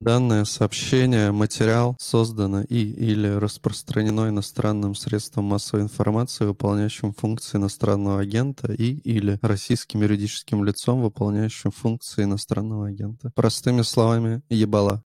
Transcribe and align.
Данное 0.00 0.46
сообщение, 0.46 1.30
материал 1.30 1.94
создано 2.00 2.62
и 2.62 2.78
или 2.78 3.28
распространено 3.28 4.30
иностранным 4.30 4.94
средством 4.94 5.44
массовой 5.44 5.82
информации, 5.82 6.46
выполняющим 6.46 7.12
функции 7.12 7.58
иностранного 7.58 8.20
агента 8.20 8.72
и 8.72 8.94
или 8.94 9.38
российским 9.42 10.00
юридическим 10.00 10.64
лицом, 10.64 11.02
выполняющим 11.02 11.70
функции 11.70 12.24
иностранного 12.24 12.86
агента. 12.88 13.30
Простыми 13.34 13.82
словами, 13.82 14.40
ебала. 14.48 15.04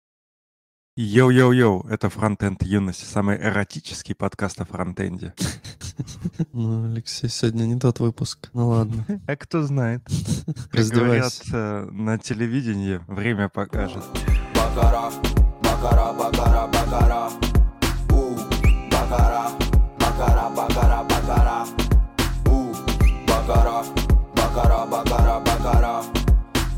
Йоу-йоу-йоу, 0.96 1.88
это 1.88 2.08
Фронтенд 2.08 2.62
Юность, 2.62 3.04
самый 3.04 3.36
эротический 3.36 4.14
подкаст 4.14 4.60
о 4.60 4.64
фронтенде. 4.64 5.34
Ну, 6.52 6.90
Алексей, 6.90 7.28
сегодня 7.28 7.64
не 7.64 7.78
тот 7.78 7.98
выпуск. 8.00 8.50
Ну 8.52 8.68
ладно. 8.68 9.04
А 9.26 9.36
кто 9.36 9.62
знает. 9.62 10.02
Как 10.70 10.86
говорят 10.86 11.32
э, 11.52 11.88
на 11.90 12.18
телевидении, 12.18 13.00
время 13.08 13.48
покажет. 13.48 14.04
Бакара, 14.74 15.08
бакара, 15.62 16.12
бакара, 16.12 16.66
бакара. 16.66 17.30
У, 18.10 18.34
бакара, 18.90 19.44
бакара, 20.00 20.50
бакара, 20.50 21.04
бакара. 21.08 21.64
У, 22.48 22.74
бакара, 23.24 23.84
бакара, 24.34 24.86
бакара, 24.90 25.40
бакара. 25.46 26.02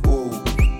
У, 0.04 0.30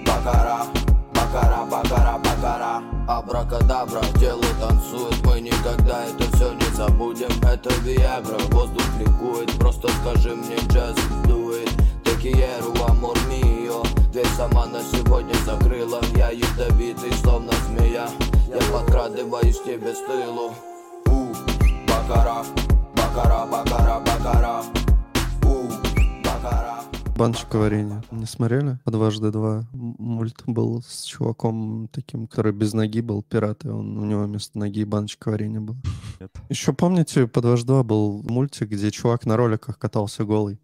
бакара, 0.04 0.66
бакара, 1.14 1.64
бакара, 1.64 2.18
бакара. 2.18 2.82
Абракадабра, 3.08 4.02
тело 4.20 4.44
танцует, 4.60 5.16
мы 5.24 5.40
никогда 5.40 6.04
это 6.04 6.24
все 6.36 6.52
не 6.52 6.76
забудем 6.76 7.30
Это 7.40 7.72
Виагра, 7.82 8.38
воздух 8.50 8.84
ликует, 8.98 9.50
просто 9.58 9.88
скажи 10.02 10.34
мне 10.34 10.56
джаз 10.68 10.96
дует 11.26 11.70
Текиеру, 12.04 12.74
амор 12.88 13.16
мио, 13.30 13.55
дверь 14.16 14.26
сама 14.34 14.64
на 14.64 14.80
сегодня 14.80 15.34
закрыла 15.44 16.00
Я 16.16 16.30
ядовитый, 16.30 17.12
словно 17.22 17.52
змея, 17.66 18.08
я 18.48 18.72
подкрадываюсь 18.72 19.60
тебе 19.60 19.94
с 19.94 19.98
тылу. 20.06 20.54
У, 21.04 21.34
бакара, 21.86 22.42
бакара, 22.94 23.44
бакара, 23.44 24.00
бакара. 24.00 24.62
У, 25.42 25.68
бакара 26.24 26.95
Баночка 27.16 27.56
варенья. 27.56 28.02
Не 28.10 28.26
смотрели? 28.26 28.78
По 28.84 28.90
дважды 28.90 29.30
два. 29.30 29.64
Мульт 29.72 30.42
был 30.46 30.82
с 30.82 31.04
чуваком 31.04 31.88
таким, 31.90 32.26
который 32.26 32.52
без 32.52 32.74
ноги 32.74 33.00
был, 33.00 33.22
пират, 33.22 33.64
и 33.64 33.68
он, 33.68 33.96
у 33.96 34.04
него 34.04 34.24
вместо 34.24 34.58
ноги 34.58 34.84
баночка 34.84 35.30
варенья 35.30 35.60
была. 35.60 35.78
Нет. 36.20 36.30
Еще 36.50 36.74
помните, 36.74 37.26
по 37.26 37.40
дважды 37.40 37.68
два 37.68 37.82
был 37.84 38.22
мультик, 38.22 38.68
где 38.68 38.90
чувак 38.90 39.24
на 39.24 39.38
роликах 39.38 39.78
катался 39.78 40.24
голый? 40.24 40.60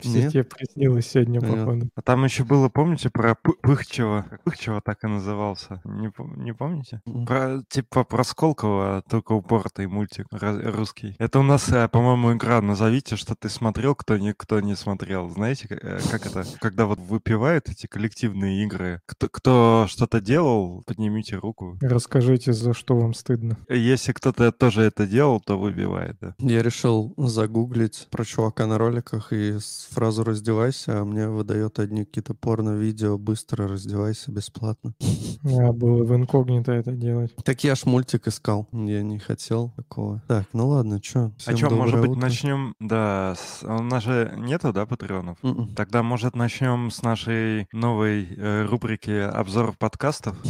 Все 0.00 0.28
тебе 0.28 0.42
приснилось 0.42 1.06
сегодня, 1.06 1.40
походу. 1.40 1.88
А 1.94 2.02
там 2.02 2.24
еще 2.24 2.42
было, 2.42 2.68
помните, 2.68 3.08
про 3.08 3.36
Пыхчева? 3.36 4.26
Пыхчева 4.42 4.80
так 4.80 5.04
и 5.04 5.06
назывался. 5.06 5.80
Не, 5.84 6.12
не 6.42 6.52
помните? 6.52 7.00
Про, 7.24 7.62
типа 7.68 8.02
про 8.02 8.24
Сколково, 8.24 9.04
только 9.08 9.32
упоротый 9.32 9.86
мультик 9.86 10.26
русский. 10.32 11.14
Это 11.20 11.38
у 11.38 11.44
нас, 11.44 11.68
э, 11.68 11.88
по-моему, 11.88 12.32
игра 12.32 12.60
«Назовите, 12.60 13.14
что 13.14 13.36
ты 13.36 13.48
смотрел, 13.48 13.94
кто 13.94 14.18
никто 14.18 14.58
не 14.60 14.74
смотрел». 14.74 15.30
Знаете, 15.30 15.68
Э, 15.83 15.83
как 16.10 16.26
это, 16.26 16.44
когда 16.60 16.86
вот 16.86 16.98
выпивают 16.98 17.68
эти 17.68 17.86
коллективные 17.86 18.62
игры, 18.64 19.00
кто, 19.06 19.28
кто 19.28 19.86
что-то 19.88 20.20
делал, 20.20 20.82
поднимите 20.86 21.36
руку. 21.36 21.78
Расскажите, 21.80 22.52
за 22.52 22.74
что 22.74 22.96
вам 22.96 23.14
стыдно. 23.14 23.58
Если 23.68 24.12
кто-то 24.12 24.52
тоже 24.52 24.82
это 24.82 25.06
делал, 25.06 25.40
то 25.40 25.58
выбивает, 25.58 26.16
да. 26.20 26.34
Я 26.38 26.62
решил 26.62 27.14
загуглить 27.16 28.08
про 28.10 28.24
чувака 28.24 28.66
на 28.66 28.78
роликах 28.78 29.32
и 29.32 29.58
фразу 29.90 30.24
«раздевайся», 30.24 31.00
а 31.00 31.04
мне 31.04 31.28
выдает 31.28 31.78
одни 31.78 32.04
какие-то 32.04 32.34
порно-видео 32.34 33.18
«быстро 33.18 33.68
раздевайся 33.68 34.32
бесплатно». 34.32 34.94
Я 35.42 35.72
было 35.72 36.04
в 36.04 36.14
инкогнито 36.14 36.72
это 36.72 36.92
делать. 36.92 37.34
Так 37.44 37.64
я 37.64 37.74
ж 37.74 37.84
мультик 37.84 38.28
искал, 38.28 38.68
я 38.72 39.02
не 39.02 39.18
хотел 39.18 39.70
такого. 39.76 40.22
Так, 40.28 40.46
ну 40.52 40.68
ладно, 40.68 41.00
что? 41.02 41.32
А 41.46 41.56
что, 41.56 41.70
может 41.70 42.00
быть, 42.00 42.16
начнем, 42.16 42.74
да, 42.80 43.34
с... 43.36 43.62
у 43.62 43.82
нас 43.82 44.04
же 44.04 44.34
нету, 44.36 44.72
да, 44.72 44.86
патреонов? 44.86 45.38
Mm-mm. 45.42 45.73
Тогда, 45.76 46.02
может, 46.02 46.36
начнем 46.36 46.90
с 46.90 47.02
нашей 47.02 47.66
новой 47.72 48.28
э, 48.36 48.64
рубрики 48.64 49.10
обзор 49.10 49.74
подкастов? 49.76 50.36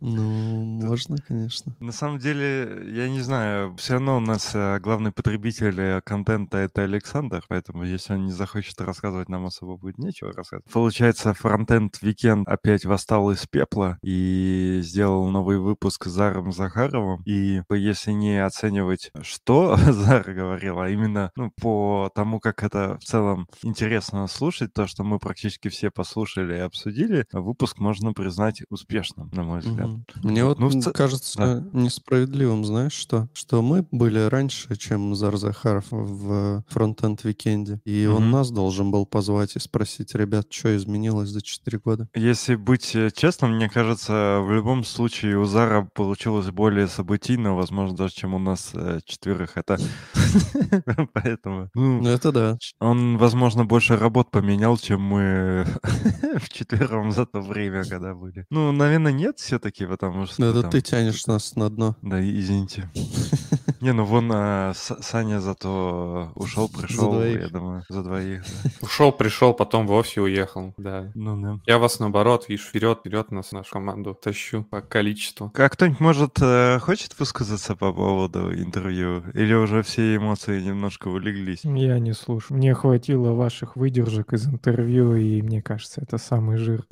Ну, 0.00 0.62
можно, 0.62 1.16
конечно. 1.18 1.74
На 1.80 1.92
самом 1.92 2.18
деле, 2.18 2.82
я 2.90 3.08
не 3.08 3.20
знаю, 3.20 3.76
все 3.76 3.94
равно 3.94 4.16
у 4.16 4.20
нас 4.20 4.52
э, 4.54 4.78
главный 4.80 5.12
потребитель 5.12 6.00
контента— 6.02 6.58
это 6.58 6.82
Александр, 6.82 7.44
поэтому 7.48 7.84
если 7.84 8.14
он 8.14 8.26
не 8.26 8.32
захочет 8.32 8.80
рассказывать, 8.80 9.28
нам 9.28 9.44
особо 9.46 9.76
будет 9.76 9.98
нечего 9.98 10.32
рассказывать. 10.32 10.72
Получается, 10.72 11.34
Frontend 11.34 12.00
Weekend 12.00 12.48
опять 12.48 12.84
восстал 12.86 13.30
из 13.30 13.46
пепла 13.46 13.98
и 14.02 14.80
сделал 14.82 15.28
новый 15.28 15.58
выпуск 15.58 16.06
с 16.06 16.10
Заром 16.10 16.52
Захаровым. 16.52 17.22
И 17.24 17.62
если 17.70 18.12
не 18.12 18.42
оценивать, 18.42 19.10
что 19.22 19.76
Зар 19.76 20.32
говорил, 20.32 20.80
а 20.80 20.88
именно 20.88 21.30
ну, 21.36 21.52
по 21.60 22.10
тому, 22.14 22.40
как 22.40 22.62
это 22.62 22.98
в 22.98 23.04
целом 23.04 23.47
интересно 23.62 24.26
слушать, 24.26 24.72
то, 24.72 24.86
что 24.86 25.04
мы 25.04 25.18
практически 25.18 25.68
все 25.68 25.90
послушали 25.90 26.56
и 26.56 26.60
обсудили, 26.60 27.26
выпуск 27.32 27.78
можно 27.78 28.12
признать 28.12 28.62
успешным, 28.70 29.30
на 29.32 29.42
мой 29.42 29.60
взгляд. 29.60 29.88
Угу. 29.88 30.02
Мне 30.22 30.44
вот 30.44 30.58
ну, 30.58 30.70
кажется 30.92 31.38
да. 31.38 31.78
несправедливым, 31.78 32.64
знаешь, 32.64 32.92
что? 32.92 33.28
Что 33.32 33.62
мы 33.62 33.86
были 33.90 34.20
раньше, 34.20 34.76
чем 34.76 35.14
Зар 35.14 35.36
Захаров 35.36 35.86
в 35.90 36.62
Frontend 36.68 37.24
Weekend 37.24 37.68
е, 37.68 37.80
и 37.84 38.06
угу. 38.06 38.18
он 38.18 38.30
нас 38.30 38.50
должен 38.50 38.90
был 38.90 39.06
позвать 39.06 39.56
и 39.56 39.58
спросить, 39.58 40.14
ребят, 40.14 40.46
что 40.50 40.76
изменилось 40.76 41.30
за 41.30 41.42
4 41.42 41.78
года? 41.78 42.08
Если 42.14 42.54
быть 42.54 42.94
э, 42.94 43.10
честным, 43.14 43.56
мне 43.56 43.68
кажется, 43.68 44.40
в 44.42 44.52
любом 44.52 44.84
случае 44.84 45.38
у 45.38 45.44
Зара 45.44 45.88
получилось 45.94 46.50
более 46.50 46.86
событийно, 46.86 47.54
возможно, 47.54 47.96
даже 47.96 48.14
чем 48.14 48.34
у 48.34 48.38
нас 48.38 48.70
э, 48.74 49.00
четверых. 49.04 49.56
Это 49.56 49.78
поэтому... 51.12 51.70
Ну, 51.74 52.06
это 52.06 52.32
да. 52.32 52.58
Он, 52.80 53.16
возможно, 53.16 53.37
больше 53.64 53.96
работ 53.96 54.30
поменял, 54.30 54.76
чем 54.76 55.00
мы 55.00 55.66
вчетвером 56.38 57.12
за 57.12 57.26
то 57.26 57.40
время, 57.40 57.84
когда 57.84 58.14
были. 58.14 58.46
Ну, 58.50 58.72
наверное, 58.72 59.12
нет 59.12 59.38
все-таки, 59.38 59.86
потому 59.86 60.26
что... 60.26 60.52
Да, 60.52 60.60
это 60.60 60.68
ты 60.68 60.80
тянешь 60.80 61.26
нас 61.26 61.56
на 61.56 61.70
дно. 61.70 61.96
Да, 62.02 62.20
извините. 62.20 62.90
Не, 63.80 63.92
ну 63.92 64.04
вон 64.04 64.30
а, 64.32 64.72
Саня 64.74 65.40
зато 65.40 66.32
ушел, 66.34 66.68
пришел, 66.68 67.22
я 67.22 67.48
думаю, 67.48 67.84
за 67.88 68.02
двоих. 68.02 68.44
Ушел, 68.80 69.12
пришел, 69.12 69.54
потом 69.54 69.86
вовсе 69.86 70.20
уехал, 70.20 70.74
да. 70.76 71.12
Ну 71.14 71.40
да. 71.40 71.60
Я 71.64 71.78
вас 71.78 72.00
наоборот, 72.00 72.48
видишь, 72.48 72.66
вперед, 72.66 72.98
вперед 73.00 73.30
нас, 73.30 73.52
нашу 73.52 73.70
команду 73.70 74.14
тащу 74.20 74.64
по 74.64 74.80
количеству. 74.80 75.50
Как 75.50 75.74
кто-нибудь, 75.74 76.00
может, 76.00 76.38
э, 76.40 76.80
хочет 76.80 77.16
высказаться 77.20 77.76
по 77.76 77.92
поводу 77.92 78.52
интервью? 78.52 79.22
Или 79.34 79.54
уже 79.54 79.82
все 79.82 80.16
эмоции 80.16 80.60
немножко 80.60 81.08
улеглись? 81.08 81.60
Я 81.62 82.00
не 82.00 82.14
слушаю. 82.14 82.58
Мне 82.58 82.74
хватило 82.74 83.27
ваших 83.34 83.76
выдержек 83.76 84.32
из 84.32 84.46
интервью, 84.46 85.14
и 85.14 85.42
мне 85.42 85.62
кажется, 85.62 86.00
это 86.00 86.18
самый 86.18 86.56
жир. 86.56 86.84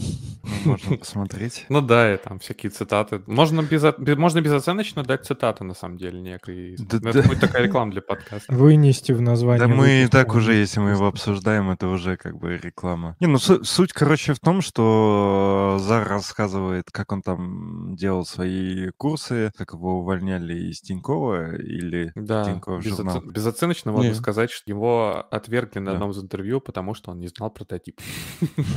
Ну, 0.64 0.72
можно 0.72 0.96
посмотреть. 0.96 1.66
Ну 1.68 1.80
да, 1.80 2.14
и 2.14 2.16
там 2.16 2.38
всякие 2.38 2.70
цитаты. 2.70 3.22
Можно, 3.26 3.62
без, 3.62 3.84
можно 4.16 4.40
безоценочно 4.40 5.02
дать 5.02 5.26
цитаты, 5.26 5.64
на 5.64 5.74
самом 5.74 5.98
деле, 5.98 6.20
некие 6.20 6.76
да, 6.78 6.98
это 6.98 7.22
да. 7.22 7.28
будет 7.28 7.40
такая 7.40 7.64
реклама 7.64 7.90
для 7.90 8.02
подкаста. 8.02 8.52
Вынести 8.52 9.12
в 9.12 9.20
название. 9.20 9.66
Да 9.66 9.72
мы 9.72 10.04
и 10.04 10.06
так 10.06 10.34
уже, 10.34 10.54
если 10.54 10.80
мы 10.80 10.90
его 10.90 11.06
обсуждаем, 11.06 11.70
это 11.70 11.88
уже 11.88 12.16
как 12.16 12.38
бы 12.38 12.56
реклама. 12.56 13.16
Не, 13.20 13.26
ну 13.26 13.38
суть, 13.38 13.92
короче, 13.92 14.34
в 14.34 14.40
том, 14.40 14.60
что 14.60 15.76
Зар 15.80 16.06
рассказывает, 16.08 16.90
как 16.90 17.12
он 17.12 17.22
там 17.22 17.94
делал 17.96 18.24
свои 18.24 18.90
курсы, 18.96 19.50
как 19.56 19.72
его 19.72 20.00
увольняли 20.00 20.70
из 20.70 20.80
Тинькова 20.80 21.56
или 21.56 22.12
да, 22.14 22.44
Тинькова 22.44 22.82
журнал. 22.82 23.20
Безоц... 23.20 23.34
Безоценочно 23.34 23.92
можно 23.92 24.14
сказать, 24.14 24.50
что 24.50 24.70
его 24.70 25.26
отвергли 25.30 25.80
на 25.80 25.86
да. 25.86 25.92
одном 25.92 26.10
из 26.10 26.18
интервью, 26.26 26.60
потому 26.60 26.94
что 26.94 27.12
он 27.12 27.20
не 27.20 27.28
знал 27.28 27.50
прототип. 27.50 28.00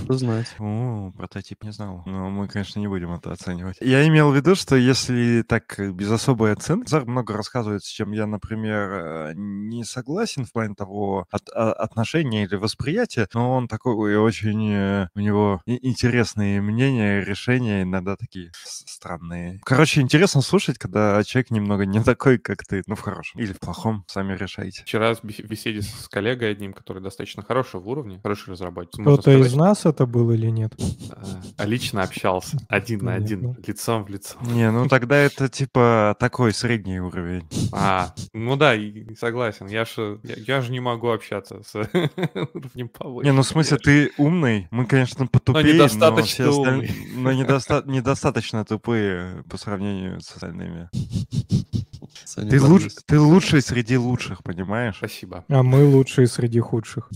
Надо 0.02 0.14
знать. 0.14 0.56
О, 0.60 1.12
прототип 1.18 1.64
не 1.64 1.72
знал. 1.72 2.04
Но 2.06 2.30
мы, 2.30 2.48
конечно, 2.48 2.80
не 2.80 2.88
будем 2.88 3.12
это 3.12 3.32
оценивать. 3.32 3.78
Я 3.82 4.08
имел 4.08 4.32
в 4.32 4.36
виду, 4.36 4.56
что 4.56 4.76
если 4.76 5.44
так 5.48 5.80
без 5.94 6.12
особой 6.12 6.54
оценки, 6.54 6.90
Зар 6.90 7.06
много 7.06 7.34
рассказывает 7.34 7.84
с 7.84 7.88
чем 7.88 8.12
я, 8.12 8.28
например, 8.28 8.92
э, 8.92 9.34
не 9.36 9.84
согласен 9.84 10.46
в 10.46 10.54
плане 10.54 10.76
того 10.76 11.26
от, 11.32 11.50
а, 11.54 11.74
отношения 11.74 12.44
или 12.44 12.56
восприятия, 12.56 13.28
но 13.34 13.52
он 13.52 13.68
такой 13.68 14.16
очень, 14.18 14.72
э, 14.72 15.08
у 15.16 15.20
него 15.20 15.62
интересные 15.66 16.62
мнения, 16.62 17.22
решения, 17.24 17.84
иногда 17.84 18.16
такие 18.16 18.52
странные. 18.64 19.60
Короче, 19.64 20.02
интересно 20.02 20.42
слушать, 20.42 20.78
когда 20.78 21.24
человек 21.24 21.52
немного 21.52 21.86
не 21.86 22.04
такой, 22.04 22.38
как 22.38 22.64
ты, 22.64 22.84
ну, 22.88 22.96
в 22.96 23.02
хорошем 23.02 23.42
или 23.42 23.54
в 23.54 23.60
плохом, 23.60 24.06
сами 24.08 24.36
решайте. 24.36 24.84
Вчера 24.84 25.14
в 25.16 25.24
беседе 25.24 25.82
с 25.82 26.08
коллегой 26.08 26.52
одним, 26.52 26.74
который 26.74 27.02
достаточно 27.02 27.39
хорошего 27.42 27.82
уровня, 27.90 28.20
хороший 28.22 28.52
разработчик. 28.52 29.02
Кто-то 29.02 29.32
из 29.32 29.54
нас 29.54 29.86
это 29.86 30.06
был 30.06 30.32
или 30.32 30.48
нет? 30.48 30.74
А 31.58 31.66
лично 31.66 32.04
общался, 32.04 32.58
один 32.70 33.06
на 33.06 33.16
один, 33.16 33.56
лицом 33.66 34.06
в 34.06 34.10
лицо. 34.10 34.38
Не, 34.42 34.72
ну 34.72 34.88
тогда 34.88 35.18
это 35.18 35.50
типа 35.50 36.16
такой 36.20 36.54
средний 36.54 37.00
уровень. 37.00 37.48
А, 37.72 38.14
ну 38.34 38.56
да, 38.56 38.74
согласен. 39.18 39.68
Я 39.68 39.86
же 39.86 40.20
я, 40.24 40.36
я 40.36 40.62
же 40.62 40.72
не 40.72 40.80
могу 40.80 41.10
общаться 41.10 41.62
с 41.64 41.76
уровнем 42.54 42.90
повыше. 42.90 43.28
Не, 43.28 43.34
ну 43.34 43.42
в 43.42 43.48
смысле, 43.48 43.78
ты 43.78 44.12
умный. 44.18 44.68
Мы, 44.72 44.86
конечно, 44.86 45.28
потупее, 45.28 45.66
но 45.66 45.74
недостаточно 45.74 46.46
но, 46.46 46.52
осталь... 46.52 46.90
но 47.16 47.32
недоста... 47.32 47.84
недостаточно 47.86 48.66
тупые 48.66 49.44
по 49.50 49.58
сравнению 49.58 50.22
с 50.22 50.32
остальными. 50.32 50.90
Ты, 52.36 52.62
луч... 52.62 52.84
ты 53.06 53.20
лучший 53.20 53.62
среди 53.62 53.98
лучших, 53.98 54.44
понимаешь? 54.44 54.98
Спасибо. 54.98 55.46
А 55.48 55.64
мы 55.64 55.86
лучшие 55.86 56.28
среди 56.28 56.60
худших. 56.60 57.10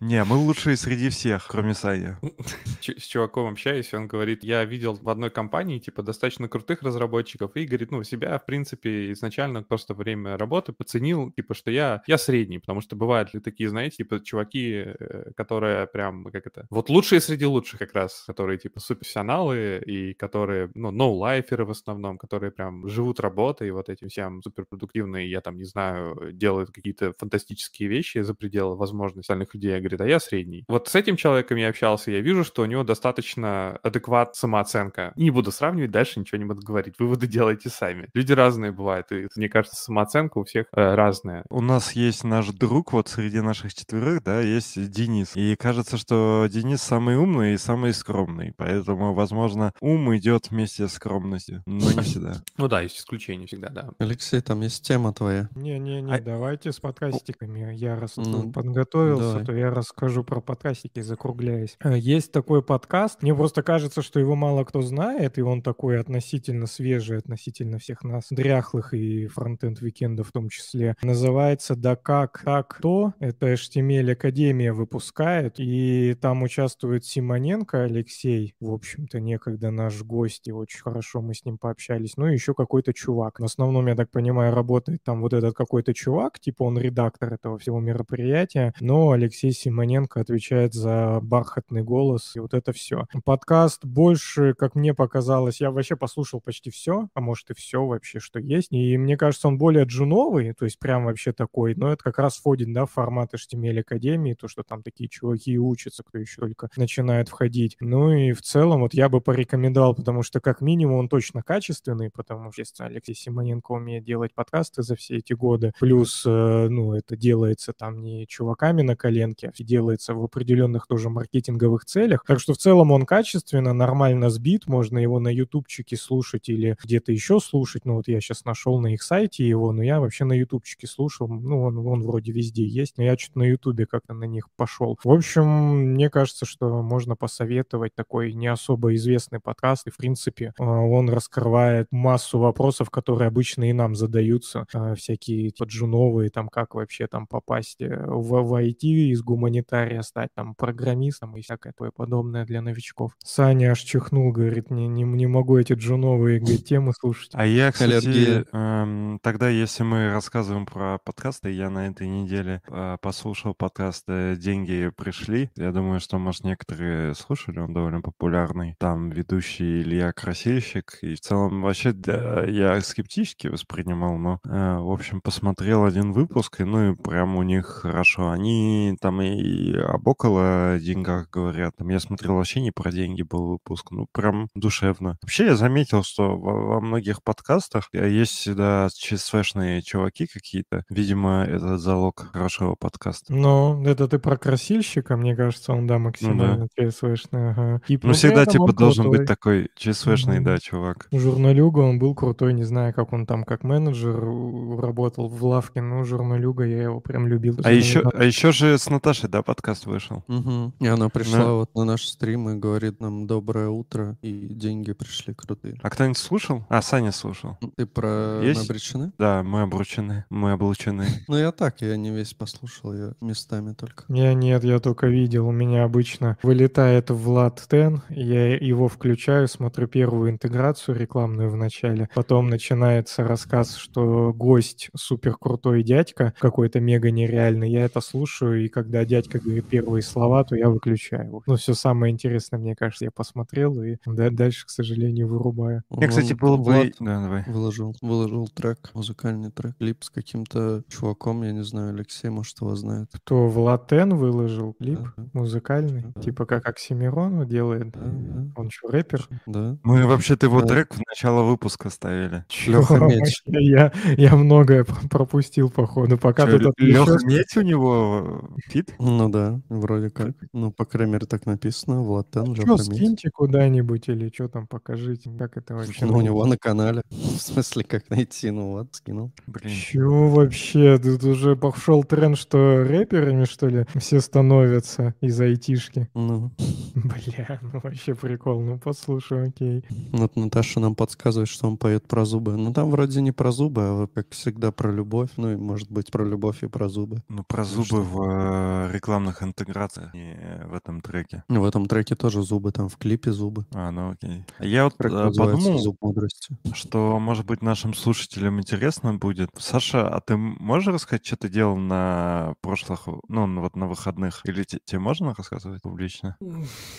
Не, 0.00 0.24
мы 0.24 0.36
лучшие 0.36 0.76
среди 0.76 1.08
всех, 1.08 1.46
кроме 1.48 1.74
Сани. 1.74 2.16
С 2.80 3.06
чуваком 3.06 3.52
общаюсь, 3.52 3.92
он 3.94 4.06
говорит, 4.08 4.44
я 4.44 4.64
видел 4.64 4.98
в 5.00 5.08
одной 5.08 5.30
компании, 5.30 5.78
типа, 5.78 6.02
достаточно 6.02 6.48
крутых 6.48 6.82
разработчиков, 6.82 7.52
и 7.54 7.66
говорит, 7.66 7.90
ну, 7.90 8.04
себя, 8.04 8.38
в 8.38 8.46
принципе, 8.46 9.12
изначально 9.12 9.62
просто 9.62 9.94
время 9.94 10.36
работы 10.36 10.72
поценил, 10.72 11.30
типа, 11.32 11.54
что 11.54 11.70
я, 11.70 12.02
я 12.06 12.18
средний, 12.18 12.58
потому 12.58 12.80
что 12.80 12.96
бывают 12.96 13.34
ли 13.34 13.40
такие, 13.40 13.68
знаете, 13.68 13.98
типа, 13.98 14.20
чуваки, 14.20 14.84
э, 14.86 15.32
которые 15.36 15.86
прям, 15.86 16.24
как 16.24 16.46
это, 16.46 16.66
вот 16.70 16.90
лучшие 16.90 17.20
среди 17.20 17.46
лучших 17.46 17.78
как 17.78 17.94
раз, 17.94 18.24
которые, 18.26 18.58
типа, 18.58 18.80
суперпрофессионалы, 18.80 19.82
и 19.86 20.14
которые, 20.14 20.70
ну, 20.74 20.90
ноу-лайферы 20.90 21.64
в 21.64 21.70
основном, 21.70 22.18
которые 22.18 22.50
прям 22.50 22.88
живут 22.88 23.20
работой, 23.20 23.70
вот 23.70 23.88
этим 23.88 24.08
всем 24.16 24.42
суперпродуктивные, 24.42 25.30
я 25.30 25.42
там, 25.42 25.58
не 25.58 25.64
знаю, 25.64 26.32
делают 26.32 26.70
какие-то 26.70 27.12
фантастические 27.18 27.88
вещи 27.90 28.22
за 28.22 28.34
пределы 28.34 28.74
возможностей 28.74 29.20
остальных 29.20 29.54
людей, 29.54 29.72
я 29.72 29.78
говорит, 29.78 30.00
а 30.00 30.08
я 30.08 30.18
средний. 30.20 30.64
Вот 30.68 30.88
с 30.88 30.94
этим 30.94 31.16
человеком 31.16 31.58
я 31.58 31.68
общался, 31.68 32.10
я 32.10 32.20
вижу, 32.20 32.42
что 32.42 32.62
у 32.62 32.64
него 32.64 32.82
достаточно 32.82 33.78
адекват 33.82 34.34
самооценка. 34.34 35.12
Не 35.16 35.30
буду 35.30 35.52
сравнивать, 35.52 35.90
дальше 35.90 36.18
ничего 36.18 36.38
не 36.38 36.46
буду 36.46 36.62
говорить. 36.62 36.94
Выводы 36.98 37.26
делайте 37.36 37.68
сами. 37.68 38.08
Люди 38.14 38.32
разные 38.32 38.72
бывают, 38.72 39.12
и 39.12 39.28
мне 39.36 39.50
кажется, 39.50 39.76
самооценка 39.76 40.38
у 40.38 40.44
всех 40.44 40.66
э, 40.72 40.94
разная. 40.94 41.44
У 41.50 41.60
нас 41.60 41.92
есть 41.92 42.24
наш 42.24 42.48
друг, 42.48 42.94
вот 42.94 43.08
среди 43.08 43.40
наших 43.40 43.74
четверых, 43.74 44.22
да, 44.22 44.40
есть 44.40 44.90
Денис. 44.90 45.36
И 45.36 45.56
кажется, 45.56 45.98
что 45.98 46.46
Денис 46.50 46.80
самый 46.80 47.16
умный 47.16 47.52
и 47.52 47.58
самый 47.58 47.92
скромный. 47.92 48.54
Поэтому, 48.56 49.12
возможно, 49.12 49.72
ум 49.80 50.16
идет 50.16 50.50
вместе 50.50 50.88
с 50.88 50.94
скромностью, 50.94 51.62
но 51.66 51.92
не 51.92 52.00
всегда. 52.02 52.42
Ну 52.56 52.68
да, 52.68 52.80
есть 52.80 52.98
исключения 52.98 53.46
всегда, 53.46 53.68
да. 53.68 53.90
Алексей, 54.06 54.40
там 54.40 54.60
есть 54.60 54.84
тема 54.84 55.12
твоя. 55.12 55.48
Не-не-не, 55.56 56.14
а... 56.14 56.20
давайте 56.20 56.70
с 56.70 56.78
подкастиками. 56.78 57.74
Я 57.74 57.96
раз 57.96 58.16
ну, 58.16 58.52
подготовился, 58.52 59.30
давай. 59.30 59.44
то 59.44 59.52
я 59.52 59.70
расскажу 59.70 60.22
про 60.22 60.40
подкастики, 60.40 61.00
закругляясь. 61.00 61.76
Э, 61.82 61.98
есть 61.98 62.30
такой 62.30 62.62
подкаст, 62.62 63.22
мне 63.22 63.34
просто 63.34 63.64
кажется, 63.64 64.02
что 64.02 64.20
его 64.20 64.36
мало 64.36 64.62
кто 64.62 64.80
знает, 64.80 65.38
и 65.38 65.42
он 65.42 65.60
такой 65.60 65.98
относительно 65.98 66.66
свежий, 66.66 67.18
относительно 67.18 67.78
всех 67.78 68.04
нас, 68.04 68.26
дряхлых 68.30 68.94
и 68.94 69.26
Frontend 69.26 69.80
Weekend 69.80 70.17
а 70.17 70.22
в 70.22 70.30
том 70.30 70.50
числе. 70.50 70.94
Называется 71.02 71.74
«Да 71.74 71.96
как, 71.96 72.42
так, 72.44 72.78
то». 72.80 73.12
Это 73.18 73.54
HTML 73.54 74.12
Академия 74.12 74.72
выпускает, 74.72 75.58
и 75.58 76.14
там 76.20 76.44
участвует 76.44 77.04
Симоненко 77.04 77.82
Алексей, 77.82 78.54
в 78.60 78.70
общем-то, 78.70 79.18
некогда 79.18 79.72
наш 79.72 80.00
гость, 80.04 80.46
и 80.46 80.52
очень 80.52 80.80
хорошо 80.80 81.22
мы 81.22 81.34
с 81.34 81.44
ним 81.44 81.58
пообщались. 81.58 82.16
Ну 82.16 82.28
и 82.28 82.34
еще 82.34 82.54
какой-то 82.54 82.94
чувак. 82.94 83.40
В 83.40 83.44
основном, 83.44 83.88
я 83.88 83.95
так 83.96 84.10
понимаю, 84.10 84.54
работает 84.54 85.02
там 85.02 85.20
вот 85.20 85.32
этот 85.32 85.54
какой-то 85.54 85.94
чувак, 85.94 86.38
типа 86.40 86.64
он 86.64 86.78
редактор 86.78 87.34
этого 87.34 87.58
всего 87.58 87.80
мероприятия, 87.80 88.74
но 88.80 89.10
Алексей 89.10 89.52
Симоненко 89.52 90.20
отвечает 90.20 90.74
за 90.74 91.20
бархатный 91.22 91.82
голос 91.82 92.36
и 92.36 92.40
вот 92.40 92.54
это 92.54 92.72
все. 92.72 93.06
Подкаст 93.24 93.84
больше, 93.84 94.54
как 94.54 94.74
мне 94.74 94.94
показалось, 94.94 95.60
я 95.60 95.70
вообще 95.70 95.96
послушал 95.96 96.40
почти 96.40 96.70
все, 96.70 97.08
а 97.14 97.20
может 97.20 97.50
и 97.50 97.54
все 97.54 97.84
вообще, 97.84 98.20
что 98.20 98.38
есть. 98.38 98.72
И 98.72 98.96
мне 98.98 99.16
кажется, 99.16 99.48
он 99.48 99.58
более 99.58 99.84
джуновый, 99.84 100.52
то 100.52 100.64
есть 100.64 100.78
прям 100.78 101.04
вообще 101.04 101.32
такой, 101.32 101.74
но 101.74 101.92
это 101.92 102.02
как 102.02 102.18
раз 102.18 102.36
входит, 102.36 102.72
да, 102.72 102.86
в 102.86 102.92
формат 102.92 103.34
HTML 103.34 103.80
Академии, 103.80 104.34
то, 104.34 104.48
что 104.48 104.62
там 104.62 104.82
такие 104.82 105.08
чуваки 105.08 105.58
учатся, 105.58 106.02
кто 106.02 106.18
еще 106.18 106.40
только 106.40 106.68
начинает 106.76 107.28
входить. 107.28 107.76
Ну 107.80 108.12
и 108.12 108.32
в 108.32 108.42
целом 108.42 108.80
вот 108.80 108.94
я 108.94 109.08
бы 109.08 109.20
порекомендовал, 109.20 109.94
потому 109.94 110.22
что 110.22 110.40
как 110.40 110.60
минимум 110.60 110.98
он 110.98 111.08
точно 111.08 111.42
качественный, 111.42 112.10
потому 112.10 112.52
что 112.52 112.84
Алексей 112.84 113.14
Симоненко 113.14 113.72
умеет 113.86 114.04
делать 114.04 114.34
подкасты 114.34 114.82
за 114.82 114.96
все 114.96 115.18
эти 115.18 115.32
годы, 115.32 115.72
плюс, 115.78 116.24
э, 116.26 116.68
ну, 116.68 116.94
это 116.94 117.16
делается 117.16 117.72
там 117.72 118.02
не 118.02 118.26
чуваками 118.26 118.82
на 118.82 118.96
коленке, 118.96 119.52
а 119.56 119.62
делается 119.62 120.12
в 120.14 120.24
определенных 120.24 120.88
тоже 120.88 121.08
маркетинговых 121.08 121.84
целях. 121.84 122.24
Так 122.26 122.40
что 122.40 122.54
в 122.54 122.58
целом 122.58 122.90
он 122.90 123.06
качественно, 123.06 123.72
нормально 123.72 124.28
сбит, 124.28 124.66
можно 124.66 124.98
его 124.98 125.20
на 125.20 125.28
ютубчике 125.28 125.96
слушать 125.96 126.48
или 126.48 126.76
где-то 126.82 127.12
еще 127.12 127.38
слушать. 127.38 127.84
Ну 127.84 127.94
вот 127.94 128.08
я 128.08 128.20
сейчас 128.20 128.44
нашел 128.44 128.80
на 128.80 128.92
их 128.92 129.02
сайте 129.02 129.46
его, 129.46 129.70
но 129.72 129.84
я 129.84 130.00
вообще 130.00 130.24
на 130.24 130.32
ютубчике 130.32 130.88
слушал. 130.88 131.28
Ну 131.28 131.62
он, 131.62 131.78
он 131.78 132.02
вроде 132.02 132.32
везде 132.32 132.64
есть, 132.66 132.98
но 132.98 133.04
я 133.04 133.16
что-то 133.16 133.38
на 133.38 133.44
ютубе 133.44 133.86
как-то 133.86 134.14
на 134.14 134.24
них 134.24 134.48
пошел. 134.56 134.98
В 135.04 135.10
общем, 135.10 135.46
мне 135.92 136.10
кажется, 136.10 136.44
что 136.44 136.82
можно 136.82 137.14
посоветовать 137.14 137.94
такой 137.94 138.32
не 138.32 138.48
особо 138.48 138.94
известный 138.96 139.38
подкаст. 139.38 139.86
И 139.86 139.90
в 139.90 139.96
принципе 139.96 140.52
э, 140.58 140.64
он 140.64 141.08
раскрывает 141.08 141.86
массу 141.92 142.40
вопросов, 142.40 142.90
которые 142.90 143.28
обычно 143.28 143.68
и 143.68 143.75
нам 143.76 143.94
задаются. 143.94 144.66
Э, 144.74 144.94
всякие 144.94 145.52
поджуновые, 145.56 146.30
там 146.30 146.48
как 146.48 146.74
вообще 146.74 147.06
там 147.06 147.26
попасть 147.26 147.80
э, 147.80 148.04
в, 148.06 148.42
в 148.42 148.54
IT 148.54 148.80
из 148.80 149.22
гуманитария 149.22 150.02
стать 150.02 150.30
там 150.34 150.54
программистом 150.54 151.36
и 151.36 151.42
всякое 151.42 151.72
такое 151.72 151.90
подобное 151.90 152.44
для 152.44 152.62
новичков. 152.62 153.12
Саня 153.24 153.72
аж 153.72 153.80
чихнул, 153.80 154.32
говорит, 154.32 154.70
не, 154.70 154.88
не, 154.88 155.04
не 155.04 155.26
могу 155.26 155.58
эти 155.58 155.74
джуновые 155.74 156.40
говорит, 156.40 156.64
темы 156.64 156.92
слушать. 156.98 157.30
А 157.34 157.46
я, 157.46 157.70
кстати, 157.70 158.44
эм, 158.52 159.18
тогда, 159.22 159.48
если 159.48 159.82
мы 159.82 160.10
рассказываем 160.10 160.66
про 160.66 160.98
подкасты, 160.98 161.50
я 161.50 161.70
на 161.70 161.88
этой 161.88 162.08
неделе 162.08 162.62
э, 162.68 162.96
послушал 163.00 163.54
подкаст 163.54 164.04
э, 164.08 164.36
«Деньги 164.36 164.90
пришли». 164.96 165.50
Я 165.56 165.72
думаю, 165.72 166.00
что, 166.00 166.18
может, 166.18 166.44
некоторые 166.44 167.14
слушали, 167.14 167.58
он 167.58 167.72
довольно 167.72 168.00
популярный. 168.00 168.74
Там 168.78 169.10
ведущий 169.10 169.82
Илья 169.82 170.12
Красильщик. 170.12 170.98
И 171.02 171.14
в 171.14 171.20
целом 171.20 171.62
вообще 171.62 171.92
да, 171.92 172.44
я 172.44 172.80
скептически 172.80 173.48
воспринимал, 173.68 174.16
но, 174.16 174.40
э, 174.44 174.78
в 174.78 174.90
общем, 174.90 175.20
посмотрел 175.20 175.84
один 175.84 176.12
выпуск, 176.12 176.60
и 176.60 176.64
ну 176.64 176.92
и 176.92 176.94
прям 176.94 177.36
у 177.36 177.42
них 177.42 177.66
хорошо. 177.66 178.30
Они 178.30 178.96
там 179.00 179.20
и 179.20 179.74
об 179.76 180.06
около 180.06 180.78
деньгах 180.80 181.30
говорят. 181.30 181.76
Там 181.76 181.88
я 181.88 182.00
смотрел 182.00 182.34
вообще 182.34 182.60
не 182.60 182.70
про 182.70 182.92
деньги 182.92 183.22
был 183.22 183.48
выпуск. 183.48 183.90
Ну, 183.90 184.06
прям 184.12 184.48
душевно. 184.54 185.16
Вообще 185.22 185.46
я 185.46 185.56
заметил, 185.56 186.02
что 186.02 186.36
во, 186.36 186.74
во 186.74 186.80
многих 186.80 187.22
подкастах 187.22 187.88
есть 187.92 188.32
всегда 188.32 188.88
ЧСВшные 188.94 189.82
чуваки 189.82 190.26
какие-то. 190.26 190.84
Видимо, 190.88 191.44
это 191.44 191.78
залог 191.78 192.30
хорошего 192.32 192.76
подкаста. 192.78 193.32
Ну, 193.32 193.84
это 193.84 194.08
ты 194.08 194.18
про 194.18 194.36
красильщика, 194.36 195.16
мне 195.16 195.34
кажется, 195.34 195.72
он, 195.72 195.86
да, 195.86 195.98
максимально 195.98 196.56
ну, 196.56 196.68
да. 196.76 196.90
ЧСВшный. 196.90 197.50
Ага. 197.50 197.80
И 197.88 197.98
ну, 198.02 198.12
всегда, 198.12 198.46
типа, 198.46 198.72
должен 198.72 199.04
крутой. 199.04 199.18
быть 199.20 199.28
такой 199.28 199.68
ЧСВшный, 199.76 200.38
mm-hmm. 200.38 200.44
да, 200.44 200.58
чувак. 200.58 201.08
Журналюга, 201.12 201.80
он 201.80 201.98
был 201.98 202.14
крутой, 202.14 202.54
не 202.54 202.64
знаю, 202.64 202.94
как 202.94 203.12
он 203.12 203.26
там 203.26 203.44
как 203.46 203.64
менеджер 203.64 204.16
работал 204.16 205.28
в 205.28 205.44
лавке, 205.44 205.80
но 205.80 206.04
журналюга, 206.04 206.64
я 206.64 206.82
его 206.82 207.00
прям 207.00 207.26
любил. 207.26 207.58
А 207.64 207.70
еще, 207.70 208.00
а 208.00 208.24
еще 208.24 208.52
же 208.52 208.76
с 208.76 208.90
Наташей, 208.90 209.28
да, 209.28 209.42
подкаст 209.42 209.86
вышел? 209.86 210.24
Угу. 210.28 210.74
И 210.80 210.86
она 210.86 211.08
пришла 211.08 211.38
да. 211.38 211.52
вот 211.52 211.74
на 211.74 211.84
наш 211.84 212.04
стрим 212.04 212.50
и 212.50 212.54
говорит 212.54 213.00
нам 213.00 213.26
«Доброе 213.26 213.68
утро», 213.68 214.18
и 214.22 214.32
деньги 214.32 214.92
пришли 214.92 215.34
крутые. 215.34 215.78
А 215.82 215.90
кто-нибудь 215.90 216.18
слушал? 216.18 216.64
А, 216.68 216.82
Саня 216.82 217.12
слушал. 217.12 217.58
Ты 217.76 217.86
про 217.86 218.40
Есть? 218.42 218.60
«Мы 218.60 218.64
обречены»? 218.64 219.12
Да, 219.18 219.42
мы 219.42 219.62
обручены, 219.62 220.24
мы 220.30 220.52
облучены. 220.52 221.06
Ну, 221.28 221.36
я 221.36 221.50
так, 221.50 221.80
я 221.80 221.96
не 221.96 222.10
весь 222.10 222.34
послушал, 222.34 222.94
я 222.94 223.12
местами 223.20 223.72
только. 223.72 224.04
Я 224.08 224.32
нет, 224.34 224.64
я 224.64 224.78
только 224.78 225.06
видел. 225.08 225.48
У 225.48 225.52
меня 225.52 225.84
обычно 225.84 226.38
вылетает 226.42 227.10
Влад 227.10 227.64
Тен, 227.68 228.02
я 228.08 228.56
его 228.56 228.88
включаю, 228.88 229.48
смотрю 229.48 229.88
первую 229.88 230.30
интеграцию 230.30 230.96
рекламную 230.96 231.50
в 231.50 231.56
начале, 231.56 232.08
потом 232.14 232.48
начинается 232.48 233.24
рассказ, 233.36 233.76
что 233.76 234.32
гость 234.32 234.88
супер 234.96 235.36
крутой 235.36 235.82
дядька, 235.82 236.32
какой-то 236.38 236.80
мега 236.80 237.10
нереальный, 237.10 237.70
я 237.70 237.84
это 237.84 238.00
слушаю, 238.00 238.64
и 238.64 238.68
когда 238.68 239.04
дядька 239.04 239.38
говорит 239.38 239.66
первые 239.66 240.02
слова, 240.02 240.42
то 240.42 240.56
я 240.56 240.70
выключаю 240.70 241.26
его. 241.26 241.42
Ну, 241.46 241.56
все 241.56 241.74
самое 241.74 242.12
интересное, 242.12 242.58
мне 242.58 242.74
кажется, 242.74 243.04
я 243.04 243.10
посмотрел, 243.10 243.82
и 243.82 243.98
дальше, 244.06 244.64
к 244.64 244.70
сожалению, 244.70 245.28
вырубаю. 245.28 245.82
Я, 245.90 246.08
кстати, 246.08 246.32
был 246.32 246.56
бы... 246.56 246.92
Да, 246.98 247.22
давай. 247.22 247.44
Выложил, 247.46 247.94
выложил 248.00 248.48
трек, 248.48 248.90
музыкальный 248.94 249.50
трек, 249.50 249.76
клип 249.76 250.02
с 250.02 250.08
каким-то 250.08 250.82
чуваком, 250.88 251.42
я 251.42 251.52
не 251.52 251.62
знаю, 251.62 251.92
Алексей, 251.94 252.30
может, 252.30 252.58
его 252.62 252.74
знает. 252.74 253.10
Кто, 253.12 253.48
Владилен 253.48 254.16
выложил 254.16 254.72
клип 254.72 255.00
да, 255.16 255.24
музыкальный? 255.34 256.06
Да. 256.14 256.22
Типа 256.22 256.46
как 256.46 256.66
Оксимирон 256.66 257.46
делает? 257.46 257.90
Да, 257.90 258.00
да. 258.02 258.46
Он 258.56 258.70
что, 258.70 258.88
рэпер? 258.88 259.28
Да. 259.44 259.76
Мы 259.82 260.06
вообще-то 260.06 260.46
его 260.46 260.62
да. 260.62 260.68
трек 260.68 260.94
в 260.94 261.02
начало 261.06 261.42
выпуска 261.42 261.90
ставили. 261.90 262.46
Леха 262.66 262.96
Медь. 263.26 263.42
Я, 263.46 263.92
я 264.16 264.36
многое 264.36 264.84
пропустил, 265.10 265.70
походу. 265.70 266.18
Пока 266.18 266.46
Что, 266.46 266.58
тут 266.58 266.74
Леха 266.78 267.18
Медь 267.24 267.56
у 267.56 267.62
него 267.62 268.48
фит? 268.68 268.94
Ну 268.98 269.28
да, 269.28 269.60
вроде 269.68 270.10
как. 270.10 270.34
Ну, 270.52 270.70
по 270.70 270.84
крайней 270.84 271.14
мере, 271.14 271.26
так 271.26 271.46
написано. 271.46 272.02
Владилен, 272.02 272.54
Леха 272.54 272.76
Что, 272.76 272.78
скиньте 272.78 273.30
куда-нибудь 273.30 274.08
или 274.08 274.30
что 274.32 274.48
там, 274.48 274.66
покажите. 274.66 275.30
Как 275.38 275.56
это 275.56 275.74
вообще? 275.74 276.04
Ну, 276.06 276.18
у 276.18 276.20
него 276.20 276.44
на 276.46 276.56
канале. 276.56 277.02
В 277.10 277.40
смысле, 277.40 277.84
как 277.84 278.10
найти? 278.10 278.50
Ну 278.50 278.72
вот, 278.72 278.88
скинул. 278.92 279.32
Блин. 279.46 279.74
Чё 279.74 280.28
вообще? 280.28 280.98
Тут 280.98 281.24
уже 281.24 281.56
пошел 281.56 282.04
тренд, 282.04 282.38
что 282.38 282.84
рэперами, 282.84 283.44
что 283.44 283.68
ли, 283.68 283.86
все 283.96 284.20
становятся 284.20 285.14
из 285.20 285.40
айтишки. 285.40 286.08
Ну. 286.14 286.52
Бля, 286.94 287.60
ну 287.62 287.80
вообще 287.82 288.14
прикол. 288.14 288.60
Ну, 288.60 288.78
послушай, 288.78 289.48
окей. 289.48 289.84
Вот 290.12 290.36
Наташа 290.36 290.80
нам 290.80 290.94
подсказывает, 290.94 291.48
что 291.48 291.66
он 291.66 291.76
поет 291.76 292.06
про 292.06 292.24
зубы. 292.24 292.56
Ну, 292.56 292.72
там 292.72 292.90
вроде 292.90 293.15
не 293.20 293.32
про 293.32 293.52
зубы, 293.52 293.82
а 293.82 294.06
как 294.06 294.30
всегда 294.30 294.72
про 294.72 294.90
любовь. 294.90 295.30
Ну, 295.36 295.52
и 295.52 295.56
может 295.56 295.90
быть 295.90 296.10
про 296.10 296.24
любовь 296.24 296.62
и 296.62 296.68
про 296.68 296.88
зубы. 296.88 297.22
Ну, 297.28 297.44
про 297.44 297.64
зубы 297.64 297.86
что? 297.86 298.02
в 298.02 298.22
э, 298.22 298.92
рекламных 298.92 299.42
интеграциях, 299.42 300.12
не 300.14 300.36
в 300.66 300.74
этом 300.74 301.00
треке. 301.00 301.44
В 301.48 301.64
этом 301.64 301.86
треке 301.86 302.14
тоже 302.14 302.42
зубы, 302.42 302.72
там 302.72 302.88
в 302.88 302.96
клипе 302.96 303.32
зубы. 303.32 303.66
А, 303.72 303.90
ну 303.90 304.12
окей. 304.12 304.44
Я 304.60 304.84
вот 304.84 304.96
Трек 304.96 305.12
э, 305.12 305.32
подумал, 305.36 305.78
зуб 305.78 305.96
мудрости. 306.00 306.56
что, 306.74 307.18
может 307.18 307.46
быть, 307.46 307.62
нашим 307.62 307.94
слушателям 307.94 308.58
интересно 308.60 309.14
будет. 309.14 309.50
Саша, 309.58 310.08
а 310.08 310.20
ты 310.20 310.36
можешь 310.36 310.92
рассказать, 310.92 311.26
что 311.26 311.36
ты 311.36 311.48
делал 311.48 311.76
на 311.76 312.54
прошлых, 312.60 313.08
ну, 313.28 313.60
вот 313.60 313.76
на 313.76 313.86
выходных? 313.86 314.40
Или 314.44 314.64
тебе 314.64 314.98
можно 314.98 315.34
рассказывать 315.34 315.82
публично? 315.82 316.36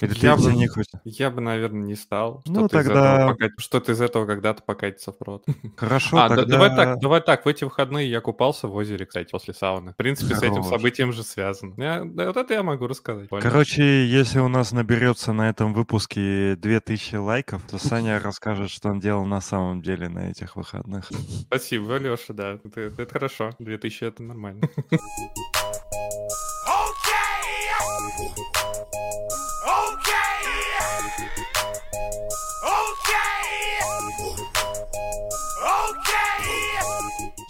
Или 0.02 0.14
я 0.20 0.36
ты 0.36 0.44
бы, 0.44 0.54
не 0.54 0.68
хочешь? 0.68 0.92
Я 1.04 1.32
бы, 1.32 1.42
наверное, 1.42 1.86
не 1.86 1.96
стал. 1.96 2.42
Ну, 2.46 2.68
тогда... 2.68 3.36
Что-то 3.58 3.92
из 3.92 4.02
этого 4.02 4.26
когда-то 4.26 4.64
покатится 4.64 5.12
в 5.12 5.22
рот. 5.22 5.46
Хорошо, 5.76 6.07
а, 6.12 6.30
тогда... 6.30 6.46
давай 6.46 6.76
так, 6.76 7.00
давай 7.00 7.22
так. 7.22 7.46
В 7.46 7.48
эти 7.48 7.64
выходные 7.64 8.10
я 8.10 8.22
купался 8.22 8.68
в 8.68 8.76
озере, 8.76 9.06
кстати, 9.06 9.30
после 9.32 9.54
сауны. 9.54 9.94
В 9.94 9.96
принципе, 9.96 10.36
Хорош. 10.36 10.40
с 10.40 10.52
этим 10.52 10.64
событием 10.64 11.14
же 11.14 11.24
связано. 11.24 11.74
Я, 11.78 12.04
да, 12.06 12.28
вот 12.28 12.38
это 12.38 12.54
я 12.54 12.64
могу 12.64 12.88
рассказать. 12.88 13.30
Понял? 13.30 13.42
Короче, 13.44 14.06
если 14.06 14.40
у 14.40 14.48
нас 14.48 14.72
наберется 14.72 15.34
на 15.34 15.50
этом 15.50 15.74
выпуске 15.74 16.56
2000 16.56 17.16
лайков, 17.16 17.62
то 17.70 17.78
Саня 17.78 18.20
расскажет, 18.20 18.70
что 18.70 18.90
он 18.90 19.00
делал 19.00 19.26
на 19.26 19.42
самом 19.42 19.82
деле 19.82 20.10
на 20.10 20.30
этих 20.30 20.56
выходных. 20.56 21.10
Спасибо, 21.42 21.98
Леша, 21.98 22.34
да. 22.34 22.60
Это, 22.64 22.82
это 22.82 23.08
хорошо. 23.12 23.52
2000 23.60 24.04
это 24.04 24.24
нормально. 24.24 24.62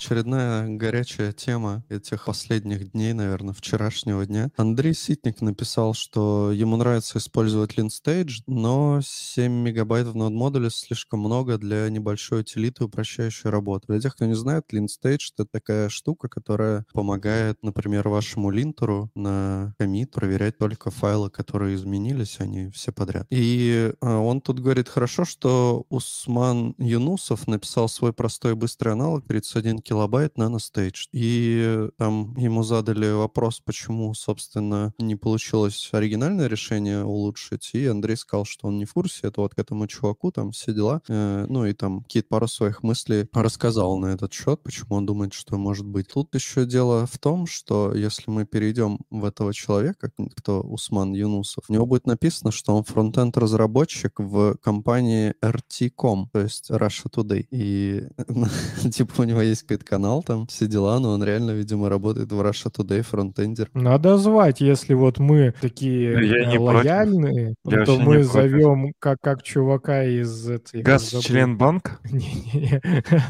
очередная 0.07 0.69
горячая 0.69 1.33
тема 1.33 1.83
этих 1.89 2.25
последних 2.25 2.93
дней, 2.93 3.11
наверное, 3.11 3.53
вчерашнего 3.53 4.25
дня. 4.25 4.49
Андрей 4.55 4.93
Ситник 4.93 5.41
написал, 5.41 5.93
что 5.93 6.53
ему 6.53 6.77
нравится 6.77 7.17
использовать 7.17 7.77
LinStage, 7.77 8.43
но 8.47 9.01
7 9.03 9.51
мегабайт 9.51 10.07
в 10.07 10.15
нод-модуле 10.15 10.69
слишком 10.69 11.19
много 11.19 11.57
для 11.57 11.89
небольшой 11.89 12.39
утилиты, 12.41 12.85
упрощающей 12.85 13.49
работу. 13.49 13.87
Для 13.89 13.99
тех, 13.99 14.15
кто 14.15 14.25
не 14.25 14.35
знает, 14.35 14.63
LinStage— 14.71 15.33
это 15.37 15.45
такая 15.45 15.89
штука, 15.89 16.29
которая 16.29 16.85
помогает, 16.93 17.57
например, 17.61 18.07
вашему 18.07 18.49
линтеру 18.49 19.11
на 19.13 19.73
комит 19.77 20.11
проверять 20.11 20.57
только 20.57 20.89
файлы, 20.89 21.29
которые 21.29 21.75
изменились, 21.75 22.37
они 22.39 22.69
все 22.69 22.93
подряд. 22.93 23.27
И 23.29 23.91
а, 23.99 24.19
он 24.19 24.39
тут 24.39 24.61
говорит, 24.61 24.87
хорошо, 24.87 25.25
что 25.25 25.85
Усман 25.89 26.75
Юнусов 26.77 27.45
написал 27.47 27.89
свой 27.89 28.13
простой 28.13 28.53
и 28.53 28.55
быстрый 28.55 28.93
аналог 28.93 29.27
31 29.27 29.79
килобайт 29.79 29.96
килобайт 29.97 30.37
наностейдж. 30.37 31.07
И 31.11 31.89
там 31.97 32.35
ему 32.37 32.61
задали 32.63 33.09
вопрос, 33.11 33.59
почему, 33.59 34.13
собственно, 34.13 34.93
не 34.99 35.15
получилось 35.15 35.89
оригинальное 35.91 36.47
решение 36.47 37.03
улучшить. 37.03 37.71
И 37.73 37.87
Андрей 37.87 38.15
сказал, 38.15 38.45
что 38.45 38.67
он 38.67 38.77
не 38.77 38.85
в 38.85 38.93
курсе. 38.93 39.27
Это 39.27 39.41
вот 39.41 39.55
к 39.55 39.59
этому 39.59 39.87
чуваку 39.87 40.31
там 40.31 40.51
все 40.51 40.71
дела. 40.71 41.01
Э, 41.07 41.47
ну 41.49 41.65
и 41.65 41.73
там 41.73 42.03
какие-то 42.03 42.27
пару 42.29 42.47
своих 42.47 42.83
мыслей 42.83 43.27
рассказал 43.33 43.97
на 43.97 44.07
этот 44.07 44.33
счет, 44.33 44.61
почему 44.61 44.97
он 44.97 45.05
думает, 45.07 45.33
что 45.33 45.57
может 45.57 45.87
быть. 45.87 46.09
Тут 46.13 46.35
еще 46.35 46.65
дело 46.65 47.07
в 47.07 47.17
том, 47.17 47.47
что 47.47 47.93
если 47.95 48.29
мы 48.29 48.45
перейдем 48.45 48.99
в 49.09 49.25
этого 49.25 49.51
человека, 49.53 50.11
кто 50.35 50.61
Усман 50.61 51.13
Юнусов, 51.13 51.63
у 51.69 51.73
него 51.73 51.87
будет 51.87 52.05
написано, 52.05 52.51
что 52.51 52.75
он 52.75 52.83
фронтенд 52.83 53.35
разработчик 53.37 54.13
в 54.19 54.57
компании 54.61 55.33
RT.com, 55.41 56.29
то 56.31 56.39
есть 56.39 56.69
Russia 56.69 57.09
Today. 57.11 57.47
И 57.49 58.03
типа 58.91 59.21
у 59.21 59.23
него 59.23 59.41
есть 59.41 59.63
какая-то 59.63 59.86
канал 59.87 60.23
там, 60.23 60.47
все 60.47 60.67
дела, 60.67 60.99
но 60.99 61.11
он 61.11 61.23
реально, 61.23 61.51
видимо, 61.51 61.89
работает 61.89 62.31
в 62.31 62.41
Russia 62.41 62.71
Today 62.71 63.01
фронтендер. 63.01 63.69
Надо 63.73 64.17
звать, 64.17 64.61
если 64.61 64.93
вот 64.93 65.19
мы 65.19 65.53
такие 65.61 66.27
я 66.27 66.45
не 66.45 66.57
лояльные, 66.57 67.55
я 67.65 67.85
то 67.85 67.97
мы 67.97 68.23
зовем 68.23 68.93
как, 68.99 69.19
как 69.21 69.43
чувака 69.43 70.03
из... 70.03 70.49
Газ 70.73 71.09
член 71.21 71.57
банк? 71.57 71.99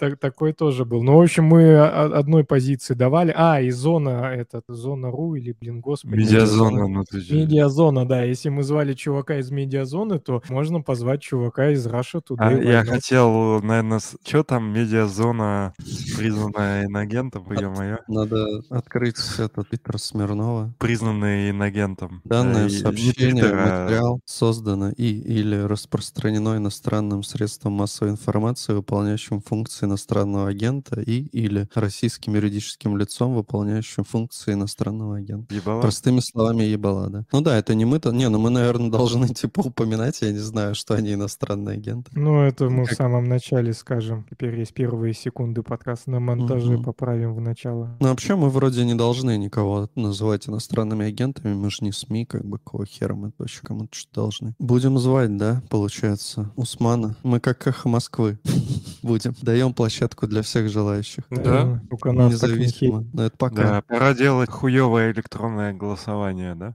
Ну, 0.00 0.16
такой 0.20 0.52
тоже 0.52 0.84
был. 0.84 1.02
Ну, 1.02 1.16
в 1.16 1.22
общем, 1.22 1.44
мы 1.44 1.78
одной 1.78 2.44
позиции 2.44 2.94
давали. 2.94 3.32
А, 3.36 3.60
и 3.60 3.70
зона, 3.70 4.32
этот, 4.34 4.64
зона 4.68 5.10
РУ 5.10 5.34
или, 5.34 5.54
блин, 5.58 5.80
господи. 5.80 6.16
Медиазона. 6.16 6.88
Ну, 6.88 7.04
медиазона, 7.30 8.06
да. 8.06 8.22
Если 8.22 8.48
мы 8.48 8.62
звали 8.62 8.94
чувака 8.94 9.38
из 9.38 9.50
медиазоны, 9.50 10.18
то 10.18 10.42
можно 10.48 10.80
позвать 10.80 11.22
чувака 11.22 11.70
из 11.70 11.86
Russia 11.86 12.20
Today. 12.26 12.36
А, 12.38 12.52
я 12.52 12.84
хотел, 12.84 13.60
наверное, 13.62 14.00
что 14.24 14.42
там 14.42 14.72
медиазона 14.72 15.74
Признанная 16.16 16.86
инагентом, 16.86 17.50
ё-моё. 17.52 17.98
Надо 18.08 18.62
открыть 18.70 19.16
этот 19.38 19.68
Питер 19.68 19.98
Смирнова. 19.98 20.74
Признанный 20.78 21.50
инагентом. 21.50 22.22
Данное 22.24 22.66
и, 22.66 22.70
сообщение, 22.70 23.44
материал 23.44 24.20
создано 24.24 24.90
и 24.90 25.18
или 25.18 25.56
распространено 25.56 26.56
иностранным 26.56 27.22
средством 27.22 27.72
массовой 27.72 28.12
информации, 28.12 28.72
выполняющим 28.72 29.40
функции 29.40 29.86
иностранного 29.86 30.48
агента 30.48 31.00
и 31.00 31.22
или 31.32 31.68
российским 31.74 32.34
юридическим 32.34 32.96
лицом, 32.96 33.34
выполняющим 33.34 34.04
функции 34.04 34.54
иностранного 34.54 35.16
агента. 35.16 35.54
Ебала? 35.54 35.80
Простыми 35.80 36.20
словами, 36.20 36.64
ебала, 36.64 37.08
да. 37.10 37.24
Ну 37.32 37.40
да, 37.40 37.56
это 37.56 37.74
не 37.74 37.84
мы-то. 37.84 38.10
Не, 38.10 38.28
ну 38.28 38.38
мы, 38.38 38.50
наверное, 38.50 38.90
должны 38.90 39.28
типа 39.34 39.60
упоминать, 39.60 40.20
я 40.22 40.32
не 40.32 40.38
знаю, 40.38 40.74
что 40.74 40.94
они 40.94 41.14
иностранные 41.14 41.74
агенты. 41.74 42.10
Ну, 42.14 42.42
это 42.42 42.68
мы 42.68 42.84
как... 42.84 42.94
в 42.94 42.96
самом 42.96 43.24
начале 43.24 43.72
скажем. 43.72 44.26
Теперь 44.30 44.58
есть 44.58 44.74
первые 44.74 45.14
секунды 45.14 45.62
подкаст 45.78 46.08
на 46.08 46.18
монтаже 46.18 46.74
угу. 46.74 46.82
поправим 46.82 47.34
в 47.34 47.40
начало. 47.40 47.96
Ну, 48.00 48.08
вообще, 48.08 48.34
мы 48.34 48.50
вроде 48.50 48.84
не 48.84 48.94
должны 48.94 49.38
никого 49.38 49.88
называть 49.94 50.48
иностранными 50.48 51.06
агентами. 51.06 51.54
Мы 51.54 51.70
же 51.70 51.78
не 51.82 51.92
СМИ, 51.92 52.24
как 52.24 52.44
бы, 52.44 52.58
какого 52.58 52.84
хера 52.84 53.14
мы 53.14 53.32
вообще 53.38 53.60
кому-то 53.62 53.90
что 53.92 54.12
должны. 54.12 54.56
Будем 54.58 54.98
звать, 54.98 55.36
да, 55.36 55.62
получается, 55.70 56.50
Усмана. 56.56 57.14
Мы 57.22 57.38
как 57.38 57.64
эхо 57.68 57.88
Москвы 57.88 58.40
будем. 59.02 59.36
Даем 59.40 59.72
площадку 59.72 60.26
для 60.26 60.42
всех 60.42 60.68
желающих. 60.68 61.22
Да. 61.30 61.80
Только 61.88 62.10
нас 62.10 62.32
Независимо. 62.32 63.04
Но 63.12 63.26
это 63.26 63.36
пока. 63.36 63.62
Да, 63.62 63.82
пора 63.82 64.14
делать 64.14 64.50
хуевое 64.50 65.12
электронное 65.12 65.72
голосование, 65.72 66.56
да? 66.56 66.74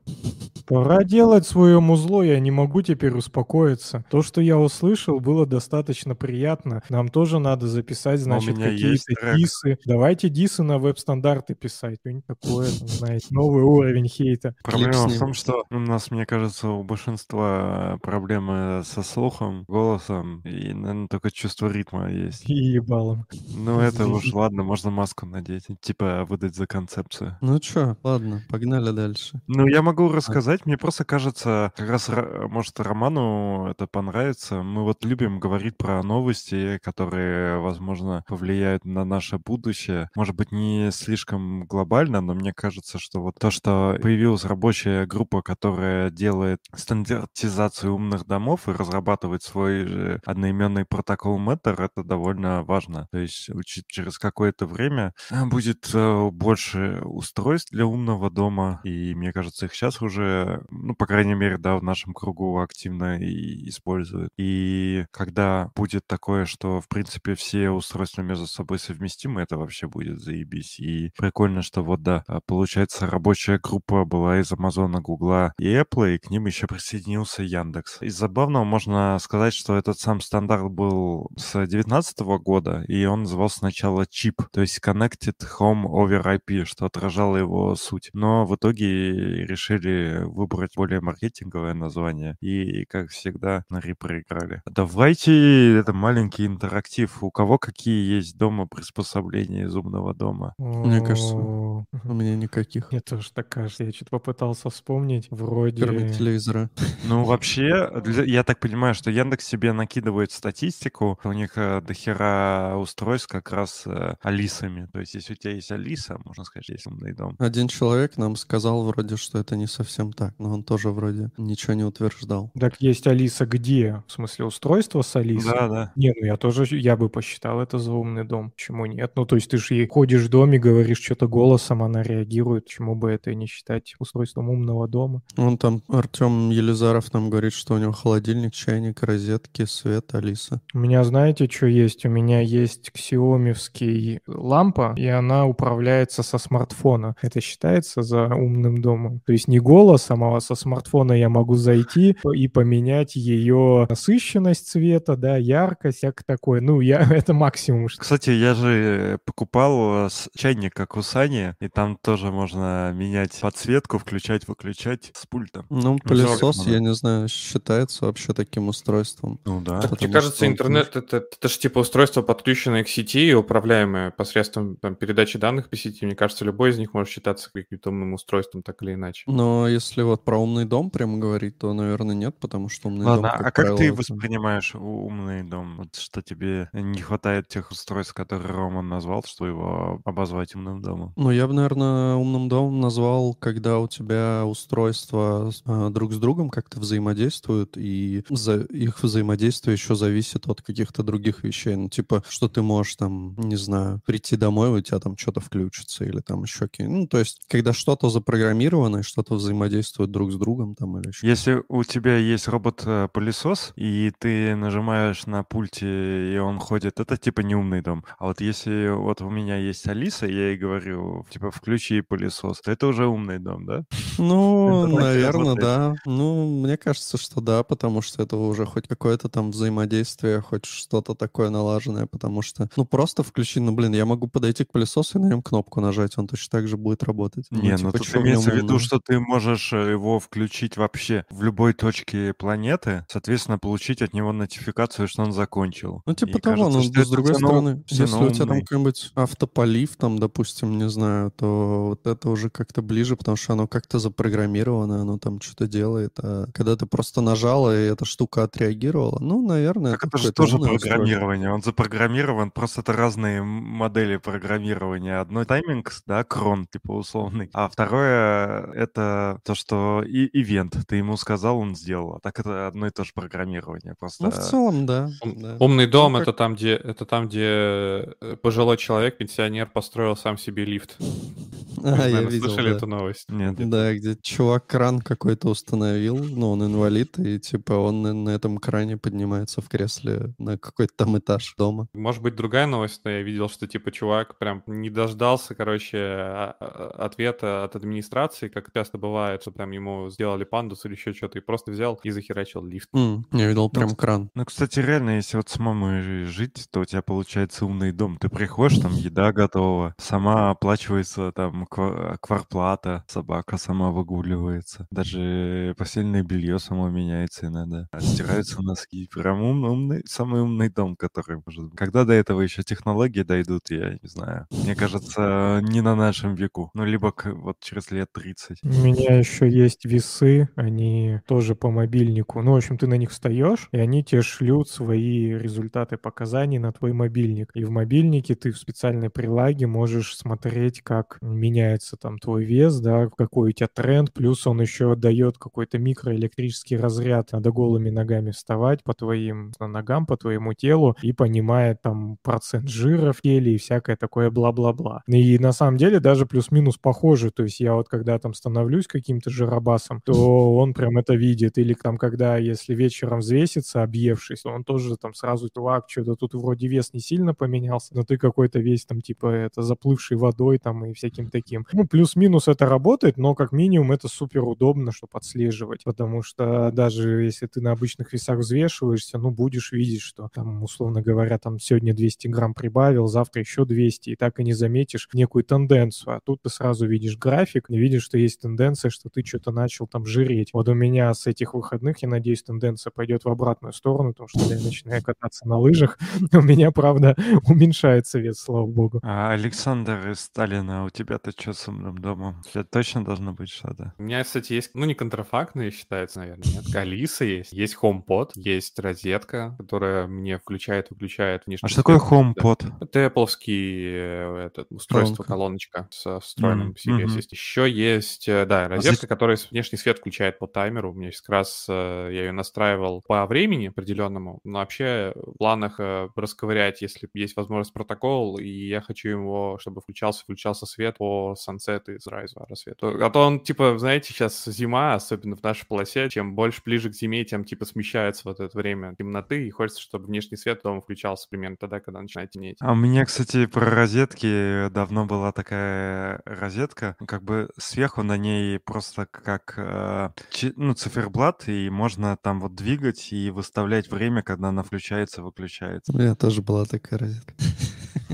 Пора 0.66 1.04
делать 1.04 1.46
свое 1.46 1.82
музло, 1.82 2.22
я 2.22 2.40
не 2.40 2.52
могу 2.52 2.82
теперь 2.82 3.14
успокоиться. 3.14 4.06
То, 4.10 4.22
что 4.22 4.40
я 4.40 4.58
услышал, 4.58 5.20
было 5.20 5.46
достаточно 5.46 6.16
приятно. 6.16 6.82
Нам 6.88 7.10
тоже 7.10 7.40
надо 7.40 7.68
записать, 7.68 8.22
значит, 8.22 8.58
какие-то 8.58 8.93
дисы. 9.36 9.78
Давайте 9.86 10.30
дисы 10.30 10.64
на 10.64 10.78
веб-стандарты 10.78 11.56
писать. 11.56 12.00
Что-нибудь 12.02 12.26
такое, 12.26 12.70
там, 12.80 12.88
знаете, 12.88 13.28
новый 13.32 13.64
уровень 13.64 14.08
хейта. 14.08 14.56
Проблема 14.64 15.08
в 15.08 15.18
том, 15.18 15.34
что 15.34 15.64
у 15.70 15.80
нас, 15.80 16.12
мне 16.12 16.26
кажется, 16.26 16.70
у 16.70 16.84
большинства 16.84 17.98
проблемы 18.02 18.84
со 18.86 19.04
слухом, 19.04 19.66
голосом 19.68 20.42
и, 20.42 20.74
наверное, 20.74 21.08
только 21.08 21.32
чувство 21.32 21.68
ритма 21.68 22.12
есть. 22.12 22.50
И 22.50 22.54
ебалом. 22.54 23.26
Ну, 23.56 23.80
это 23.80 24.08
уж 24.08 24.34
ладно, 24.34 24.64
можно 24.64 24.92
маску 24.92 25.26
надеть. 25.26 25.68
Типа 25.82 26.26
выдать 26.28 26.56
за 26.56 26.68
концепцию. 26.68 27.38
Ну 27.42 27.62
что, 27.62 27.98
ладно, 28.04 28.44
погнали 28.50 28.92
дальше. 28.92 29.42
Ну, 29.48 29.68
я 29.68 29.82
могу 29.82 30.10
рассказать. 30.10 30.66
Мне 30.66 30.78
просто 30.78 31.06
кажется, 31.06 31.72
как 31.76 31.90
раз, 31.90 32.10
может, 32.50 32.80
Роману 32.80 33.68
это 33.68 33.88
понравится. 33.88 34.64
Мы 34.64 34.84
вот 34.84 35.04
любим 35.06 35.40
говорить 35.40 35.78
про 35.78 36.02
новости, 36.04 36.80
которые, 36.84 37.60
возможно, 37.60 38.24
повлияют 38.28 38.83
на 38.86 39.06
наше 39.06 39.38
будущее. 39.38 40.10
Может 40.16 40.36
быть, 40.36 40.52
не 40.52 40.90
слишком 40.92 41.66
глобально, 41.66 42.22
но 42.22 42.34
мне 42.34 42.54
кажется, 42.54 43.00
что 43.00 43.22
вот 43.22 43.36
то, 43.40 43.52
что 43.52 43.98
появилась 44.02 44.46
рабочая 44.46 45.06
группа, 45.06 45.42
которая 45.42 46.10
делает 46.10 46.60
стандартизацию 46.76 47.94
умных 47.94 48.26
домов 48.26 48.68
и 48.68 48.72
разрабатывает 48.72 49.44
свой 49.44 49.86
же 49.86 50.22
одноименный 50.26 50.86
протокол 50.86 51.40
Matter, 51.40 51.84
это 51.84 52.04
довольно 52.04 52.64
важно. 52.64 53.08
То 53.12 53.20
есть 53.20 53.50
через 53.88 54.18
какое-то 54.18 54.66
время 54.66 55.14
будет 55.50 55.90
э, 55.94 56.30
больше 56.32 57.02
устройств 57.04 57.72
для 57.72 57.86
умного 57.86 58.30
дома, 58.30 58.82
и 58.84 59.14
мне 59.16 59.32
кажется, 59.32 59.66
их 59.66 59.74
сейчас 59.74 60.02
уже, 60.02 60.64
ну, 60.70 60.96
по 60.96 61.06
крайней 61.06 61.36
мере, 61.36 61.58
да, 61.58 61.78
в 61.78 61.84
нашем 61.84 62.14
кругу 62.14 62.60
активно 62.60 63.20
и 63.20 63.70
используют. 63.70 64.30
И 64.38 65.06
когда 65.12 65.72
будет 65.76 66.08
такое, 66.08 66.46
что, 66.46 66.82
в 66.82 66.88
принципе, 66.88 67.36
все 67.36 67.70
устройства 67.70 68.22
между 68.22 68.48
собой 68.48 68.73
совместимы, 68.78 69.42
это 69.42 69.58
вообще 69.58 69.88
будет 69.88 70.20
заебись. 70.20 70.80
И 70.80 71.12
прикольно, 71.18 71.62
что 71.62 71.84
вот, 71.84 72.02
да, 72.02 72.24
получается, 72.46 73.08
рабочая 73.08 73.60
группа 73.62 74.06
была 74.06 74.40
из 74.40 74.52
Амазона, 74.52 75.02
Гугла 75.02 75.54
и 75.58 75.68
Apple, 75.74 76.16
и 76.16 76.18
к 76.18 76.30
ним 76.30 76.46
еще 76.46 76.68
присоединился 76.68 77.44
Яндекс. 77.44 78.02
Из 78.02 78.16
забавного 78.16 78.64
можно 78.64 79.18
сказать, 79.20 79.54
что 79.54 79.78
этот 79.78 80.00
сам 80.00 80.22
стандарт 80.22 80.72
был 80.72 81.30
с 81.38 81.54
2019 81.54 82.20
года, 82.44 82.84
и 82.88 83.06
он 83.06 83.22
назывался 83.22 83.60
сначала 83.60 84.06
чип, 84.06 84.42
то 84.52 84.62
есть 84.62 84.80
Connected 84.84 85.36
Home 85.60 85.86
Over 85.86 86.40
IP, 86.40 86.66
что 86.66 86.86
отражало 86.86 87.38
его 87.38 87.76
суть. 87.76 88.10
Но 88.14 88.46
в 88.46 88.56
итоге 88.56 89.46
решили 89.46 90.24
выбрать 90.26 90.72
более 90.76 91.02
маркетинговое 91.02 91.74
название, 91.74 92.36
и, 92.42 92.86
как 92.86 93.10
всегда, 93.10 93.64
на 93.70 93.82
проиграли. 93.94 94.62
Давайте 94.66 95.78
это 95.78 95.94
маленький 95.94 96.46
интерактив. 96.46 97.24
У 97.24 97.32
кого 97.32 97.58
какие 97.58 98.16
есть 98.16 98.38
дома 98.38 98.63
приспособления 98.66 99.66
из 99.66 99.76
умного 99.76 100.14
дома? 100.14 100.54
Мне 100.58 101.02
кажется, 101.02 101.36
у 101.36 101.86
меня 102.04 102.36
никаких. 102.36 102.92
Мне 102.92 103.02
тоже 103.02 103.32
так 103.32 103.50
кажется. 103.50 103.84
Я 103.84 103.92
что-то 103.92 104.12
попытался 104.12 104.70
вспомнить. 104.70 105.28
Вроде... 105.30 105.84
Кроме 105.84 106.14
телевизора. 106.14 106.70
Ну, 107.06 107.26
вообще, 107.26 107.92
я 108.26 108.44
так 108.44 108.60
понимаю, 108.60 108.94
что 108.94 109.12
Яндекс 109.12 109.46
себе 109.46 109.74
накидывает 109.74 110.32
статистику. 110.32 111.20
У 111.24 111.32
них 111.34 111.58
э, 111.58 111.82
дохера 111.82 112.76
устройств 112.78 113.28
как 113.28 113.52
раз 113.52 113.84
э, 113.86 114.16
Алисами. 114.22 114.88
То 114.94 115.02
есть, 115.02 115.14
если 115.14 115.34
у 115.34 115.36
тебя 115.36 115.54
есть 115.54 115.72
Алиса, 115.72 116.18
можно 116.24 116.46
сказать, 116.46 116.70
есть 116.70 116.88
умный 116.88 117.14
дом. 117.14 117.36
Один 117.40 117.68
человек 117.68 118.16
нам 118.18 118.36
сказал 118.38 118.84
вроде, 118.84 119.18
что 119.18 119.38
это 119.38 119.58
не 119.58 119.68
совсем 119.68 120.14
так, 120.14 120.34
но 120.40 120.54
он 120.54 120.64
тоже 120.64 120.90
вроде 120.90 121.30
ничего 121.38 121.74
не 121.74 121.84
утверждал. 121.84 122.52
Так 122.58 122.76
есть 122.80 123.06
Алиса 123.08 123.46
где? 123.46 124.04
В 124.08 124.12
смысле, 124.12 124.46
устройство 124.46 125.02
с 125.02 125.16
Алисой? 125.16 125.52
Да, 125.52 125.68
да. 125.68 125.92
Не, 125.96 126.14
ну 126.18 126.26
я 126.26 126.38
тоже, 126.38 126.66
я 126.78 126.96
бы 126.96 127.10
посчитал 127.10 127.60
это 127.62 127.80
за 127.80 127.92
умный 127.92 128.24
дом. 128.24 128.43
Почему 128.52 128.86
нет? 128.86 129.14
Ну, 129.16 129.26
то 129.26 129.36
есть 129.36 129.50
ты 129.50 129.58
же 129.58 129.74
ей 129.76 129.88
ходишь 129.88 130.24
в 130.24 130.30
доме, 130.30 130.60
говоришь 130.60 131.02
что-то 131.02 131.28
голосом, 131.28 131.84
она 131.84 132.04
реагирует. 132.04 132.66
Почему 132.66 132.96
бы 132.96 133.12
это 133.12 133.34
не 133.34 133.48
считать 133.48 133.96
устройством 134.00 134.50
умного 134.50 134.88
дома? 134.88 135.22
Он 135.38 135.58
там, 135.58 135.82
Артем 135.88 136.50
Елизаров 136.50 137.14
нам 137.14 137.30
говорит, 137.30 137.54
что 137.54 137.76
у 137.76 137.78
него 137.78 137.92
холодильник, 137.92 138.54
чайник, 138.54 139.02
розетки, 139.04 139.66
свет, 139.66 140.14
Алиса. 140.14 140.62
У 140.74 140.80
меня, 140.80 141.04
знаете, 141.04 141.48
что 141.50 141.68
есть? 141.68 142.06
У 142.06 142.10
меня 142.10 142.42
есть 142.42 142.92
ксиомевский 142.92 144.20
лампа, 144.28 144.94
и 144.98 145.08
она 145.08 145.46
управляется 145.46 146.24
со 146.24 146.38
смартфона. 146.38 147.16
Это 147.22 147.42
считается 147.42 148.02
за 148.02 148.28
умным 148.28 148.82
домом? 148.82 149.22
То 149.26 149.34
есть 149.34 149.48
не 149.48 149.60
голосом, 149.60 150.24
а 150.24 150.40
со 150.40 150.56
смартфона 150.56 151.14
я 151.14 151.30
могу 151.30 151.56
зайти 151.56 152.18
и 152.34 152.48
поменять 152.48 153.16
ее 153.16 153.86
насыщенность 153.90 154.68
цвета, 154.68 155.16
да, 155.16 155.38
яркость, 155.38 156.00
всякое 156.00 156.24
такое. 156.26 156.62
Ну, 156.62 156.82
я, 156.82 157.00
это 157.12 157.34
максимум. 157.34 157.88
Кстати, 157.88 158.32
я 158.34 158.54
же 158.54 159.20
покупал 159.26 160.10
чайник, 160.36 160.74
как 160.74 160.98
у 160.98 161.02
Сани, 161.02 161.56
и 161.60 161.68
там 161.68 161.98
тоже 161.98 162.32
можно 162.32 162.92
менять 162.94 163.40
подсветку, 163.42 163.98
включать, 163.98 164.48
выключать 164.48 165.12
с 165.14 165.26
пультом. 165.26 165.66
Ну, 165.70 165.98
пылесос, 166.00 166.66
я 166.68 166.80
не 166.80 166.94
знаю, 166.94 167.28
считается 167.28 168.06
вообще 168.06 168.34
таким 168.34 168.68
устройством. 168.68 169.40
Ну 169.46 169.62
да. 169.62 169.82
Так, 169.82 170.00
мне 170.02 170.12
кажется, 170.12 170.48
интернет 170.48 170.96
это, 170.96 171.18
это, 171.18 171.18
это 171.18 171.50
же 171.50 171.58
типа 171.60 171.80
устройство, 171.80 172.22
подключенное 172.22 172.84
к 172.84 172.90
сети 172.90 173.30
и 173.30 173.34
управляемое 173.34 174.12
посредством 174.12 174.78
там, 174.78 174.96
передачи 174.96 175.38
данных 175.38 175.70
по 175.70 175.76
сети. 175.76 176.06
Мне 176.06 176.16
кажется, 176.16 176.46
любой 176.46 176.72
из 176.72 176.78
них 176.78 176.94
может 176.94 177.12
считаться 177.12 177.52
каким-то 177.52 177.90
умным 177.90 178.14
устройством, 178.14 178.64
так 178.64 178.82
или 178.84 178.94
иначе. 178.94 179.24
Но 179.28 179.68
если 179.68 180.02
вот 180.02 180.24
про 180.24 180.38
умный 180.38 180.66
дом 180.66 180.90
прямо 180.90 181.18
говорить, 181.18 181.58
то, 181.58 181.74
наверное, 181.74 182.16
нет, 182.16 182.38
потому 182.40 182.70
что 182.70 182.88
умный 182.88 183.06
Ладно, 183.06 183.30
дом, 183.30 183.32
как 183.32 183.42
а 183.42 183.44
как 183.46 183.56
правило, 183.56 183.78
ты 183.78 183.94
воспринимаешь 183.94 184.76
умный 184.76 185.44
дом? 185.44 185.78
Вот 185.78 185.96
что 185.96 186.22
тебе 186.22 186.70
не 186.74 187.02
хватает 187.02 187.48
тех 187.48 187.72
устройств, 187.72 188.14
которые 188.24 188.54
Роман 188.54 188.90
назвал, 188.90 189.24
что 189.26 189.46
его 189.46 190.02
обозвать 190.06 190.56
умным 190.56 190.82
домом? 190.82 191.14
Ну, 191.16 191.32
я 191.32 191.48
бы, 191.48 191.54
наверное, 191.54 192.16
умным 192.16 192.50
домом 192.50 192.80
назвал, 192.80 193.34
когда 193.34 193.80
у 193.80 193.88
тебя 193.88 194.44
устройства 194.46 195.52
э, 195.66 195.90
друг 195.90 196.14
с 196.14 196.18
другом 196.18 196.50
как-то 196.50 196.80
взаимодействуют, 196.80 197.78
и 197.78 198.24
за 198.30 198.62
их 198.62 199.02
взаимодействие 199.04 199.74
еще 199.74 199.96
зависит 199.96 200.48
от 200.48 200.62
каких-то 200.62 201.04
других 201.04 201.44
вещей. 201.44 201.76
Ну, 201.76 201.90
типа, 201.90 202.24
что 202.28 202.48
ты 202.48 202.62
можешь 202.62 202.96
там, 202.96 203.36
не 203.38 203.56
знаю, 203.56 204.02
прийти 204.06 204.38
домой, 204.38 204.70
у 204.70 204.82
тебя 204.82 205.00
там 205.00 205.18
что-то 205.18 205.40
включится, 205.40 206.06
или 206.06 206.20
там 206.20 206.44
еще 206.44 206.68
какие 206.68 206.88
Ну, 206.88 207.08
то 207.08 207.20
есть, 207.20 207.42
когда 207.48 207.74
что-то 207.74 208.10
запрограммировано, 208.10 208.98
и 208.98 209.04
что-то 209.04 209.36
взаимодействует 209.36 210.12
друг 210.12 210.32
с 210.32 210.36
другом, 210.36 210.76
там, 210.76 210.98
или 210.98 211.10
еще. 211.10 211.28
Если 211.28 211.64
у 211.68 211.84
тебя 211.84 212.18
есть 212.18 212.48
робот-пылесос, 212.48 213.74
и 213.76 214.12
ты 214.18 214.56
нажимаешь 214.56 215.26
на 215.26 215.44
пульте, 215.44 216.34
и 216.34 216.38
он 216.38 216.60
ходит, 216.60 217.00
это 217.00 217.18
типа 217.18 217.42
не 217.42 217.56
умный 217.56 217.82
дом. 217.82 218.04
А 218.20 218.28
вот 218.28 218.42
если 218.42 218.90
вот 218.90 219.22
у 219.22 219.30
меня 219.30 219.58
есть 219.58 219.88
Алиса, 219.88 220.26
я 220.26 220.50
ей 220.50 220.58
говорю, 220.58 221.26
типа, 221.30 221.52
включи 221.52 222.02
пылесос, 222.02 222.62
то 222.62 222.72
это 222.72 222.88
уже 222.88 223.08
умный 223.08 223.40
дом, 223.40 223.66
да? 223.66 223.84
Ну, 224.18 224.88
наверное, 224.88 225.56
да. 225.56 225.96
Ну, 226.06 226.62
мне 226.62 226.78
кажется, 226.78 227.18
что 227.18 227.42
да, 227.42 227.64
потому 227.64 228.02
что 228.02 228.24
это 228.24 228.38
уже 228.38 228.66
хоть 228.66 228.88
какое-то 228.88 229.28
там 229.28 229.52
взаимодействие, 229.52 230.42
хоть 230.42 230.66
что-то 230.66 231.16
такое 231.16 231.50
налаженное, 231.50 232.06
потому 232.06 232.42
что, 232.42 232.70
ну, 232.76 232.86
просто 232.86 233.24
включи, 233.24 233.60
ну, 233.60 233.72
блин, 233.72 233.94
я 233.94 234.06
могу 234.06 234.28
подойти 234.28 234.66
к 234.66 234.72
пылесосу 234.72 235.18
и 235.18 235.22
на 235.22 235.28
нем 235.28 235.42
кнопку 235.42 235.82
нажать, 235.82 236.18
он 236.18 236.28
точно 236.28 236.60
так 236.60 236.68
же 236.68 236.78
будет 236.78 237.04
работать. 237.04 237.48
Не, 237.52 237.72
ну, 237.72 237.92
типа, 237.92 237.98
тут 237.98 238.16
имеется 238.16 238.52
в 238.52 238.56
виду, 238.56 238.80
что 238.80 239.00
ты 239.00 239.20
можешь 239.20 239.74
э, 239.74 239.92
его 239.92 240.20
включить 240.20 240.78
вообще 240.78 241.26
в 241.30 241.42
любой 241.44 241.74
точке 241.74 242.34
планеты, 242.34 243.06
соответственно, 243.10 243.58
получить 243.58 244.02
от 244.02 244.14
него 244.14 244.32
нотификацию, 244.32 245.08
что 245.08 245.24
он 245.24 245.32
закончил. 245.32 246.02
Ну, 246.06 246.14
типа 246.14 246.38
и 246.38 246.42
того, 246.42 246.70
кажется, 246.70 246.98
но 246.98 247.04
с 247.04 247.10
другой 247.10 247.36
стороны, 247.36 247.84
если 248.04 248.24
у 248.24 248.30
тебя 248.30 248.46
там 248.46 248.62
какой-нибудь 248.62 249.12
автополив, 249.16 249.96
там, 249.96 250.20
допустим, 250.20 250.78
не 250.78 250.90
знаю, 250.90 251.32
то 251.32 251.88
вот 251.90 252.08
это 252.08 252.30
уже 252.30 252.50
как-то 252.50 252.82
ближе, 252.82 253.16
потому 253.16 253.38
что 253.38 253.54
оно 253.54 253.68
как-то 253.68 254.00
запрограммировано, 254.00 255.02
оно 255.02 255.18
там 255.18 255.42
что-то 255.42 255.68
делает. 255.68 256.14
А 256.22 256.48
когда 256.54 256.76
ты 256.76 256.86
просто 256.86 257.22
нажал, 257.22 257.72
и 257.72 257.76
эта 257.76 258.06
штука 258.06 258.44
отреагировала, 258.44 259.20
ну, 259.20 259.46
наверное... 259.46 259.92
Так 259.92 260.06
это, 260.06 260.18
это 260.18 260.26
же 260.26 260.32
тоже 260.32 260.58
программирование. 260.58 261.52
Он 261.52 261.62
запрограммирован, 261.62 262.52
просто 262.52 262.82
это 262.82 262.94
разные 262.94 263.42
модели 263.44 264.18
программирования. 264.18 265.20
Одно 265.20 265.46
тайминг, 265.46 265.92
да, 266.06 266.24
крон, 266.24 266.68
типа 266.68 266.92
условный, 266.94 267.50
а 267.54 267.70
второе— 267.70 268.72
это 268.74 269.40
то, 269.44 269.56
что 269.56 270.04
и 270.06 270.30
ивент. 270.34 270.78
Ты 270.88 270.98
ему 270.98 271.18
сказал, 271.18 271.58
он 271.58 271.76
сделал. 271.76 272.16
А 272.16 272.20
так 272.20 272.40
это 272.40 272.68
одно 272.68 272.88
и 272.88 272.90
то 272.90 273.04
же 273.04 273.12
программирование. 273.14 273.96
Просто... 274.00 274.24
Ну, 274.24 274.32
в 274.32 274.38
целом, 274.38 274.86
да. 274.86 275.10
да. 275.24 275.58
Умный 275.60 275.88
дом 275.88 276.14
ну, 276.14 276.20
как... 276.20 276.28
это 276.28 276.38
там, 276.38 276.56
где 276.56 276.76
это 276.76 277.06
там, 277.06 277.28
где 277.28 277.93
пожилой 278.42 278.78
человек, 278.78 279.18
пенсионер, 279.18 279.68
построил 279.68 280.16
сам 280.16 280.38
себе 280.38 280.66
лифт. 280.66 280.98
А, 281.84 281.96
Вы, 281.96 282.10
я 282.10 282.22
видел, 282.22 282.48
слышали 282.48 282.70
да. 282.70 282.78
эту 282.78 282.88
новость? 282.88 283.30
Нет. 283.30 283.70
Да, 283.70 283.94
где 283.94 284.16
чувак 284.16 284.68
кран 284.68 285.02
какой-то 285.02 285.50
установил, 285.50 286.16
ну, 286.16 286.52
он 286.52 286.64
инвалид, 286.64 287.20
и 287.20 287.40
типа 287.40 287.74
он 287.74 288.24
на 288.24 288.30
этом 288.30 288.58
кране 288.58 288.98
поднимается 288.98 289.62
в 289.62 289.68
кресле 289.68 290.34
на 290.38 290.58
какой-то 290.58 290.94
там 290.96 291.18
этаж 291.18 291.54
дома. 291.58 291.88
Может 291.94 292.22
быть, 292.22 292.36
другая 292.36 292.68
новость, 292.68 293.02
но 293.04 293.12
я 293.12 293.22
видел, 293.22 293.50
что 293.50 293.68
типа 293.68 293.92
чувак 293.92 294.38
прям 294.38 294.64
не 294.66 294.90
дождался, 294.90 295.56
короче, 295.56 295.98
а, 295.98 296.56
а, 296.60 297.06
ответа 297.06 297.66
от 297.66 297.76
администрации, 297.76 298.48
как 298.48 298.72
часто 298.74 298.98
бывает, 298.98 299.42
что 299.42 299.52
прям 299.52 299.72
ему 299.72 300.10
сделали 300.10 300.46
пандус 300.46 300.86
или 300.86 300.94
еще 300.94 301.14
что-то, 301.14 301.40
и 301.40 301.42
просто 301.42 301.72
взял 301.72 302.00
и 302.04 302.12
захерачил 302.12 302.64
лифт. 302.64 302.88
Mm, 302.96 303.24
я 303.34 303.48
видел 303.48 303.70
прям 303.70 303.90
ну, 303.90 303.96
кран. 303.96 304.30
Ну, 304.36 304.46
кстати, 304.46 304.80
реально, 304.80 305.18
если 305.18 305.36
вот 305.36 305.50
с 305.50 305.60
мамой 305.60 306.26
жить, 306.26 306.66
то 306.72 306.80
у 306.80 306.86
тебя 306.86 307.02
получается 307.02 307.66
умный 307.66 307.83
дом. 307.92 308.18
Ты 308.20 308.30
приходишь, 308.30 308.80
там 308.80 308.94
еда 308.94 309.32
готова, 309.34 309.94
сама 309.98 310.52
оплачивается 310.52 311.32
там 311.32 311.66
кварплата, 311.66 313.04
собака 313.08 313.58
сама 313.58 313.92
выгуливается, 313.92 314.88
даже 314.92 315.76
постельное 315.78 316.24
белье 316.24 316.60
само 316.60 316.90
меняется 316.90 317.48
иногда, 317.48 317.88
стираются 318.00 318.62
носки. 318.62 319.10
Прям 319.14 319.42
умный, 319.42 320.02
самый 320.06 320.42
умный 320.42 320.70
дом, 320.70 320.96
который 320.96 321.42
может 321.46 321.66
быть. 321.66 321.76
Когда 321.76 322.06
до 322.06 322.14
этого 322.14 322.42
еще 322.42 322.64
технологии 322.64 323.24
дойдут, 323.24 323.70
я 323.70 323.94
не 323.94 324.08
знаю. 324.08 324.48
Мне 324.52 324.76
кажется, 324.76 325.60
не 325.64 325.82
на 325.82 325.96
нашем 325.96 326.36
веку. 326.36 326.72
Ну, 326.74 326.86
либо 326.86 327.14
вот 327.26 327.60
через 327.60 327.92
лет 327.92 328.10
30. 328.14 328.60
У 328.64 328.68
меня 328.68 329.18
еще 329.18 329.50
есть 329.50 329.86
весы, 329.86 330.50
они 330.56 331.20
тоже 331.28 331.56
по 331.56 331.72
мобильнику. 331.72 332.42
Ну, 332.42 332.54
в 332.54 332.56
общем, 332.56 332.78
ты 332.78 332.88
на 332.88 332.96
них 332.96 333.12
встаешь, 333.12 333.68
и 333.72 333.78
они 333.78 334.04
тебе 334.04 334.22
шлют 334.22 334.70
свои 334.70 335.34
результаты 335.34 335.98
показаний 335.98 336.58
на 336.60 336.72
твой 336.72 336.94
мобильник. 336.94 337.52
И 337.54 337.64
в 337.64 337.72
мобильнике 337.74 338.36
ты 338.36 338.52
в 338.52 338.58
специальной 338.58 339.10
прилаге 339.10 339.68
можешь 339.68 340.16
смотреть, 340.16 340.82
как 340.82 341.18
меняется 341.22 341.98
там 341.98 342.20
твой 342.20 342.46
вес, 342.46 342.80
да, 342.80 343.10
какой 343.18 343.50
у 343.50 343.52
тебя 343.52 343.68
тренд, 343.74 344.14
плюс 344.14 344.48
он 344.48 344.62
еще 344.62 344.96
дает 344.96 345.38
какой-то 345.38 345.78
микроэлектрический 345.80 346.78
разряд, 346.78 347.32
надо 347.32 347.52
голыми 347.52 347.90
ногами 347.90 348.32
вставать 348.32 348.84
по 348.84 348.94
твоим 348.94 349.52
ногам, 349.60 350.06
по 350.06 350.18
твоему 350.18 350.54
телу, 350.54 350.96
и 351.02 351.14
понимает 351.14 351.82
там 351.82 352.18
процент 352.24 352.70
жира 352.70 353.12
в 353.14 353.22
теле 353.22 353.56
и 353.56 353.58
всякое 353.58 353.96
такое 353.96 354.30
бла-бла-бла. 354.30 355.02
И 355.08 355.38
на 355.40 355.52
самом 355.52 355.78
деле 355.78 356.00
даже 356.00 356.26
плюс-минус 356.26 356.78
похоже. 356.78 357.32
То 357.32 357.44
есть 357.44 357.60
я 357.60 357.74
вот 357.76 357.90
когда 357.90 358.20
там 358.20 358.34
становлюсь 358.34 358.88
каким-то 358.88 359.30
жиробасом, 359.30 360.02
то 360.04 360.14
он 360.56 360.74
прям 360.74 360.98
это 360.98 361.14
видит. 361.16 361.58
Или 361.58 361.74
там, 361.74 361.98
когда 361.98 362.38
если 362.38 362.74
вечером 362.76 363.20
взвесится, 363.20 363.84
объевшись, 363.84 364.46
он 364.46 364.64
тоже 364.64 364.98
там 364.98 365.14
сразу, 365.14 365.50
чувак, 365.54 365.86
что-то 365.90 366.16
тут 366.16 366.34
вроде 366.34 366.68
вес 366.68 366.94
не 366.94 367.00
сильно 367.00 367.34
поменялся, 367.34 367.53
но 367.92 368.04
ты 368.04 368.18
какой-то 368.18 368.60
весь 368.60 368.86
там 368.86 369.02
типа 369.02 369.28
это 369.28 369.62
заплывший 369.62 370.18
водой 370.18 370.58
там 370.58 370.86
и 370.86 370.94
всяким 370.94 371.30
таким. 371.30 371.66
Ну, 371.74 371.86
плюс-минус 371.86 372.48
это 372.48 372.66
работает, 372.66 373.18
но 373.18 373.36
как 373.36 373.52
минимум 373.52 373.92
это 373.92 374.08
супер 374.08 374.44
удобно, 374.44 374.92
чтобы 374.92 375.12
отслеживать, 375.14 375.84
потому 375.84 376.22
что 376.22 376.72
даже 376.72 377.24
если 377.24 377.48
ты 377.48 377.62
на 377.62 377.72
обычных 377.72 378.14
весах 378.14 378.40
взвешиваешься, 378.40 379.18
ну, 379.18 379.32
будешь 379.32 379.72
видеть, 379.72 380.02
что 380.02 380.30
там, 380.34 380.64
условно 380.64 381.02
говоря, 381.02 381.38
там 381.38 381.60
сегодня 381.60 381.94
200 381.94 382.28
грамм 382.28 382.54
прибавил, 382.54 383.08
завтра 383.08 383.42
еще 383.42 383.66
200, 383.66 384.12
и 384.12 384.16
так 384.16 384.40
и 384.40 384.44
не 384.44 384.54
заметишь 384.54 385.10
некую 385.14 385.44
тенденцию. 385.44 386.16
А 386.16 386.20
тут 386.24 386.42
ты 386.44 386.50
сразу 386.50 386.88
видишь 386.88 387.18
график, 387.18 387.70
и 387.70 387.78
видишь, 387.78 388.04
что 388.04 388.18
есть 388.18 388.42
тенденция, 388.42 388.90
что 388.90 389.10
ты 389.10 389.24
что-то 389.24 389.52
начал 389.52 389.88
там 389.88 390.06
жиреть. 390.06 390.50
Вот 390.54 390.70
у 390.70 390.74
меня 390.74 391.14
с 391.14 391.28
этих 391.28 391.54
выходных, 391.54 392.02
я 392.04 392.10
надеюсь, 392.10 392.44
тенденция 392.44 392.92
пойдет 392.92 393.26
в 393.26 393.30
обратную 393.30 393.74
сторону, 393.74 394.14
потому 394.14 394.28
что 394.28 394.40
я 394.54 394.60
начинаю 394.62 395.02
кататься 395.04 395.48
на 395.48 395.58
лыжах. 395.58 395.98
У 396.34 396.42
меня, 396.42 396.72
правда, 396.72 397.16
уменьшается 397.50 398.20
вес, 398.20 398.40
слава 398.40 398.66
богу. 398.66 399.00
А 399.04 399.32
Александр 399.32 400.10
из 400.10 400.22
Сталина, 400.22 400.86
у 400.86 400.90
тебя-то 400.90 401.32
что 401.32 401.54
с 401.54 401.68
умным 401.68 401.98
домом? 401.98 402.42
Это 402.54 402.64
точно 402.64 403.04
должно 403.04 403.34
быть 403.34 403.50
что-то? 403.50 403.94
У 403.98 404.04
меня, 404.04 404.24
кстати, 404.24 404.54
есть, 404.54 404.72
ну, 404.74 404.86
не 404.86 404.94
контрафактные 404.94 405.72
считается, 405.72 406.20
наверное, 406.20 406.46
нет. 406.46 406.76
Алиса 406.76 407.26
есть, 407.26 407.52
есть 407.52 407.78
HomePod, 407.82 408.32
есть 408.36 408.80
розетка, 408.80 409.56
которая 409.58 410.08
мне 410.08 410.38
включает, 410.38 410.90
выключает 410.90 411.46
внешний 411.46 411.66
А 411.66 411.70
что 411.70 411.84
такое 411.84 412.00
HomePod? 412.00 412.74
Это 412.82 413.06
Apple 413.06 413.28
э, 413.48 414.46
этот, 414.48 414.68
устройство, 414.72 415.24
колоночка 415.24 415.88
со 415.92 416.20
встроенным 416.20 416.72
mm-hmm. 416.72 417.00
CBS 417.00 417.06
mm-hmm. 417.06 417.16
есть. 417.16 417.32
Еще 417.32 417.70
есть, 417.70 418.28
э, 418.28 418.46
да, 418.46 418.66
а 418.66 418.70
розетка, 418.70 419.06
а 419.06 419.10
которая 419.10 419.38
внешний 419.52 419.78
свет 419.78 420.00
включает 420.00 420.40
по 420.40 420.48
таймеру. 420.48 420.92
У 420.92 420.94
меня 420.94 421.08
есть 421.08 421.22
как 421.22 421.30
раз, 421.30 421.66
э, 421.70 422.10
я 422.12 422.26
ее 422.26 422.32
настраивал 422.32 423.02
по 423.06 423.26
времени 423.26 423.68
определенному, 423.68 424.40
но 424.44 424.60
вообще 424.60 425.14
в 425.16 425.38
планах 425.38 425.80
расковырять, 426.16 426.82
если 426.82 427.10
есть 427.14 427.33
возможность 427.36 427.74
протокол, 427.74 428.38
и 428.38 428.48
я 428.48 428.82
хочу 428.82 429.10
его, 429.10 429.58
чтобы 429.60 429.82
включался, 429.82 430.24
включался 430.24 430.66
свет 430.66 430.98
по 430.98 431.36
сансету 431.36 431.94
из 431.94 432.08
Rise 432.08 432.34
рассвету. 432.48 433.04
А 433.04 433.10
то 433.10 433.22
он, 433.22 433.40
типа, 433.40 433.78
знаете, 433.78 434.14
сейчас 434.14 434.46
зима, 434.46 434.96
особенно 434.96 435.36
в 435.36 435.44
нашей 435.44 435.66
полосе, 435.66 436.10
чем 436.10 436.36
больше 436.36 436.62
ближе 436.66 436.90
к 436.90 436.94
зиме, 436.94 437.24
тем, 437.26 437.44
типа, 437.44 437.66
смещается 437.66 438.24
вот 438.26 438.40
это 438.40 438.58
время 438.58 438.96
темноты, 438.98 439.48
и 439.48 439.50
хочется, 439.50 439.82
чтобы 439.82 440.06
внешний 440.06 440.38
свет 440.38 440.62
дома 440.64 440.82
включался 440.82 441.28
примерно 441.30 441.58
тогда, 441.58 441.80
когда 441.80 442.02
начинает 442.02 442.32
темнеть. 442.32 442.58
А 442.60 442.74
у 442.74 442.76
меня, 442.76 443.06
кстати, 443.06 443.46
про 443.46 443.70
розетки 443.70 444.70
давно 444.70 445.06
была 445.06 445.32
такая 445.32 446.22
розетка, 446.26 446.96
как 447.08 447.24
бы 447.24 447.50
сверху 447.58 448.04
на 448.04 448.18
ней 448.18 448.60
просто 448.60 449.06
как, 449.06 449.56
э, 449.58 450.10
ну, 450.56 450.74
циферблат, 450.74 451.48
и 451.48 451.70
можно 451.70 452.18
там 452.18 452.40
вот 452.40 452.56
двигать 452.56 453.12
и 453.12 453.30
выставлять 453.30 453.90
время, 453.90 454.22
когда 454.24 454.50
она 454.50 454.64
включается, 454.64 455.22
выключается. 455.22 455.92
У 455.94 455.98
меня 455.98 456.16
тоже 456.16 456.42
была 456.42 456.66
такая 456.66 457.00
розетка. 457.00 457.23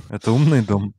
Это 0.09 0.31
умный 0.31 0.61
дом. 0.61 0.93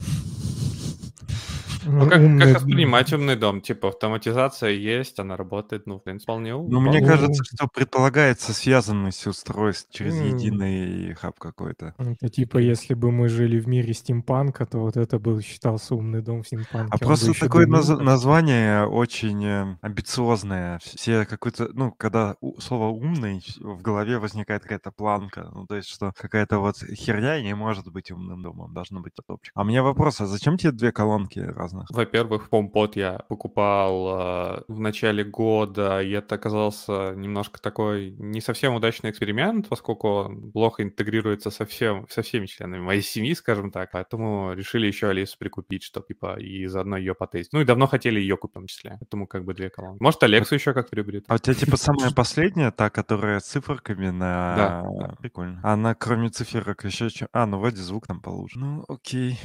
Ну, 1.85 2.09
как, 2.09 2.21
умный... 2.21 2.47
как 2.47 2.57
воспринимать 2.57 3.13
умный 3.13 3.37
дом? 3.37 3.61
Типа 3.61 3.89
автоматизация 3.89 4.71
есть, 4.71 5.19
она 5.19 5.37
работает, 5.37 5.87
ну, 5.87 5.99
в 5.99 6.03
принципе, 6.03 6.25
вполне 6.25 6.55
Ну, 6.55 6.81
мне 6.81 7.05
кажется, 7.05 7.43
что 7.45 7.69
предполагается 7.69 8.53
связанность 8.53 9.27
устройств 9.27 9.93
через 9.93 10.15
mm. 10.15 10.27
единый 10.29 11.15
хаб 11.15 11.39
какой-то. 11.39 11.95
Это 11.99 12.29
типа, 12.29 12.59
если 12.59 12.95
бы 12.95 13.11
мы 13.11 13.29
жили 13.29 13.59
в 13.59 13.67
мире 13.69 13.95
стимпанка, 13.95 14.67
то 14.67 14.79
вот 14.79 14.97
это 14.97 15.19
был 15.19 15.41
считался 15.41 15.95
умный 15.95 16.23
дом 16.23 16.43
в 16.43 16.47
стимпанке. 16.47 16.91
А 16.91 16.99
просто 16.99 17.33
такое 17.39 17.67
наз... 17.67 17.89
название 17.89 18.87
очень 18.87 19.45
э, 19.45 19.77
амбициозное. 19.81 20.79
Все 20.83 21.25
какой-то, 21.25 21.71
ну, 21.73 21.93
когда 21.93 22.37
слово 22.59 22.89
умный, 22.89 23.43
в 23.59 23.83
голове 23.83 24.19
возникает 24.19 24.63
какая-то 24.63 24.93
планка. 24.93 25.51
Ну, 25.53 25.67
то 25.67 25.77
есть, 25.77 25.89
что 25.89 26.13
какая-то 26.17 26.59
вот 26.59 26.77
херня 26.77 27.41
не 27.41 27.55
может 27.55 27.91
быть 27.91 28.11
умным 28.11 28.43
домом, 28.43 28.75
должно 28.75 29.01
быть 29.01 29.13
топчик. 29.27 29.53
А 29.55 29.63
у 29.63 29.65
меня 29.65 29.83
вопрос, 29.83 30.21
а 30.21 30.27
зачем 30.27 30.57
тебе 30.57 30.73
две 30.73 30.93
колонки 30.93 31.39
разные? 31.39 31.70
Разных. 31.71 31.91
Во-первых, 31.91 32.49
HomePod 32.51 32.93
я 32.95 33.19
покупал 33.29 34.09
э, 34.09 34.63
в 34.69 34.81
начале 34.81 35.25
года, 35.25 36.03
и 36.03 36.11
это 36.11 36.35
оказался 36.35 37.15
немножко 37.15 37.61
такой 37.61 38.11
не 38.19 38.41
совсем 38.41 38.75
удачный 38.75 39.11
эксперимент, 39.11 39.69
поскольку 39.69 40.09
он 40.09 40.53
плохо 40.53 40.83
интегрируется 40.83 41.51
со, 41.51 41.65
всем, 41.65 42.07
со 42.09 42.23
всеми 42.23 42.47
членами 42.47 42.81
моей 42.81 43.03
семьи, 43.03 43.35
скажем 43.35 43.71
так. 43.71 43.91
Поэтому 43.93 44.53
решили 44.53 44.87
еще 44.87 45.09
Алису 45.09 45.37
прикупить, 45.39 45.83
чтобы 45.83 46.07
типа 46.07 46.39
и 46.39 46.67
заодно 46.67 46.97
ее 46.97 47.15
потестить. 47.15 47.53
Ну 47.53 47.61
и 47.61 47.65
давно 47.65 47.87
хотели 47.87 48.21
ее 48.21 48.37
купить 48.37 48.51
в 48.51 48.55
том 48.55 48.67
числе. 48.67 48.97
Поэтому 48.99 49.27
как 49.27 49.45
бы 49.45 49.55
две 49.55 49.71
колонки. 49.71 50.03
Может, 50.03 50.23
Алексу 50.25 50.55
еще 50.55 50.73
как 50.73 50.91
приобрету. 50.91 51.27
А 51.29 51.35
у 51.35 51.39
тебя 51.39 51.55
типа 51.55 51.77
самая 51.77 52.11
последняя, 52.15 52.71
та, 52.73 52.91
которая 52.91 53.39
с 53.39 53.45
циферками 53.45 54.11
на... 54.11 54.57
Да. 54.57 55.15
Прикольно. 55.21 55.61
Она 55.63 55.95
кроме 55.95 56.31
циферок 56.31 56.85
еще... 56.85 57.09
А, 57.33 57.47
ну 57.47 57.59
вроде 57.59 57.77
звук 57.77 58.07
там 58.07 58.21
получше. 58.21 58.59
Ну, 58.59 58.85
окей. 58.89 59.39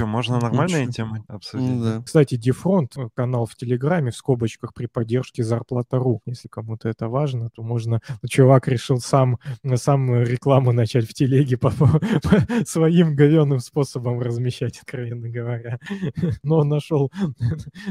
Что, 0.00 0.06
можно 0.06 0.40
нормальные 0.40 0.86
Ничего. 0.86 0.92
темы 0.92 1.24
обсудить? 1.28 1.82
Да. 1.82 2.02
Кстати, 2.02 2.36
Дефронт, 2.36 2.96
э, 2.96 3.08
канал 3.14 3.46
в 3.46 3.54
Телеграме 3.54 4.10
в 4.10 4.16
скобочках 4.16 4.72
при 4.72 4.86
поддержке 4.86 5.42
зарплата.ру. 5.42 6.22
Если 6.26 6.48
кому-то 6.48 6.88
это 6.88 7.08
важно, 7.08 7.50
то 7.50 7.62
можно... 7.62 8.00
Ну, 8.22 8.28
чувак 8.28 8.68
решил 8.68 8.98
сам, 8.98 9.38
сам 9.74 10.22
рекламу 10.22 10.72
начать 10.72 11.08
в 11.08 11.12
телеге 11.12 11.58
по, 11.58 11.70
по, 11.78 11.86
по 11.88 12.64
своим 12.64 13.14
говенным 13.14 13.60
способом 13.60 14.20
размещать, 14.20 14.78
откровенно 14.78 15.28
говоря. 15.28 15.78
Но 16.42 16.58
он 16.58 16.68
нашел, 16.80 17.12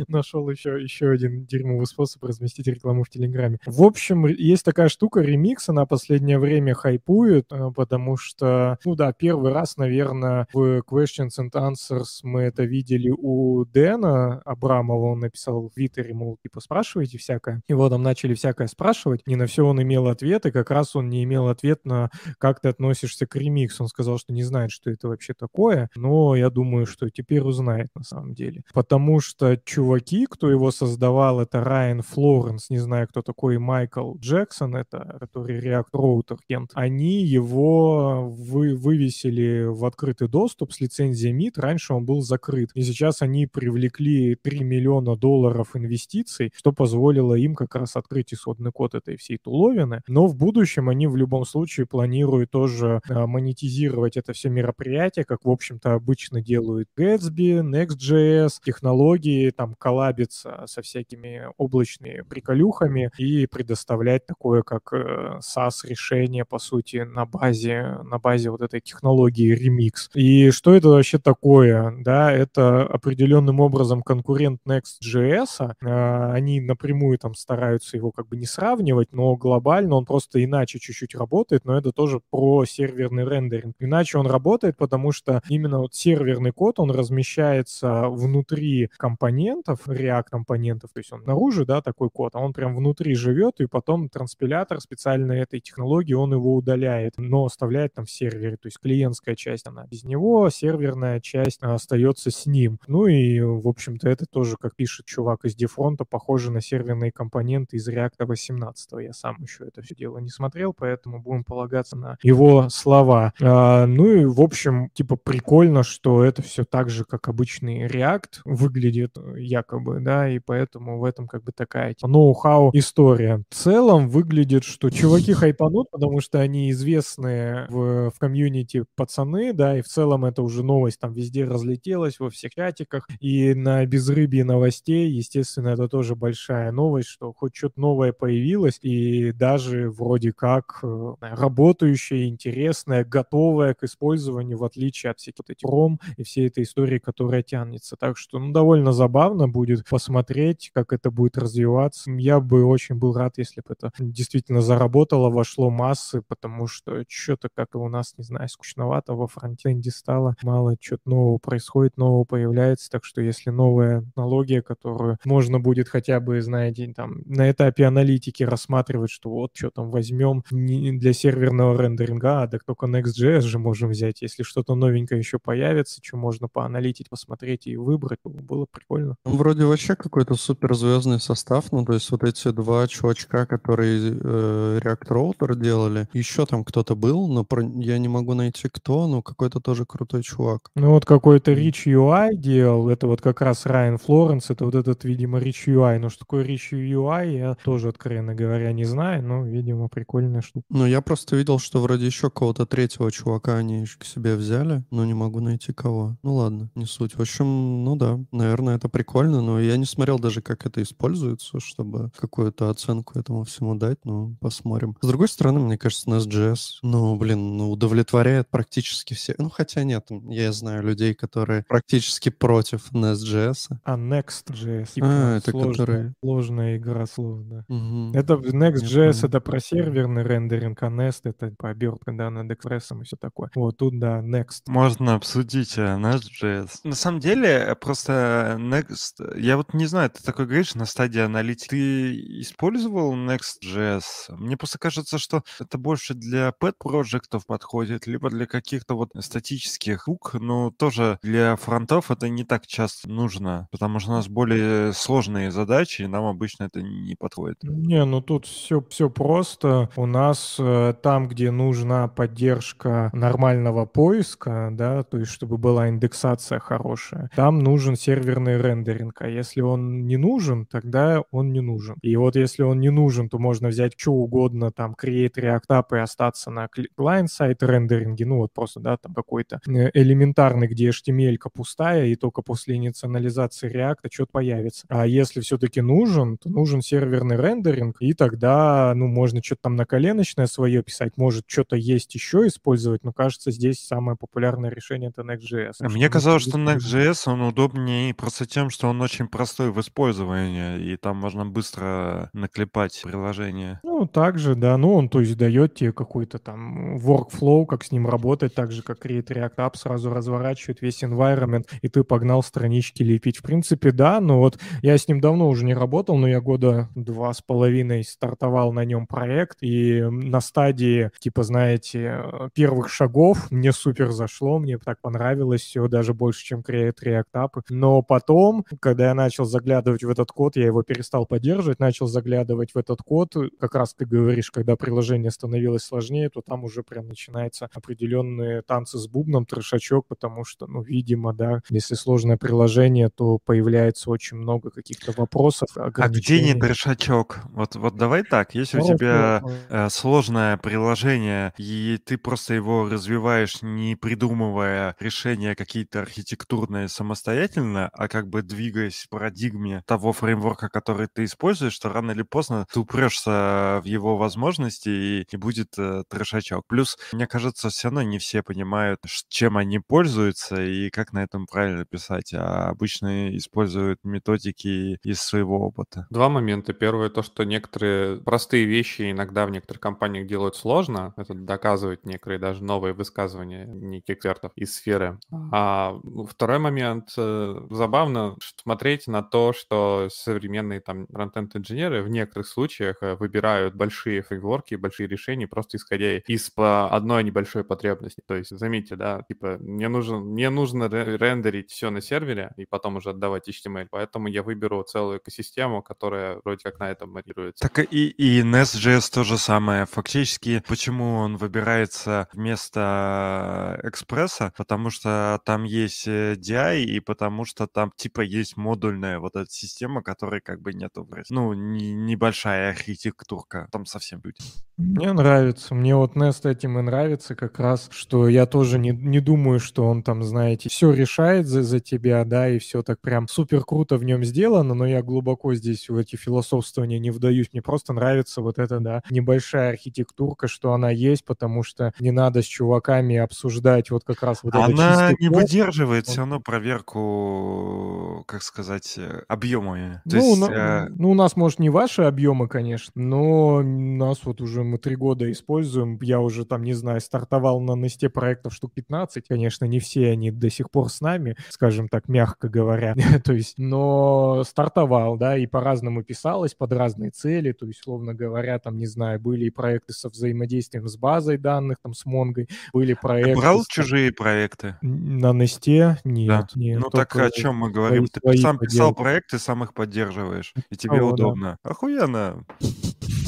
нашел 0.08 0.50
еще, 0.50 0.82
еще 0.82 1.12
один 1.12 1.45
дерьмовый 1.45 1.86
способ 1.86 2.24
разместить 2.24 2.67
рекламу 2.67 3.04
в 3.04 3.10
Телеграме. 3.10 3.60
В 3.65 3.84
общем, 3.84 4.26
есть 4.26 4.65
такая 4.65 4.89
штука, 4.89 5.22
ремикс, 5.22 5.69
она 5.69 5.86
последнее 5.86 6.39
время 6.39 6.74
хайпует, 6.74 7.52
э, 7.52 7.72
потому 7.76 8.17
что, 8.17 8.78
ну 8.84 8.95
да, 8.95 9.13
первый 9.13 9.54
раз, 9.54 9.78
наверное, 9.78 10.48
в 10.54 10.80
Questions 10.80 11.38
and 11.39 11.52
Answers 11.52 11.98
Masters 11.99 12.19
мы 12.23 12.41
это 12.41 12.63
видели 12.63 13.13
у 13.15 13.65
Дэна 13.65 14.41
Абрамова, 14.45 15.12
он 15.12 15.19
написал 15.19 15.67
в 15.67 15.73
Твиттере, 15.73 16.13
мол, 16.13 16.38
типа, 16.41 16.59
спрашивайте 16.59 17.17
всякое. 17.17 17.62
Его 17.67 17.89
там 17.89 18.03
начали 18.03 18.33
всякое 18.33 18.67
спрашивать, 18.67 19.21
не 19.25 19.35
на 19.35 19.45
все 19.45 19.65
он 19.65 19.81
имел 19.81 20.07
ответ, 20.07 20.45
и 20.45 20.51
как 20.51 20.71
раз 20.71 20.95
он 20.95 21.09
не 21.09 21.23
имел 21.23 21.47
ответ 21.47 21.85
на 21.85 22.09
как 22.38 22.59
ты 22.62 22.69
относишься 22.69 23.25
к 23.25 23.35
ремиксу. 23.35 23.83
Он 23.83 23.89
сказал, 23.89 24.17
что 24.17 24.33
не 24.33 24.43
знает, 24.43 24.71
что 24.71 24.89
это 24.89 25.07
вообще 25.07 25.33
такое, 25.33 25.89
но 25.95 26.35
я 26.35 26.49
думаю, 26.49 26.85
что 26.85 27.09
теперь 27.09 27.41
узнает 27.41 27.89
на 27.95 28.03
самом 28.03 28.33
деле. 28.33 28.63
Потому 28.73 29.19
что 29.19 29.57
чуваки, 29.57 30.25
кто 30.29 30.49
его 30.49 30.71
создавал, 30.71 31.41
это 31.41 31.63
Райан 31.63 32.01
Флоренс, 32.01 32.69
не 32.69 32.79
знаю, 32.79 33.07
кто 33.07 33.21
такой 33.21 33.57
Майкл 33.57 34.15
Джексон, 34.17 34.75
это 34.75 35.17
который 35.19 35.59
React 35.59 35.91
Router 35.93 36.38
Кент, 36.47 36.71
они 36.73 37.23
его 37.23 38.29
вы, 38.29 38.75
вывесили 38.75 39.65
в 39.65 39.85
открытый 39.85 40.27
доступ 40.27 40.73
с 40.73 40.79
лицензией 40.79 41.33
MIT. 41.33 41.53
Раньше 41.57 41.88
раньше 41.89 41.93
он 41.93 42.06
был 42.06 42.21
закрыт. 42.21 42.69
И 42.75 42.84
сейчас 42.84 43.21
они 43.21 43.47
привлекли 43.47 44.36
3 44.36 44.63
миллиона 44.63 45.15
долларов 45.15 45.75
инвестиций, 45.75 46.52
что 46.56 46.71
позволило 46.71 47.36
им 47.36 47.56
как 47.56 47.75
раз 47.75 47.95
открыть 47.95 48.34
исходный 48.34 48.71
код 48.71 48.95
этой 48.95 49.17
всей 49.17 49.38
туловины. 49.38 50.02
Но 50.08 50.28
в 50.28 50.36
будущем 50.36 50.89
они 50.89 51.08
в 51.08 51.15
любом 51.15 51.45
случае 51.45 51.86
планируют 51.86 52.52
тоже 52.52 53.02
а, 53.10 53.28
монетизировать 53.28 54.17
это 54.17 54.34
все 54.34 54.49
мероприятие, 54.49 55.25
как, 55.25 55.45
в 55.45 55.49
общем-то, 55.49 55.93
обычно 55.93 56.41
делают 56.41 56.88
Gatsby, 56.97 57.62
Next.js, 57.62 58.49
технологии, 58.63 59.52
там, 59.52 59.75
коллабиться 59.75 60.63
со 60.65 60.82
всякими 60.82 61.47
облачными 61.58 62.23
приколюхами 62.30 63.10
и 63.17 63.47
предоставлять 63.47 64.25
такое, 64.25 64.62
как 64.62 64.93
э, 64.93 65.39
SaaS-решение, 65.39 66.45
по 66.45 66.60
сути, 66.60 66.97
на 66.97 67.25
базе, 67.25 67.97
на 68.04 68.19
базе 68.19 68.49
вот 68.49 68.62
этой 68.62 68.82
технологии 68.82 69.56
Remix. 69.56 70.10
И 70.13 70.52
что 70.52 70.73
это 70.73 70.89
вообще 70.89 71.17
такое? 71.17 71.78
Да, 71.99 72.31
это 72.31 72.83
определенным 72.83 73.59
образом 73.59 74.01
конкурент 74.01 74.61
Next.js. 74.67 75.75
А, 75.83 76.33
они 76.33 76.61
напрямую 76.61 77.17
там 77.17 77.35
стараются 77.35 77.97
его 77.97 78.11
как 78.11 78.27
бы 78.27 78.37
не 78.37 78.45
сравнивать, 78.45 79.11
но 79.11 79.35
глобально 79.35 79.95
он 79.95 80.05
просто 80.05 80.43
иначе 80.43 80.79
чуть-чуть 80.79 81.15
работает, 81.15 81.65
но 81.65 81.77
это 81.77 81.91
тоже 81.91 82.21
про 82.29 82.65
серверный 82.65 83.25
рендеринг. 83.25 83.75
Иначе 83.79 84.17
он 84.17 84.27
работает, 84.27 84.77
потому 84.77 85.11
что 85.11 85.41
именно 85.49 85.79
вот 85.79 85.93
серверный 85.93 86.51
код, 86.51 86.79
он 86.79 86.91
размещается 86.91 88.07
внутри 88.09 88.89
компонентов, 88.97 89.87
React 89.87 90.25
компонентов, 90.29 90.91
то 90.93 90.99
есть 90.99 91.11
он 91.11 91.23
наружу, 91.23 91.65
да, 91.65 91.81
такой 91.81 92.09
код, 92.09 92.35
а 92.35 92.39
он 92.39 92.53
прям 92.53 92.75
внутри 92.75 93.15
живет, 93.15 93.59
и 93.59 93.67
потом 93.67 94.09
транспилятор 94.09 94.79
специально 94.81 95.33
этой 95.33 95.59
технологии, 95.59 96.13
он 96.13 96.33
его 96.33 96.55
удаляет, 96.55 97.13
но 97.17 97.45
оставляет 97.45 97.93
там 97.93 98.05
в 98.05 98.11
сервере, 98.11 98.57
то 98.57 98.67
есть 98.67 98.79
клиентская 98.79 99.35
часть, 99.35 99.67
она 99.67 99.85
без 99.85 100.03
него, 100.03 100.49
серверная 100.49 101.19
часть 101.19 101.61
остается 101.75 102.32
с 102.32 102.45
ним. 102.45 102.79
Ну 102.88 103.08
и, 103.08 103.39
в 103.39 103.67
общем-то, 103.67 104.10
это 104.10 104.25
тоже, 104.25 104.55
как 104.60 104.75
пишет 104.75 105.05
чувак 105.05 105.45
из 105.45 105.55
Дефронта, 105.55 106.05
похоже 106.05 106.51
на 106.51 106.62
серверные 106.62 107.12
компоненты 107.12 107.77
из 107.77 107.88
React 107.88 108.25
18. 108.25 108.89
Я 109.01 109.13
сам 109.13 109.38
еще 109.41 109.65
это 109.65 109.82
все 109.82 109.95
дело 109.95 110.17
не 110.19 110.29
смотрел, 110.29 110.73
поэтому 110.73 111.21
будем 111.21 111.43
полагаться 111.43 111.95
на 111.95 112.17
его 112.21 112.69
слова. 112.69 113.34
А, 113.41 113.86
ну 113.86 114.05
и, 114.05 114.25
в 114.25 114.41
общем, 114.41 114.89
типа 114.93 115.15
прикольно, 115.15 115.84
что 115.84 116.23
это 116.23 116.41
все 116.41 116.63
так 116.63 116.89
же, 116.89 117.05
как 117.05 117.27
обычный 117.27 117.88
React 117.88 118.41
выглядит 118.45 119.17
якобы, 119.36 119.99
да, 119.99 120.29
и 120.29 120.39
поэтому 120.39 120.99
в 120.99 121.03
этом 121.03 121.27
как 121.27 121.43
бы 121.43 121.51
такая 121.51 121.93
типа, 121.93 122.08
ноу-хау 122.08 122.71
история. 122.73 123.43
В 123.49 123.55
целом 123.55 124.10
выглядит, 124.10 124.63
что 124.63 124.89
чуваки 124.89 125.34
хайпанут, 125.34 125.89
потому 125.91 126.21
что 126.21 126.39
они 126.39 126.71
известные 126.71 127.67
в, 127.69 128.12
в 128.12 128.19
комьюнити 128.19 128.86
пацаны, 128.95 129.53
да, 129.53 129.77
и 129.77 129.82
в 129.82 129.88
целом 129.88 130.25
это 130.25 130.41
уже 130.41 130.63
новость 130.63 130.99
там 130.99 131.13
везде 131.13 131.45
разлетелась, 131.49 132.19
во 132.19 132.29
всех 132.29 132.53
чатиках, 132.53 133.07
и 133.19 133.53
на 133.53 133.85
безрыбье 133.85 134.43
новостей, 134.43 135.09
естественно, 135.09 135.69
это 135.69 135.88
тоже 135.88 136.15
большая 136.15 136.71
новость, 136.71 137.09
что 137.09 137.33
хоть 137.33 137.55
что-то 137.55 137.79
новое 137.79 138.13
появилось, 138.13 138.79
и 138.81 139.31
даже 139.31 139.89
вроде 139.89 140.31
как 140.33 140.79
э, 140.83 141.13
работающее, 141.19 142.27
интересное, 142.27 143.03
готовое 143.03 143.73
к 143.73 143.83
использованию, 143.83 144.57
в 144.57 144.63
отличие 144.63 145.12
от 145.12 145.19
всех 145.19 145.35
вот 145.38 145.49
этих 145.49 145.67
ром 145.67 145.99
и 146.17 146.23
всей 146.23 146.47
этой 146.47 146.63
истории, 146.63 146.99
которая 146.99 147.43
тянется. 147.43 147.95
Так 147.95 148.17
что, 148.17 148.39
ну, 148.39 148.51
довольно 148.51 148.91
забавно 148.91 149.47
будет 149.47 149.88
посмотреть, 149.89 150.71
как 150.73 150.93
это 150.93 151.12
будет 151.12 151.38
развиваться. 151.38 152.12
Я 152.12 152.39
бы 152.39 152.63
очень 152.65 152.95
был 152.95 153.13
рад, 153.13 153.38
если 153.38 153.62
бы 153.62 153.73
это 153.73 153.91
действительно 153.99 154.62
заработало, 154.62 155.29
вошло 155.29 155.69
массы, 155.69 156.21
потому 156.27 156.67
что 156.67 157.03
что-то 157.07 157.49
как-то 157.53 157.79
у 157.79 157.89
нас, 157.89 158.13
не 158.17 158.23
знаю, 158.23 158.47
скучновато 158.49 159.13
во 159.13 159.27
фронтенде 159.27 159.91
стало, 159.91 160.35
мало 160.41 160.75
что-то 160.79 161.09
нового 161.09 161.38
происходит, 161.39 161.97
нового 161.97 162.23
появляется, 162.23 162.89
так 162.89 163.06
что 163.06 163.21
если 163.21 163.49
новая 163.49 164.02
технология, 164.02 164.62
которую 164.62 165.17
можно 165.25 165.60
будет 165.60 165.89
хотя 165.89 166.19
бы, 166.19 166.41
знаете, 166.41 166.91
там 166.95 167.21
на 167.25 167.49
этапе 167.49 167.86
аналитики 167.86 168.43
рассматривать, 168.43 169.12
что 169.12 169.30
вот 169.30 169.52
что 169.54 169.71
там 169.71 169.89
возьмем 169.91 170.43
не 170.52 170.91
для 170.91 171.13
серверного 171.13 171.80
рендеринга, 171.82 172.43
а 172.43 172.47
так 172.47 172.63
только 172.63 172.86
Next.js 172.88 173.41
же 173.41 173.60
можем 173.60 173.89
взять, 173.89 174.21
если 174.21 174.43
что-то 174.43 174.75
новенькое 174.75 175.19
еще 175.19 175.39
появится, 175.39 176.02
что 176.04 176.17
можно 176.17 176.47
поаналитить, 176.47 177.10
посмотреть 177.10 177.67
и 177.67 177.78
выбрать, 177.78 178.19
было 178.23 178.65
прикольно. 178.71 179.15
Вроде 179.23 179.65
вообще 179.65 179.95
какой-то 179.95 180.36
суперзвездный 180.36 181.19
состав, 181.19 181.71
ну 181.71 181.86
то 181.86 181.93
есть 181.93 182.10
вот 182.12 182.23
эти 182.23 182.52
два 182.52 182.88
чувачка, 182.88 183.45
которые 183.45 184.12
э, 184.12 184.80
React 184.84 185.08
Router 185.10 185.56
делали, 185.56 186.08
еще 186.13 186.45
там 186.45 186.63
кто-то 186.63 186.95
был, 186.95 187.28
но 187.28 187.43
про... 187.43 187.63
я 187.63 187.97
не 187.97 188.08
могу 188.08 188.34
найти 188.34 188.69
кто, 188.69 189.08
но 189.08 189.21
какой-то 189.21 189.60
тоже 189.60 189.86
крутой 189.86 190.23
чувак. 190.23 190.69
Ну 190.75 190.91
вот 190.91 191.06
какой-то 191.29 191.51
Rich 191.51 191.85
UI 191.85 192.35
делал, 192.35 192.89
это 192.89 193.05
вот 193.05 193.21
как 193.21 193.41
раз 193.41 193.67
Райан 193.67 193.99
Флоренс, 193.99 194.49
это 194.49 194.65
вот 194.65 194.73
этот, 194.73 195.03
видимо, 195.03 195.37
Rich 195.37 195.67
UI. 195.67 195.99
Но 195.99 196.09
что 196.09 196.21
такое 196.21 196.43
Rich 196.43 196.71
UI, 196.71 197.37
я 197.37 197.55
тоже, 197.63 197.89
откровенно 197.89 198.33
говоря, 198.33 198.73
не 198.73 198.83
знаю, 198.83 199.21
но, 199.21 199.45
видимо, 199.45 199.89
прикольная 199.89 200.41
штука. 200.41 200.65
Ну, 200.71 200.87
я 200.87 201.01
просто 201.01 201.35
видел, 201.35 201.59
что 201.59 201.81
вроде 201.81 202.07
еще 202.07 202.31
кого-то 202.31 202.65
третьего 202.65 203.11
чувака 203.11 203.57
они 203.57 203.85
к 203.85 204.05
себе 204.05 204.35
взяли, 204.35 204.83
но 204.89 205.05
не 205.05 205.13
могу 205.13 205.39
найти 205.39 205.71
кого. 205.71 206.17
Ну 206.23 206.33
ладно, 206.33 206.71
не 206.73 206.85
суть. 206.85 207.13
В 207.13 207.21
общем, 207.21 207.83
ну 207.83 207.95
да, 207.95 208.19
наверное, 208.31 208.77
это 208.77 208.89
прикольно, 208.89 209.43
но 209.43 209.59
я 209.59 209.77
не 209.77 209.85
смотрел 209.85 210.17
даже, 210.17 210.41
как 210.41 210.65
это 210.65 210.81
используется, 210.81 211.59
чтобы 211.59 212.09
какую-то 212.17 212.71
оценку 212.71 213.19
этому 213.19 213.43
всему 213.43 213.75
дать, 213.75 213.99
ну, 214.03 214.35
посмотрим. 214.41 214.97
С 214.99 215.07
другой 215.07 215.27
стороны, 215.27 215.59
мне 215.59 215.77
кажется, 215.77 216.09
Nest.js, 216.09 216.79
ну, 216.81 217.15
блин, 217.17 217.55
ну, 217.55 217.69
удовлетворяет 217.69 218.49
практически 218.49 219.13
все. 219.13 219.35
Ну, 219.37 219.51
хотя 219.51 219.83
нет, 219.83 220.07
я 220.09 220.51
знаю 220.51 220.81
людей, 220.81 221.18
которые 221.19 221.63
практически 221.67 222.29
против 222.29 222.91
Nest.js. 222.91 223.77
А 223.84 223.95
Next.js. 223.95 224.89
А, 225.01 225.38
это 225.38 225.51
сложная, 225.51 225.71
который... 225.73 226.13
сложная 226.23 226.77
игра 226.77 227.05
слов, 227.05 227.41
да. 227.43 227.65
Угу. 227.67 228.12
Это 228.13 228.34
Next.js 228.36 229.25
это 229.25 229.39
про 229.41 229.60
серверный 229.60 230.23
рендеринг, 230.23 230.82
а 230.84 230.88
Nest 230.88 231.21
это 231.23 231.53
по 231.58 231.69
обертка, 231.69 232.12
да, 232.12 232.29
над 232.29 232.51
экспрессом 232.51 233.01
и 233.01 233.05
все 233.05 233.17
такое. 233.17 233.49
Вот 233.55 233.77
тут, 233.77 233.99
да, 233.99 234.19
Next. 234.19 234.63
Можно 234.67 235.15
обсудить 235.15 235.77
а, 235.77 235.97
Nest.js. 235.97 236.79
На 236.84 236.95
самом 236.95 237.19
деле, 237.19 237.75
просто 237.79 238.58
Next... 238.60 239.39
Я 239.39 239.58
вот 239.58 239.73
не 239.73 239.86
знаю, 239.88 240.10
ты 240.10 240.23
такой 240.23 240.45
говоришь 240.45 240.75
на 240.75 240.86
стадии 240.86 241.21
аналитики. 241.21 241.69
Ты 241.69 242.41
использовал 242.41 243.15
Next.js? 243.15 244.03
Мне 244.29 244.58
просто 244.58 244.77
кажется, 244.77 245.17
что 245.17 245.43
это 245.60 245.77
больше 245.77 246.13
для 246.13 246.53
pet 246.60 246.73
проектов 246.79 247.45
подходит, 247.45 248.08
либо 248.08 248.29
для 248.29 248.45
каких-то 248.45 248.95
вот 248.95 249.12
статических 249.19 250.08
штук, 250.19 250.34
но 250.34 250.71
тоже 250.71 251.09
для 251.22 251.56
фронтов 251.56 252.12
это 252.12 252.30
не 252.30 252.43
так 252.43 252.67
часто 252.67 253.10
нужно, 253.10 253.67
потому 253.72 254.00
что 254.00 254.12
у 254.12 254.13
нас 254.13 254.28
более 254.28 254.93
сложные 254.93 255.52
задачи, 255.52 256.04
и 256.04 256.08
нам 256.08 256.26
обычно 256.26 256.65
это 256.65 256.82
не 256.82 257.15
подходит. 257.15 257.58
Не, 257.63 258.04
ну 258.06 258.22
тут 258.22 258.45
все, 258.45 258.84
все 258.89 259.10
просто. 259.10 259.89
У 259.95 260.06
нас 260.06 260.58
э, 260.60 260.93
там, 261.02 261.28
где 261.28 261.52
нужна 261.52 262.08
поддержка 262.08 263.10
нормального 263.13 263.86
поиска, 263.86 264.69
да, 264.72 265.04
то 265.04 265.17
есть 265.17 265.32
чтобы 265.32 265.58
была 265.58 265.89
индексация 265.89 266.60
хорошая, 266.60 267.30
там 267.36 267.60
нужен 267.60 267.95
серверный 267.95 268.62
рендеринг, 268.62 269.22
а 269.22 269.28
если 269.28 269.62
он 269.62 270.06
не 270.06 270.17
нужен, 270.17 270.65
тогда 270.65 271.24
он 271.32 271.52
не 271.52 271.62
нужен. 271.62 271.98
И 272.02 272.15
вот 272.15 272.36
если 272.36 272.63
он 272.63 272.80
не 272.80 272.89
нужен, 272.89 273.30
то 273.30 273.39
можно 273.39 273.69
взять 273.69 273.93
что 273.98 274.13
угодно, 274.13 274.72
там, 274.72 274.95
create 275.02 275.36
React 275.36 275.67
App 275.69 275.98
и 275.98 276.00
остаться 276.00 276.52
на 276.52 276.67
client-side 276.67 277.58
рендеринге, 277.62 278.26
ну 278.26 278.38
вот 278.38 278.54
просто, 278.54 278.80
да, 278.80 278.98
там 278.98 279.13
какой-то 279.13 279.60
э, 279.67 279.89
элементарный, 279.93 280.67
где 280.67 280.91
HTML 280.99 281.38
пустая, 281.53 282.05
и 282.05 282.15
только 282.15 282.41
после 282.41 282.75
инициализации 282.75 283.71
React 283.71 284.09
что-то 284.12 284.31
появится. 284.31 284.85
А 284.89 285.05
если 285.07 285.41
все-таки 285.41 285.81
нужен, 285.81 286.38
то 286.38 286.49
нужен 286.49 286.81
серверный 286.81 287.38
рендеринг, 287.38 287.97
и 287.99 288.13
тогда, 288.13 288.93
ну, 288.95 289.07
можно 289.07 289.41
что-то 289.43 289.63
там 289.63 289.75
на 289.75 289.85
коленочное 289.85 290.47
свое 290.47 290.83
писать, 290.83 291.13
может 291.17 291.45
что-то 291.47 291.75
есть 291.75 292.13
еще 292.15 292.47
использовать, 292.47 293.03
но 293.03 293.13
кажется, 293.13 293.51
здесь 293.51 293.79
самое 293.79 294.17
популярное 294.17 294.69
решение 294.69 295.09
это 295.09 295.21
Next.js. 295.21 295.73
А 295.79 295.89
мне 295.89 296.09
казалось, 296.09 296.43
что 296.43 296.57
Next.js, 296.57 297.23
он 297.31 297.41
удобнее 297.41 298.13
просто 298.13 298.45
тем, 298.45 298.69
что 298.69 298.88
он 298.88 299.01
очень 299.01 299.27
простой 299.27 299.71
в 299.71 299.79
использовании, 299.79 300.79
и 300.79 300.97
там 300.97 301.17
можно 301.17 301.45
быстро 301.45 302.29
наклепать 302.33 303.01
приложение. 303.03 303.79
Ну, 303.83 304.07
также, 304.07 304.55
да, 304.55 304.77
ну, 304.77 304.93
он, 304.93 305.09
то 305.09 305.19
есть, 305.19 305.38
дает 305.38 305.75
тебе 305.75 305.91
какой-то 305.91 306.39
там 306.39 306.97
workflow, 306.97 307.65
как 307.65 307.83
с 307.83 307.91
ним 307.91 308.07
работать, 308.07 308.53
так 308.55 308.71
же, 308.71 308.81
как 308.81 309.05
Create 309.05 309.27
React 309.27 309.55
App 309.55 309.77
сразу 309.77 310.13
разворачивает 310.13 310.81
весь 310.81 310.88
environment, 311.04 311.65
и 311.82 311.88
ты 311.88 312.04
погнал 312.04 312.43
странички 312.43 313.04
лепить. 313.04 313.38
В 313.38 313.41
принципе, 313.41 313.91
да, 313.91 314.19
но 314.19 314.39
вот 314.39 314.60
я 314.82 314.97
с 314.97 315.08
ним 315.08 315.21
давно 315.21 315.47
уже 315.47 315.65
не 315.65 315.73
работал, 315.73 316.17
но 316.17 316.28
я 316.28 316.41
года 316.41 316.89
два 316.95 317.34
с 317.34 317.41
половиной 317.41 318.04
стартовал 318.04 318.73
на 318.73 318.86
нем 318.86 319.08
проект, 319.08 319.58
и 319.62 320.02
на 320.02 320.41
стадии, 320.41 321.12
типа, 321.19 321.43
знаете, 321.43 322.23
первых 322.54 322.89
шагов 322.89 323.49
мне 323.52 323.71
супер 323.71 324.12
зашло, 324.12 324.60
мне 324.60 324.78
так 324.78 324.99
понравилось 325.02 325.62
все, 325.62 325.88
даже 325.88 326.13
больше, 326.13 326.43
чем 326.43 326.62
Create 326.62 326.95
React 327.04 327.23
App. 327.34 327.62
Но 327.69 328.02
потом, 328.02 328.65
когда 328.80 329.08
я 329.08 329.13
начал 329.13 329.45
заглядывать 329.45 330.04
в 330.04 330.10
этот 330.10 330.32
код, 330.32 330.56
я 330.56 330.65
его 330.65 330.84
перестал 330.84 331.25
поддерживать, 331.25 331.80
начал 331.80 332.08
заглядывать 332.08 332.73
в 332.73 332.78
этот 332.78 333.02
код, 333.02 333.36
как 333.60 333.75
раз 333.75 333.93
ты 333.93 334.06
говоришь, 334.06 334.52
когда 334.52 334.75
приложение 334.75 335.32
становилось 335.32 335.84
сложнее, 335.84 336.30
то 336.30 336.41
там 336.41 336.63
уже 336.63 336.84
прям 336.84 337.08
начинается 337.08 337.69
определенные 337.73 338.62
танцы 338.62 338.97
с 338.97 339.08
бубном, 339.08 339.45
трешачок, 339.45 340.08
потому 340.08 340.43
что, 340.43 340.67
ну, 340.67 340.78
видимо, 340.81 341.33
да, 341.33 341.61
если 341.69 341.95
сложное 341.95 342.37
приложение, 342.37 343.09
то 343.09 343.39
появляется 343.43 344.09
очень 344.09 344.37
много 344.37 344.69
каких-то 344.69 345.13
вопросов, 345.15 345.69
А 345.75 346.09
где 346.09 346.41
не 346.41 346.53
трешачок? 346.53 347.39
Вот, 347.51 347.75
вот 347.75 347.95
давай 347.95 348.23
так, 348.23 348.55
если 348.55 348.79
у 348.79 348.85
тебя 348.85 349.41
э, 349.69 349.89
сложное 349.89 350.57
приложение, 350.57 351.53
и 351.57 351.99
ты 352.03 352.17
просто 352.17 352.53
его 352.53 352.87
развиваешь, 352.89 353.61
не 353.61 353.95
придумывая 353.95 354.95
решения 354.99 355.55
какие-то 355.55 356.01
архитектурные 356.01 356.87
самостоятельно, 356.87 357.89
а 357.93 358.07
как 358.07 358.27
бы 358.27 358.41
двигаясь 358.41 359.03
в 359.03 359.09
парадигме 359.09 359.83
того 359.85 360.13
фреймворка, 360.13 360.69
который 360.69 361.07
ты 361.07 361.25
используешь, 361.25 361.77
то 361.79 361.89
рано 361.89 362.11
или 362.11 362.23
поздно 362.23 362.65
ты 362.71 362.79
упрешься 362.79 363.81
в 363.83 363.85
его 363.85 364.17
возможности 364.17 364.89
и, 364.89 365.27
и 365.29 365.37
будет 365.37 365.77
э, 365.77 366.03
трешачок. 366.09 366.65
Плюс, 366.67 366.97
мне 367.13 367.27
кажется, 367.27 367.69
все 367.69 367.87
равно 367.87 368.01
не 368.03 368.19
все 368.19 368.43
понимают, 368.43 369.01
чем 369.27 369.57
они 369.57 369.79
пользуются, 369.79 370.59
и 370.63 370.89
как 370.89 371.13
на 371.13 371.24
этом 371.24 371.45
правильно 371.48 371.86
писать, 371.86 372.34
а 372.34 372.69
обычно 372.69 373.36
используют 373.36 374.00
методики 374.04 374.98
из 375.04 375.22
своего 375.22 375.60
опыта. 375.60 376.08
Два 376.10 376.30
момента. 376.30 376.74
Первое, 376.74 377.10
то, 377.10 377.22
что 377.22 377.43
некоторые 377.43 378.17
простые 378.17 378.65
вещи 378.65 379.12
иногда 379.12 379.45
в 379.45 379.52
некоторых 379.52 379.82
компаниях 379.82 380.28
делают 380.28 380.56
сложно. 380.56 381.13
Это 381.17 381.34
доказывает 381.34 382.06
некоторые 382.06 382.39
даже 382.39 382.63
новые 382.63 382.93
высказывания 382.93 383.65
неких 383.65 384.15
экспертов 384.15 384.52
из 384.56 384.76
сферы. 384.76 385.19
А 385.52 385.95
второй 386.30 386.60
момент. 386.60 387.13
Э, 387.17 387.67
забавно 387.69 388.36
смотреть 388.62 389.08
на 389.08 389.24
то, 389.24 389.54
что 389.54 390.10
современные 390.12 390.82
там 390.82 391.08
фронтенд-инженеры 391.08 392.04
в 392.04 392.10
некоторых 392.10 392.48
случаях 392.48 392.98
э, 393.02 393.15
выбирают 393.15 393.76
большие 393.76 394.22
фреймворки, 394.22 394.76
большие 394.76 395.08
решения 395.08 395.48
просто 395.48 395.78
исходя 395.78 396.17
из 396.17 396.52
одной 396.56 397.24
небольшой 397.24 397.63
потребности. 397.63 398.22
То 398.26 398.36
есть, 398.36 398.58
заметьте, 398.58 398.95
да, 398.95 399.24
типа, 399.28 399.58
мне 399.60 399.88
нужно, 399.88 400.19
мне 400.19 400.48
нужно 400.49 400.85
рендерить 400.89 401.71
все 401.71 401.89
на 401.89 402.01
сервере 402.01 402.51
и 402.57 402.65
потом 402.65 402.97
уже 402.97 403.12
отдавать 403.12 403.47
HTML, 403.49 403.88
поэтому 403.89 404.27
я 404.27 404.43
выберу 404.43 404.83
целую 404.83 405.19
экосистему, 405.19 405.81
которая 405.81 406.39
вроде 406.43 406.63
как 406.63 406.79
на 406.79 406.89
этом 406.89 407.12
марируется. 407.12 407.67
Так 407.67 407.79
и, 407.91 408.09
и 408.09 408.41
Nest.js 408.41 409.12
то 409.13 409.23
же 409.23 409.38
самое. 409.38 409.85
Фактически, 409.85 410.63
почему 410.67 411.15
он 411.17 411.38
выбирается 411.38 412.27
вместо 412.33 413.79
экспресса? 413.83 414.53
Потому 414.57 414.89
что 414.89 415.39
там 415.45 415.63
есть 415.63 416.07
э, 416.07 416.35
DI 416.35 416.83
и 416.83 416.99
потому 416.99 417.45
что 417.45 417.67
там 417.67 417.91
типа 417.95 418.21
есть 418.21 418.57
модульная 418.57 419.19
вот 419.19 419.35
эта 419.35 419.49
система, 419.49 420.01
которой 420.01 420.41
как 420.41 420.62
бы 420.62 420.73
нету. 420.73 421.07
Ну, 421.29 421.53
не, 421.53 421.93
небольшая 421.93 422.69
архитектурка. 422.71 423.67
Там 423.71 423.85
совсем 423.85 424.19
будет. 424.19 424.38
Мне 424.77 425.12
нравится. 425.12 425.75
Мне 425.75 425.95
вот 425.95 426.15
Nest 426.15 426.49
этим 426.49 426.79
и 426.79 426.81
нравится 426.81 427.35
как 427.35 427.59
раз, 427.59 427.89
что 427.91 428.27
я 428.29 428.45
тоже 428.45 428.79
не, 428.79 428.91
не 428.91 429.19
думаю, 429.19 429.59
что 429.59 429.85
он 429.88 430.03
там, 430.03 430.23
знаете, 430.39 430.69
все 430.69 430.93
решает 430.93 431.47
за, 431.47 431.63
за 431.63 431.82
тебя, 431.82 432.23
да, 432.23 432.47
и 432.47 432.60
все 432.60 432.82
так 432.82 433.02
прям 433.02 433.28
супер 433.28 433.62
круто 433.65 433.97
в 433.97 434.06
нем 434.06 434.23
сделано, 434.23 434.73
но 434.73 434.88
я 434.88 435.02
глубоко 435.02 435.54
здесь 435.54 435.89
в 435.89 435.97
эти 435.97 436.15
философствования 436.15 436.97
не 436.97 437.12
вдаюсь. 437.12 437.49
Мне 437.52 437.62
просто 437.62 437.91
нравится 437.91 438.41
вот 438.41 438.58
эта, 438.58 438.80
да, 438.80 439.04
небольшая 439.10 439.71
архитектурка, 439.71 440.47
что 440.47 440.71
она 440.71 440.91
есть, 440.91 441.25
потому 441.25 441.63
что 441.63 441.93
не 441.99 442.12
надо 442.12 442.41
с 442.41 442.45
чуваками 442.45 443.17
обсуждать 443.17 443.91
вот 443.91 444.06
как 444.06 444.23
раз 444.23 444.39
вот 444.43 444.56
Она 444.56 445.12
не 445.19 445.28
код. 445.28 445.38
выдерживает 445.38 446.08
все 446.08 446.19
равно 446.19 446.39
проверку, 446.39 448.23
как 448.25 448.41
сказать, 448.41 448.97
объемами. 449.28 450.02
Ну, 450.06 450.30
есть, 450.30 450.39
на, 450.39 450.86
э... 450.86 450.89
ну, 450.95 451.12
у 451.12 451.15
нас, 451.15 451.36
может, 451.36 451.60
не 451.60 451.69
ваши 451.69 452.04
объемы, 452.04 452.47
конечно, 452.47 452.93
но 452.95 453.62
нас 453.62 454.19
вот 454.23 454.39
уже 454.39 454.63
мы 454.63 454.78
три 454.78 454.95
года 454.95 455.30
используем. 455.30 455.99
Я 456.02 456.21
уже 456.21 456.45
там, 456.45 456.63
не 456.63 456.73
знаю, 456.73 457.02
стартовал 457.02 457.60
на 457.60 457.75
Несте 457.75 458.08
проектов 458.08 458.54
штук 458.54 458.73
15. 458.73 459.28
Конечно, 459.28 459.65
не 459.65 459.80
все 459.80 460.12
они 460.12 460.28
до 460.37 460.49
сих 460.49 460.69
пор 460.69 460.89
с 460.89 461.01
нами, 461.01 461.35
скажем 461.49 461.87
так, 461.87 462.07
мягко 462.07 462.49
говоря. 462.49 462.95
то 463.23 463.33
есть, 463.33 463.57
но 463.57 464.43
стартовал, 464.45 465.17
да, 465.17 465.37
и 465.37 465.47
по-разному 465.47 466.03
писалось, 466.03 466.53
под 466.53 466.73
разные 466.73 467.11
цели. 467.11 467.51
То 467.51 467.65
есть, 467.65 467.83
словно 467.83 468.13
говоря, 468.13 468.59
там, 468.59 468.77
не 468.77 468.85
знаю, 468.85 469.19
были 469.19 469.45
и 469.45 469.49
проекты 469.49 469.93
со 469.93 470.09
взаимодействием 470.09 470.87
с 470.87 470.97
базой 470.97 471.37
данных, 471.37 471.77
там, 471.81 471.93
с 471.93 472.05
Монгой, 472.05 472.47
были 472.73 472.93
проекты... 472.93 473.33
Ты 473.33 473.39
брал 473.39 473.63
с... 473.63 473.67
чужие 473.67 474.11
проекты? 474.11 474.75
На 474.81 475.33
Несте? 475.33 475.97
Нет, 476.03 476.27
да. 476.27 476.47
нет. 476.55 476.79
Ну 476.79 476.89
так 476.89 477.15
о 477.15 477.31
чем 477.31 477.55
мы 477.55 477.71
говорим? 477.71 478.07
Ты 478.07 478.37
сам 478.37 478.57
писал 478.57 478.93
проекты, 478.93 479.39
сам 479.39 479.63
их 479.63 479.73
поддерживаешь, 479.73 480.53
и 480.69 480.75
тебе 480.75 481.01
О, 481.01 481.11
удобно. 481.11 481.57
Да. 481.63 481.71
Охуенно. 481.71 482.45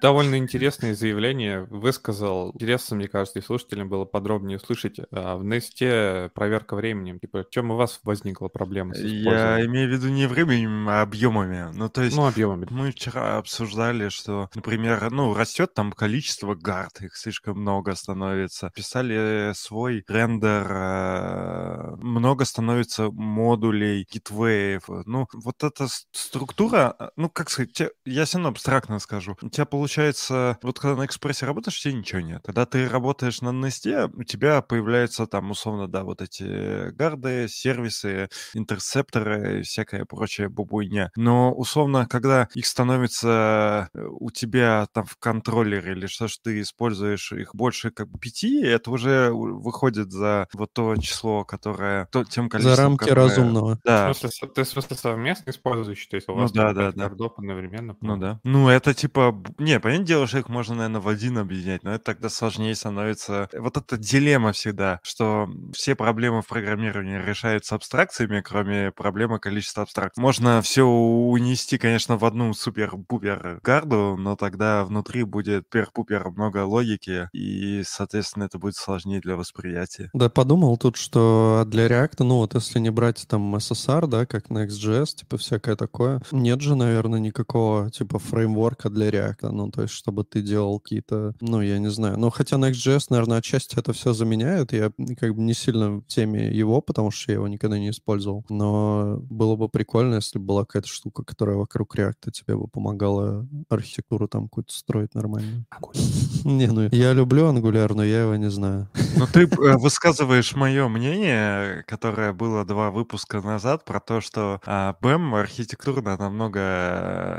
Довольно 0.00 0.36
интересное 0.36 0.94
заявление 0.94 1.64
высказал. 1.64 2.52
Интересно, 2.54 2.96
мне 2.96 3.08
кажется, 3.08 3.38
и 3.38 3.42
слушателям 3.42 3.88
было 3.88 4.04
подробнее 4.04 4.58
услышать. 4.58 5.00
А, 5.10 5.36
в 5.36 5.44
Несте 5.44 6.30
проверка 6.34 6.76
временем. 6.76 7.18
Типа, 7.18 7.44
в 7.44 7.50
чем 7.50 7.70
у 7.70 7.76
вас 7.76 8.00
возникла 8.04 8.48
проблема 8.48 8.94
с 8.94 9.00
Я 9.00 9.64
имею 9.66 9.88
в 9.88 9.92
виду 9.92 10.08
не 10.08 10.26
временем, 10.26 10.88
а 10.88 11.02
объемами. 11.02 11.70
Ну, 11.74 11.88
то 11.88 12.02
есть, 12.02 12.16
ну, 12.16 12.26
объемами. 12.26 12.66
мы 12.70 12.90
вчера 12.92 13.38
обсуждали, 13.38 14.08
что, 14.08 14.48
например, 14.54 15.10
ну, 15.10 15.34
растет 15.34 15.74
там 15.74 15.92
количество 15.92 16.54
гард, 16.54 17.00
их 17.00 17.16
слишком 17.16 17.60
много 17.60 17.94
становится. 17.94 18.70
Писали 18.74 19.52
свой 19.54 20.04
рендер, 20.08 20.66
э, 20.70 21.96
много 21.96 22.44
становится 22.44 23.10
модулей, 23.10 24.06
гитвеев. 24.10 24.84
Ну, 25.06 25.26
вот 25.32 25.62
эта 25.62 25.86
структура, 26.12 27.12
ну, 27.16 27.28
как 27.28 27.50
сказать, 27.50 27.59
я 28.04 28.24
все 28.24 28.38
равно 28.38 28.50
абстрактно 28.50 28.98
скажу. 28.98 29.36
У 29.42 29.48
тебя 29.48 29.64
получается, 29.64 30.58
вот 30.62 30.78
когда 30.78 30.96
на 30.96 31.06
экспрессе 31.06 31.46
работаешь, 31.46 31.78
у 31.78 31.82
тебя 31.82 31.94
ничего 31.94 32.20
нет. 32.20 32.42
Когда 32.44 32.66
ты 32.66 32.88
работаешь 32.88 33.40
на 33.40 33.52
Несте, 33.52 34.08
у 34.12 34.24
тебя 34.24 34.62
появляются 34.62 35.26
там, 35.26 35.50
условно, 35.50 35.88
да, 35.88 36.04
вот 36.04 36.22
эти 36.22 36.90
гарды, 36.90 37.48
сервисы, 37.48 38.28
интерсепторы, 38.54 39.62
всякая 39.62 40.04
прочая 40.04 40.48
бубуйня. 40.48 41.10
Но, 41.16 41.52
условно, 41.52 42.06
когда 42.06 42.48
их 42.54 42.66
становится 42.66 43.88
э, 43.94 44.04
у 44.04 44.30
тебя 44.30 44.86
там 44.92 45.04
в 45.04 45.16
контроллере 45.16 45.92
или 45.92 46.06
что 46.06 46.28
ж 46.28 46.38
ты 46.42 46.60
используешь 46.60 47.32
их 47.32 47.54
больше 47.54 47.90
как 47.90 48.08
бы 48.08 48.18
пяти, 48.18 48.62
это 48.62 48.90
уже 48.90 49.30
выходит 49.32 50.12
за 50.12 50.48
вот 50.52 50.72
то 50.72 50.96
число, 50.96 51.44
которое... 51.44 52.06
То, 52.06 52.24
тем 52.24 52.48
количеством, 52.48 52.76
За 52.76 52.82
рамки 52.82 53.00
которое... 53.00 53.28
разумного. 53.28 53.78
Да. 53.84 54.12
В 54.12 54.16
смысле, 54.16 54.48
ты, 54.48 54.62
в 54.64 54.68
смысле, 54.68 54.96
совместно 54.96 55.50
использующий? 55.50 56.08
То 56.08 56.16
есть 56.16 56.28
у 56.28 56.32
ну 56.32 56.38
вас 56.40 56.54
ну, 56.54 56.62
да, 56.62 56.72
да, 56.72 56.92
да. 56.92 57.08
Одновременно? 57.50 57.96
Ну 58.00 58.16
да. 58.16 58.40
Ну 58.44 58.68
это 58.68 58.94
типа... 58.94 59.42
Не, 59.58 59.80
понятное 59.80 60.06
дело, 60.06 60.26
что 60.26 60.38
их 60.38 60.48
можно, 60.48 60.74
наверное, 60.74 61.00
в 61.00 61.08
один 61.08 61.38
объединять, 61.38 61.82
но 61.82 61.92
это 61.94 62.04
тогда 62.04 62.28
сложнее 62.28 62.74
становится. 62.74 63.48
Вот 63.52 63.76
эта 63.76 63.96
дилемма 63.96 64.52
всегда, 64.52 65.00
что 65.02 65.48
все 65.72 65.94
проблемы 65.94 66.42
в 66.42 66.46
программировании 66.46 67.18
решаются 67.18 67.74
абстракциями, 67.74 68.40
кроме 68.40 68.92
проблемы 68.92 69.38
количества 69.38 69.82
абстракций. 69.82 70.20
Можно 70.20 70.62
все 70.62 70.84
унести, 70.84 71.78
конечно, 71.78 72.16
в 72.16 72.24
одну 72.24 72.52
супер-пупер 72.54 73.60
гарду, 73.62 74.16
но 74.18 74.36
тогда 74.36 74.84
внутри 74.84 75.24
будет 75.24 75.68
пер-пупер 75.68 76.30
много 76.30 76.64
логики, 76.64 77.28
и, 77.32 77.82
соответственно, 77.84 78.44
это 78.44 78.58
будет 78.58 78.76
сложнее 78.76 79.20
для 79.20 79.36
восприятия. 79.36 80.10
Да, 80.12 80.28
подумал 80.28 80.76
тут, 80.76 80.96
что 80.96 81.64
для 81.66 81.86
React, 81.86 82.16
ну 82.20 82.36
вот 82.36 82.54
если 82.54 82.78
не 82.78 82.90
брать 82.90 83.26
там 83.28 83.54
SSR, 83.54 84.06
да, 84.06 84.26
как 84.26 84.50
на 84.50 84.66
XJS, 84.66 85.16
типа 85.16 85.36
всякое 85.38 85.76
такое, 85.76 86.20
нет 86.32 86.60
же, 86.60 86.74
наверное, 86.74 87.20
никакого 87.30 87.90
типа 87.90 88.18
фреймворка 88.18 88.90
для 88.90 89.08
React, 89.08 89.50
ну 89.50 89.70
то 89.70 89.82
есть 89.82 89.94
чтобы 89.94 90.24
ты 90.24 90.42
делал 90.42 90.80
какие-то, 90.80 91.34
ну 91.40 91.60
я 91.60 91.78
не 91.78 91.90
знаю, 91.90 92.18
ну 92.18 92.30
хотя 92.30 92.56
Next.js, 92.56 93.06
наверное, 93.10 93.38
отчасти 93.38 93.78
это 93.78 93.92
все 93.92 94.12
заменяет, 94.12 94.72
я 94.72 94.90
как 95.18 95.34
бы 95.34 95.42
не 95.42 95.54
сильно 95.54 95.98
в 95.98 96.02
теме 96.06 96.48
его, 96.48 96.80
потому 96.80 97.10
что 97.10 97.32
я 97.32 97.36
его 97.36 97.48
никогда 97.48 97.78
не 97.78 97.90
использовал, 97.90 98.44
но 98.48 99.18
было 99.30 99.56
бы 99.56 99.68
прикольно, 99.68 100.16
если 100.16 100.38
бы 100.38 100.44
была 100.46 100.64
какая-то 100.64 100.88
штука, 100.88 101.22
которая 101.22 101.56
вокруг 101.56 101.96
React 101.96 102.30
тебе 102.32 102.56
бы 102.56 102.66
помогала 102.66 103.46
архитектуру 103.68 104.28
там 104.28 104.44
какую-то 104.44 104.72
строить 104.72 105.14
нормально. 105.14 105.64
Не, 106.44 106.66
ну 106.66 106.88
я 106.90 107.12
люблю 107.12 107.44
Angular, 107.44 107.94
но 107.94 108.02
я 108.02 108.22
его 108.22 108.36
не 108.36 108.50
знаю. 108.50 108.88
Ну 109.16 109.26
ты 109.26 109.42
э, 109.44 109.76
высказываешь 109.76 110.54
мое 110.54 110.88
мнение, 110.88 111.84
которое 111.86 112.32
было 112.32 112.64
два 112.64 112.90
выпуска 112.90 113.40
назад, 113.40 113.84
про 113.84 114.00
то, 114.00 114.20
что 114.20 114.60
а, 114.66 114.96
BEM 115.00 115.38
архитектурно 115.38 116.16
намного 116.16 116.60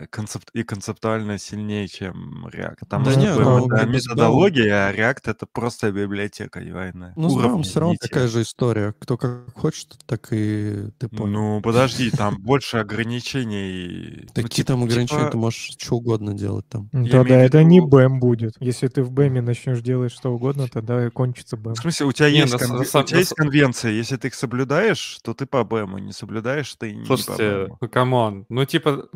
концепт 0.10 0.50
и 0.54 0.64
концептуально 0.64 1.38
сильнее, 1.38 1.88
чем 1.88 2.48
React. 2.48 2.78
Потому 2.82 3.06
да 3.06 3.12
что 3.12 3.22
нет, 3.22 3.38
BEM 3.38 3.76
это 3.76 3.86
методология, 3.86 4.88
а 4.88 4.94
React 4.94 5.22
это 5.26 5.46
просто 5.46 5.92
библиотека 5.92 6.60
UI. 6.60 6.92
Ну, 7.16 7.30
с 7.30 7.36
BEM 7.36 7.64
все 7.64 7.80
равно 7.80 7.96
такая 8.00 8.28
же 8.28 8.42
история. 8.42 8.94
Кто 9.00 9.18
как 9.18 9.54
хочет, 9.54 9.98
так 10.06 10.28
и 10.32 10.90
ты 10.98 11.08
понял. 11.08 11.32
Ну, 11.32 11.62
подожди, 11.62 12.12
там 12.12 12.38
больше 12.42 12.78
ограничений. 12.78 14.28
Ну, 14.36 14.44
Какие 14.44 14.66
там 14.66 14.84
ограничения? 14.84 15.30
Ты 15.30 15.38
можешь 15.38 15.76
что 15.78 15.96
угодно 15.96 16.34
делать 16.34 16.68
там. 16.68 16.90
Тогда 16.90 17.38
это 17.38 17.64
не 17.64 17.80
BEM 17.80 18.20
будет. 18.20 18.56
Если 18.60 18.88
ты 18.88 19.04
в 19.04 19.12
BEM 19.12 19.42
начнешь 19.42 19.82
делать 19.82 20.12
что 20.12 20.34
угодно, 20.34 20.68
тогда 20.68 21.10
кончится 21.10 21.56
BEM. 21.56 21.76
В 21.76 21.78
смысле, 21.78 22.06
у 22.08 22.12
тебя 22.12 22.28
есть 22.28 23.34
конвенция. 23.36 23.92
Если 23.92 24.18
ты 24.18 24.28
их 24.28 24.36
соблюдаешь, 24.36 25.20
то 25.24 25.34
ты 25.34 25.46
по 25.46 25.58
BEM. 25.58 26.00
Не 26.02 26.14
соблюдаешь, 26.14 26.74
ты 26.76 26.94
не 26.94 27.06
по 27.06 27.18
Слушайте, 27.18 27.76
ну 27.80 27.90
come 27.90 28.22
on. 28.22 28.46
Ну, 28.50 28.66
типа, 28.66 29.08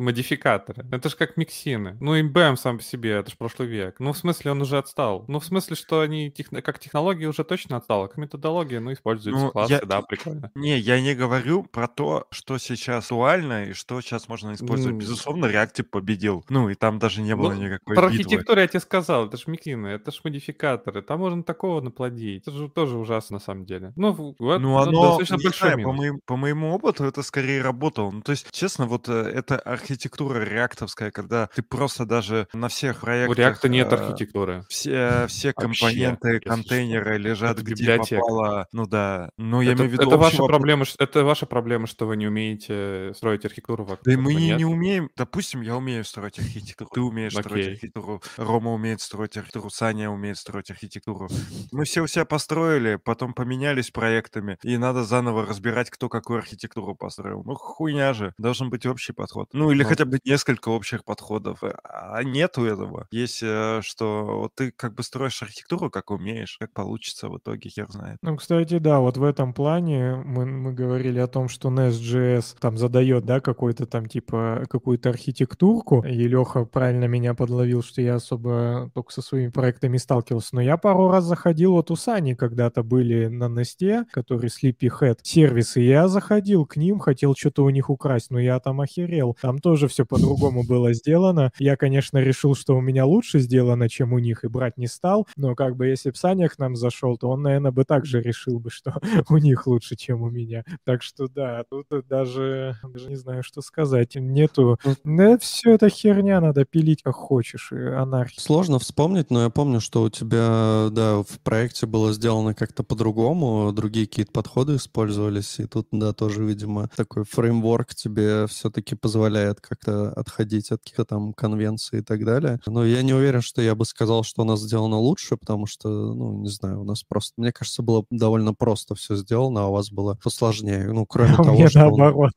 модификаторы. 0.56 0.86
Это 0.90 1.08
же 1.08 1.16
как 1.16 1.36
миксины. 1.36 1.96
Ну, 2.00 2.14
и 2.14 2.22
BEM 2.22 2.56
сам 2.56 2.78
по 2.78 2.84
себе, 2.84 3.12
это 3.12 3.30
же 3.30 3.36
прошлый 3.36 3.68
век. 3.68 3.96
Ну, 3.98 4.12
в 4.12 4.18
смысле, 4.18 4.52
он 4.52 4.62
уже 4.62 4.78
отстал. 4.78 5.24
Ну, 5.28 5.40
в 5.40 5.44
смысле, 5.44 5.76
что 5.76 6.00
они 6.00 6.32
как 6.62 6.78
технологии 6.78 7.26
уже 7.26 7.44
точно 7.44 7.76
отстал, 7.76 8.04
а 8.04 8.08
как 8.08 8.16
методология, 8.16 8.80
ну, 8.80 8.92
используются 8.92 9.44
ну, 9.44 9.50
классы, 9.50 9.72
я... 9.72 9.80
да, 9.80 10.02
прикольно. 10.02 10.50
Не, 10.54 10.78
я 10.78 11.00
не 11.00 11.14
говорю 11.14 11.64
про 11.64 11.88
то, 11.88 12.26
что 12.30 12.58
сейчас 12.58 13.10
актуально 13.26 13.66
и 13.66 13.72
что 13.72 14.00
сейчас 14.00 14.28
можно 14.28 14.54
использовать. 14.54 14.96
Mm. 14.96 15.00
Безусловно, 15.00 15.46
React 15.46 15.84
победил. 15.84 16.44
Ну, 16.48 16.68
и 16.68 16.74
там 16.74 16.98
даже 16.98 17.22
не 17.22 17.34
было 17.34 17.52
ну, 17.52 17.62
никакой 17.62 17.94
Про 17.94 18.08
битвы. 18.08 18.20
архитектуру 18.20 18.60
я 18.60 18.66
тебе 18.66 18.80
сказал, 18.80 19.26
это 19.26 19.36
же 19.36 19.44
миксины, 19.46 19.88
это 19.88 20.10
же 20.10 20.20
модификаторы. 20.24 21.02
Там 21.02 21.20
можно 21.20 21.42
такого 21.42 21.80
наплодить. 21.80 22.42
Это 22.42 22.56
же 22.56 22.68
тоже 22.68 22.96
ужасно 22.96 23.34
на 23.34 23.40
самом 23.40 23.64
деле. 23.64 23.92
Ну, 23.96 24.12
вот, 24.12 24.60
ну 24.60 24.78
оно, 24.78 25.18
достаточно 25.18 25.36
большой 25.38 25.70
знаю, 25.70 25.84
по, 25.84 25.92
моему, 25.92 26.20
по 26.24 26.36
моему 26.36 26.74
опыту 26.74 27.04
это 27.04 27.22
скорее 27.22 27.62
работало. 27.62 28.10
Ну, 28.10 28.22
то 28.22 28.32
есть, 28.32 28.50
честно, 28.50 28.86
вот 28.86 29.08
э, 29.08 29.12
эта 29.12 29.58
архитектура 29.58 30.38
реактовская, 30.46 31.10
когда 31.10 31.48
ты 31.54 31.62
просто 31.62 32.04
даже 32.04 32.48
на 32.52 32.68
всех 32.68 33.00
проектах... 33.00 33.36
У 33.36 33.38
реакта 33.38 33.68
нет 33.68 33.92
э, 33.92 33.96
архитектуры. 33.96 34.64
Все, 34.68 35.26
все 35.28 35.52
компоненты, 35.52 36.40
контейнеры 36.40 37.18
лежат 37.18 37.58
где 37.58 37.74
библиотека. 37.74 38.20
попало. 38.20 38.66
Ну 38.72 38.86
да. 38.86 39.30
Ну, 39.36 39.60
я 39.60 39.72
это, 39.72 39.82
имею 39.82 39.90
в 39.90 39.92
виду... 39.92 40.08
Это 40.08 40.16
ваша, 40.16 40.44
проблема, 40.44 40.84
это 40.98 41.24
ваша 41.24 41.46
проблема, 41.46 41.86
что 41.86 42.06
вы 42.06 42.16
не 42.16 42.26
умеете 42.26 43.12
строить 43.14 43.44
архитектуру 43.44 43.84
вокруг 43.84 44.04
Да 44.04 44.20
мы 44.20 44.34
не, 44.34 44.54
не 44.54 44.64
умеем. 44.64 45.10
Допустим, 45.16 45.62
я 45.62 45.76
умею 45.76 46.04
строить 46.04 46.38
архитектуру, 46.38 46.90
ты 46.92 47.00
умеешь 47.00 47.32
строить 47.32 47.68
архитектуру, 47.68 48.22
Рома 48.36 48.72
умеет 48.72 49.00
строить 49.00 49.36
архитектуру, 49.36 49.70
Саня 49.70 50.10
умеет 50.10 50.38
строить 50.38 50.70
архитектуру. 50.70 51.28
Мы 51.72 51.84
все 51.84 52.02
у 52.02 52.06
себя 52.06 52.24
построили, 52.24 52.96
потом 52.96 53.34
поменялись 53.34 53.90
проектами, 53.90 54.58
и 54.62 54.76
надо 54.76 55.04
заново 55.04 55.46
разбирать, 55.46 55.90
кто 55.90 56.08
какую 56.08 56.38
архитектуру 56.38 56.94
построил. 56.94 57.42
Ну, 57.44 57.54
хуйня 57.54 58.12
же. 58.14 58.32
Должен 58.38 58.70
быть 58.70 58.86
общий 58.86 59.12
подход. 59.12 59.48
Ну, 59.52 59.70
или 59.70 59.82
ну, 59.82 59.88
хотя 59.88 60.04
бы 60.04 60.18
несколько 60.36 60.68
общих 60.68 61.02
подходов. 61.02 61.62
А 61.62 62.22
нету 62.22 62.64
этого. 62.66 63.06
Есть, 63.10 63.42
э, 63.42 63.80
что 63.82 64.40
вот 64.42 64.54
ты 64.54 64.70
как 64.70 64.94
бы 64.94 65.02
строишь 65.02 65.42
архитектуру, 65.42 65.90
как 65.90 66.10
умеешь, 66.10 66.58
как 66.60 66.74
получится 66.74 67.30
в 67.30 67.38
итоге, 67.38 67.70
хер 67.70 67.90
знает. 67.90 68.18
Ну, 68.20 68.36
кстати, 68.36 68.78
да, 68.78 69.00
вот 69.00 69.16
в 69.16 69.24
этом 69.24 69.54
плане 69.54 70.16
мы, 70.16 70.44
мы 70.44 70.74
говорили 70.74 71.18
о 71.18 71.26
том, 71.26 71.48
что 71.48 71.70
Nest.js 71.70 72.56
там 72.60 72.76
задает, 72.76 73.24
да, 73.24 73.40
какой-то 73.40 73.86
там 73.86 74.06
типа 74.06 74.64
какую-то 74.68 75.08
архитектурку, 75.08 76.04
и 76.04 76.28
Леха 76.28 76.66
правильно 76.66 77.06
меня 77.06 77.32
подловил, 77.32 77.82
что 77.82 78.02
я 78.02 78.16
особо 78.16 78.90
только 78.94 79.12
со 79.12 79.22
своими 79.22 79.48
проектами 79.48 79.96
сталкивался. 79.96 80.50
Но 80.52 80.60
я 80.60 80.76
пару 80.76 81.08
раз 81.08 81.24
заходил, 81.24 81.72
вот 81.72 81.90
у 81.90 81.96
Сани 81.96 82.34
когда-то 82.34 82.82
были 82.82 83.28
на 83.28 83.48
Несте, 83.48 84.04
который 84.12 84.50
Sleepyhead 84.50 85.20
сервисы, 85.22 85.80
я 85.80 86.08
заходил 86.08 86.66
к 86.66 86.76
ним, 86.76 86.98
хотел 86.98 87.34
что-то 87.34 87.64
у 87.64 87.70
них 87.70 87.88
украсть, 87.88 88.30
но 88.30 88.38
я 88.38 88.60
там 88.60 88.82
охерел. 88.82 89.34
Там 89.40 89.60
тоже 89.60 89.88
все 89.88 90.04
по-другому 90.26 90.64
было 90.64 90.92
сделано. 90.92 91.52
Я, 91.58 91.76
конечно, 91.76 92.18
решил, 92.18 92.54
что 92.54 92.76
у 92.76 92.80
меня 92.80 93.06
лучше 93.06 93.38
сделано, 93.38 93.88
чем 93.88 94.12
у 94.12 94.18
них, 94.18 94.44
и 94.44 94.48
брать 94.48 94.76
не 94.76 94.86
стал, 94.86 95.26
но 95.36 95.54
как 95.54 95.76
бы 95.76 95.86
если 95.86 96.10
бы 96.10 96.16
Саня 96.16 96.48
к 96.48 96.58
нам 96.58 96.76
зашел, 96.76 97.16
то 97.16 97.28
он, 97.28 97.42
наверное, 97.42 97.70
бы 97.70 97.84
также 97.84 98.20
решил 98.20 98.58
бы, 98.58 98.70
что 98.70 98.94
у 99.28 99.36
них 99.38 99.66
лучше, 99.66 99.96
чем 99.96 100.22
у 100.22 100.30
меня. 100.30 100.64
Так 100.84 101.02
что 101.02 101.28
да, 101.28 101.64
тут 101.68 101.86
даже, 102.08 102.76
даже 102.82 103.08
не 103.08 103.16
знаю, 103.16 103.42
что 103.42 103.60
сказать. 103.60 104.16
Нету... 104.16 104.78
Да, 105.04 105.38
все 105.38 105.72
это 105.72 105.88
херня, 105.88 106.40
надо 106.40 106.64
пилить 106.64 107.02
как 107.02 107.14
хочешь, 107.14 107.72
анархия. 107.72 108.42
Сложно 108.42 108.78
вспомнить, 108.78 109.30
но 109.30 109.44
я 109.44 109.50
помню, 109.50 109.80
что 109.80 110.02
у 110.02 110.10
тебя, 110.10 110.88
да, 110.90 111.22
в 111.22 111.40
проекте 111.42 111.86
было 111.86 112.12
сделано 112.12 112.54
как-то 112.54 112.82
по-другому, 112.82 113.72
другие 113.72 114.06
какие-то 114.06 114.32
подходы 114.32 114.76
использовались, 114.76 115.58
и 115.58 115.66
тут, 115.66 115.88
да, 115.92 116.12
тоже, 116.12 116.44
видимо, 116.44 116.88
такой 116.96 117.24
фреймворк 117.24 117.94
тебе 117.94 118.46
все-таки 118.46 118.94
позволяет 118.94 119.60
как-то 119.60 120.15
отходить 120.16 120.72
от 120.72 120.80
каких-то 120.80 121.04
там 121.04 121.32
конвенций 121.32 122.00
и 122.00 122.02
так 122.02 122.24
далее. 122.24 122.58
Но 122.66 122.84
я 122.84 123.02
не 123.02 123.12
уверен, 123.12 123.42
что 123.42 123.62
я 123.62 123.74
бы 123.74 123.84
сказал, 123.84 124.24
что 124.24 124.42
у 124.42 124.44
нас 124.44 124.60
сделано 124.60 124.98
лучше, 124.98 125.36
потому 125.36 125.66
что, 125.66 125.88
ну, 125.88 126.40
не 126.40 126.48
знаю, 126.48 126.80
у 126.80 126.84
нас 126.84 127.02
просто, 127.02 127.34
мне 127.36 127.52
кажется, 127.52 127.82
было 127.82 128.04
довольно 128.10 128.54
просто 128.54 128.94
все 128.94 129.16
сделано, 129.16 129.64
а 129.64 129.66
у 129.68 129.72
вас 129.72 129.90
было 129.90 130.18
посложнее. 130.22 130.90
Ну, 130.92 131.06
кроме 131.06 131.36
того, 131.36 131.68
что... 131.68 132.30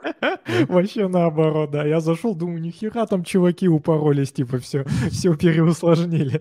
Вообще 0.68 1.08
наоборот, 1.08 1.72
да. 1.72 1.86
Я 1.86 2.00
зашел, 2.00 2.36
думаю, 2.36 2.62
нихера 2.62 3.06
там 3.06 3.24
чуваки 3.24 3.68
упоролись, 3.68 4.32
типа 4.32 4.60
все, 4.60 4.86
все 5.12 5.36
переусложнили. 5.36 6.40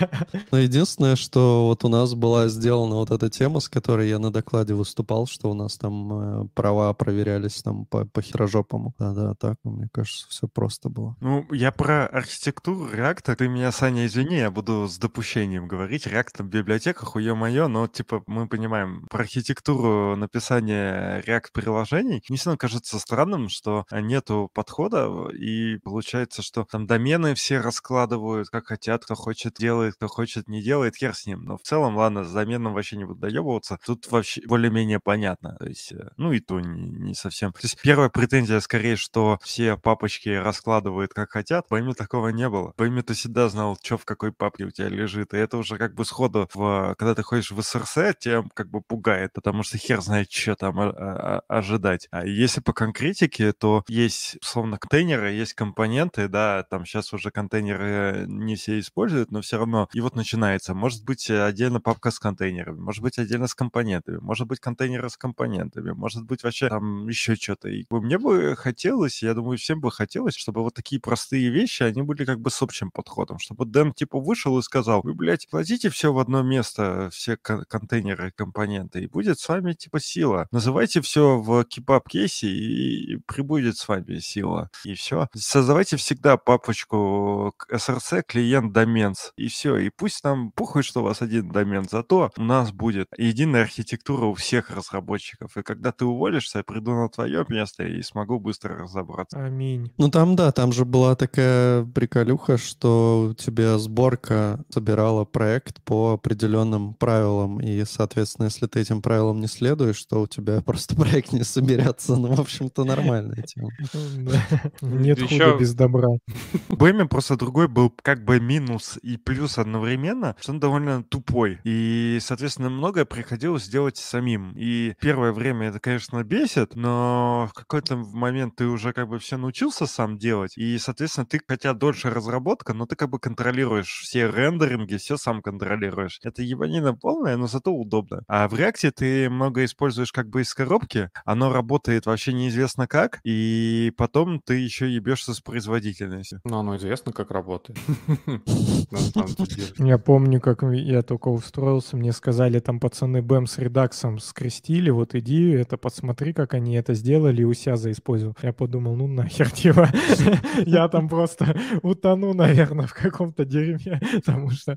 Но 0.50 0.58
единственное, 0.58 1.16
что 1.16 1.66
вот 1.66 1.84
у 1.84 1.88
нас 1.88 2.14
была 2.14 2.48
сделана 2.48 2.96
вот 2.96 3.10
эта 3.10 3.30
тема, 3.30 3.60
с 3.60 3.68
которой 3.68 4.08
я 4.08 4.18
на 4.18 4.30
докладе 4.30 4.74
выступал, 4.74 5.26
что 5.26 5.50
у 5.50 5.54
нас 5.54 5.76
там 5.76 6.44
э, 6.44 6.48
права 6.54 6.92
проверялись 6.94 7.62
там 7.62 7.86
по, 7.86 8.04
по 8.04 8.22
херожопому. 8.22 8.94
Да-да, 8.98 9.34
так, 9.34 9.56
мне 9.64 9.88
кажется, 9.92 10.26
все 10.28 10.48
просто 10.48 10.88
было. 10.88 11.16
Ну, 11.20 11.46
я 11.52 11.72
про 11.72 12.06
архитектуру 12.06 12.88
реакта, 12.92 13.36
ты 13.36 13.48
меня, 13.48 13.72
Саня, 13.72 14.06
извини, 14.06 14.36
я 14.36 14.50
буду 14.50 14.88
с 14.88 14.98
допущением 14.98 15.68
говорить. 15.68 16.06
React 16.06 16.42
в 16.42 16.46
библиотеках, 16.46 17.16
уё 17.16 17.34
мое, 17.34 17.68
но, 17.68 17.86
типа, 17.86 18.22
мы 18.26 18.48
понимаем, 18.48 19.06
про 19.10 19.20
архитектуру 19.20 20.16
написания 20.16 21.22
React-приложений, 21.26 22.22
мне 22.28 22.38
все 22.38 22.50
равно 22.50 22.58
кажется 22.58 22.98
странным, 22.98 23.48
что 23.50 23.86
нету 23.90 24.50
подхода, 24.54 25.28
и 25.32 25.78
получается, 25.78 26.42
что 26.42 26.64
там 26.64 26.86
домены 26.86 27.34
все 27.34 27.60
раскладывают, 27.60 28.48
как 28.48 28.66
хотят, 28.66 29.04
кто 29.04 29.14
хочет 29.14 29.54
делает, 29.58 29.94
кто 29.94 30.08
хочет 30.08 30.48
не 30.48 30.62
делает, 30.62 30.96
хер 30.96 31.14
с 31.14 31.26
ним. 31.26 31.42
Но 31.42 31.56
в 31.56 31.62
целом, 31.62 31.96
ладно, 31.96 32.24
с 32.24 32.32
доменом 32.32 32.74
вообще 32.74 32.96
не 32.96 33.04
буду 33.04 33.20
доебываться. 33.20 33.78
Тут 33.84 34.10
вообще 34.10 34.42
более-менее 34.46 35.00
понятно. 35.00 35.56
То 35.58 35.66
есть, 35.66 35.92
э, 35.92 36.10
ну 36.16 36.32
и 36.32 36.40
то 36.40 36.60
не, 36.60 36.90
не 36.90 37.14
совсем. 37.14 37.52
То 37.52 37.60
есть 37.62 37.80
первая 37.82 38.08
претензия 38.08 38.60
скорее, 38.60 38.96
что 38.96 39.38
все 39.42 39.76
папочки 39.76 40.28
раскладывают 40.30 41.12
как 41.12 41.30
хотят. 41.30 41.68
По 41.68 41.78
имя 41.78 41.94
такого 41.94 42.28
не 42.28 42.48
было. 42.48 42.72
По 42.76 42.84
имя 42.84 43.02
ты 43.02 43.14
всегда 43.14 43.48
знал, 43.48 43.78
что 43.82 43.98
в 43.98 44.04
какой 44.04 44.32
папке 44.32 44.64
у 44.64 44.70
тебя 44.70 44.88
лежит. 44.88 45.34
И 45.34 45.36
это 45.36 45.56
уже 45.56 45.76
как 45.78 45.94
бы 45.94 46.04
сходу, 46.04 46.48
в, 46.54 46.94
когда 46.98 47.14
ты 47.14 47.22
ходишь 47.22 47.50
в 47.50 47.60
СРС, 47.62 48.16
тебя 48.18 48.44
как 48.54 48.70
бы 48.70 48.80
пугает, 48.80 49.32
потому 49.32 49.62
что 49.62 49.78
хер 49.78 50.00
знает, 50.00 50.30
что 50.30 50.54
там 50.54 50.78
а, 50.80 51.42
ожидать. 51.48 52.08
А 52.10 52.24
если 52.26 52.60
по 52.60 52.72
конкретике, 52.72 53.39
то 53.58 53.84
есть, 53.88 54.36
словно 54.42 54.78
контейнеры, 54.78 55.32
есть 55.32 55.54
компоненты, 55.54 56.28
да, 56.28 56.64
там 56.64 56.84
сейчас 56.84 57.12
уже 57.12 57.30
контейнеры 57.30 58.24
не 58.28 58.56
все 58.56 58.78
используют, 58.78 59.30
но 59.30 59.40
все 59.40 59.58
равно. 59.58 59.88
И 59.92 60.00
вот 60.00 60.16
начинается. 60.16 60.74
Может 60.74 61.04
быть 61.04 61.30
отдельно 61.30 61.80
папка 61.80 62.10
с 62.10 62.18
контейнерами, 62.18 62.78
может 62.78 63.02
быть 63.02 63.18
отдельно 63.18 63.46
с 63.46 63.54
компонентами, 63.54 64.18
может 64.18 64.46
быть 64.46 64.60
контейнеры 64.60 65.08
с 65.10 65.16
компонентами, 65.16 65.92
может 65.92 66.24
быть 66.24 66.42
вообще 66.42 66.68
там 66.68 67.08
еще 67.08 67.34
что-то. 67.34 67.68
И 67.68 67.84
мне 67.90 68.18
бы 68.18 68.54
хотелось, 68.56 69.22
я 69.22 69.34
думаю, 69.34 69.58
всем 69.58 69.80
бы 69.80 69.90
хотелось, 69.90 70.34
чтобы 70.34 70.62
вот 70.62 70.74
такие 70.74 71.00
простые 71.00 71.50
вещи, 71.50 71.82
они 71.82 72.02
были 72.02 72.24
как 72.24 72.40
бы 72.40 72.50
с 72.50 72.62
общим 72.62 72.90
подходом, 72.90 73.38
чтобы 73.38 73.64
Дэм 73.64 73.92
типа 73.92 74.20
вышел 74.20 74.58
и 74.58 74.62
сказал, 74.62 75.00
вы, 75.02 75.14
блядь, 75.14 75.46
кладите 75.46 75.90
все 75.90 76.12
в 76.12 76.18
одно 76.18 76.42
место, 76.42 77.08
все 77.12 77.36
контейнеры, 77.36 78.32
компоненты, 78.32 79.02
и 79.02 79.06
будет 79.06 79.38
с 79.38 79.48
вами 79.48 79.72
типа 79.72 80.00
сила. 80.00 80.48
Называйте 80.50 81.00
все 81.00 81.38
в 81.38 81.64
кипап 81.64 82.08
кейсе 82.08 82.48
и 82.48 83.19
прибудет 83.26 83.76
с 83.76 83.88
вами 83.88 84.18
сила. 84.18 84.70
И 84.84 84.94
все. 84.94 85.28
Создавайте 85.34 85.96
всегда 85.96 86.36
папочку 86.36 87.54
SRC 87.70 88.22
клиент 88.26 88.72
доменс. 88.72 89.32
И 89.36 89.48
все. 89.48 89.76
И 89.76 89.90
пусть 89.90 90.24
нам 90.24 90.52
похуй, 90.52 90.82
что 90.82 91.00
у 91.00 91.04
вас 91.04 91.22
один 91.22 91.50
домен. 91.50 91.86
Зато 91.90 92.30
у 92.36 92.42
нас 92.42 92.72
будет 92.72 93.08
единая 93.16 93.62
архитектура 93.62 94.26
у 94.26 94.34
всех 94.34 94.70
разработчиков. 94.70 95.56
И 95.56 95.62
когда 95.62 95.92
ты 95.92 96.04
уволишься, 96.04 96.58
я 96.58 96.64
приду 96.64 96.92
на 96.92 97.08
твое 97.08 97.44
место 97.48 97.84
и 97.84 98.02
смогу 98.02 98.38
быстро 98.38 98.76
разобраться. 98.76 99.44
Аминь. 99.44 99.92
Ну 99.98 100.10
там, 100.10 100.36
да, 100.36 100.52
там 100.52 100.72
же 100.72 100.84
была 100.84 101.14
такая 101.14 101.84
приколюха, 101.84 102.56
что 102.56 103.30
у 103.30 103.34
тебя 103.34 103.78
сборка 103.78 104.64
собирала 104.70 105.24
проект 105.24 105.82
по 105.82 106.12
определенным 106.12 106.94
правилам. 106.94 107.60
И, 107.60 107.84
соответственно, 107.84 108.46
если 108.46 108.66
ты 108.66 108.80
этим 108.80 109.02
правилам 109.02 109.40
не 109.40 109.46
следуешь, 109.46 110.02
то 110.04 110.22
у 110.22 110.26
тебя 110.26 110.60
просто 110.64 110.96
проект 110.96 111.32
не 111.32 111.44
соберется. 111.44 112.16
Ну, 112.16 112.34
в 112.34 112.40
общем-то, 112.40 112.84
нормальная 113.10 113.42
тема. 113.42 113.70
Нет 114.82 115.20
худа 115.20 115.56
без 115.58 115.74
добра. 115.74 116.08
Бэми 116.68 117.04
просто 117.04 117.36
другой 117.36 117.68
был 117.68 117.90
как 118.02 118.24
бы 118.24 118.40
минус 118.40 118.98
и 119.02 119.16
плюс 119.16 119.58
одновременно, 119.58 120.36
что 120.40 120.52
он 120.52 120.60
довольно 120.60 121.02
тупой. 121.02 121.58
И, 121.64 122.18
соответственно, 122.20 122.70
многое 122.70 123.04
приходилось 123.04 123.68
делать 123.68 123.96
самим. 123.96 124.52
И 124.56 124.94
первое 125.00 125.32
время 125.32 125.68
это, 125.68 125.80
конечно, 125.80 126.22
бесит, 126.22 126.76
но 126.76 127.48
в 127.50 127.54
какой-то 127.54 127.96
момент 127.96 128.56
ты 128.56 128.66
уже 128.66 128.92
как 128.92 129.08
бы 129.08 129.18
все 129.18 129.36
научился 129.36 129.86
сам 129.86 130.18
делать. 130.18 130.56
И, 130.56 130.78
соответственно, 130.78 131.26
ты 131.26 131.40
хотя 131.46 131.74
дольше 131.74 132.10
разработка, 132.10 132.74
но 132.74 132.86
ты 132.86 132.96
как 132.96 133.10
бы 133.10 133.18
контролируешь 133.18 134.00
все 134.02 134.30
рендеринги, 134.30 134.96
все 134.96 135.16
сам 135.16 135.42
контролируешь. 135.42 136.20
Это 136.22 136.42
ебанина 136.42 136.94
полная, 136.94 137.36
но 137.36 137.46
зато 137.46 137.72
удобно. 137.72 138.22
А 138.28 138.48
в 138.48 138.54
React 138.54 138.90
ты 138.92 139.30
много 139.30 139.64
используешь 139.64 140.12
как 140.12 140.28
бы 140.28 140.42
из 140.42 140.54
коробки, 140.54 141.10
оно 141.24 141.52
работает 141.52 142.06
вообще 142.06 142.32
неизвестно 142.32 142.86
как, 142.86 142.99
и 143.24 143.92
потом 143.96 144.40
ты 144.40 144.54
еще 144.54 144.92
ебешься 144.92 145.34
с 145.34 145.40
производительностью. 145.40 146.40
Ну, 146.44 146.58
оно 146.58 146.76
известно, 146.76 147.12
как 147.12 147.30
работает. 147.30 147.78
Я 149.78 149.98
помню, 149.98 150.40
как 150.40 150.62
я 150.62 151.02
только 151.02 151.28
устроился, 151.28 151.96
мне 151.96 152.12
сказали, 152.12 152.58
там 152.58 152.80
пацаны 152.80 153.18
BEM 153.18 153.46
с 153.46 153.58
редаксом 153.58 154.18
скрестили, 154.18 154.90
вот 154.90 155.14
иди, 155.14 155.50
это 155.50 155.76
подсмотри, 155.76 156.32
как 156.32 156.54
они 156.54 156.74
это 156.74 156.94
сделали, 156.94 157.42
и 157.42 157.44
у 157.44 157.54
себя 157.54 157.76
заиспользовал. 157.76 158.36
Я 158.42 158.52
подумал, 158.52 158.96
ну 158.96 159.06
нахер, 159.06 159.50
типа, 159.50 159.88
я 160.66 160.88
там 160.88 161.08
просто 161.08 161.56
утону, 161.82 162.34
наверное, 162.34 162.86
в 162.86 162.94
каком-то 162.94 163.44
дерьме, 163.44 164.00
потому 164.14 164.50
что 164.50 164.76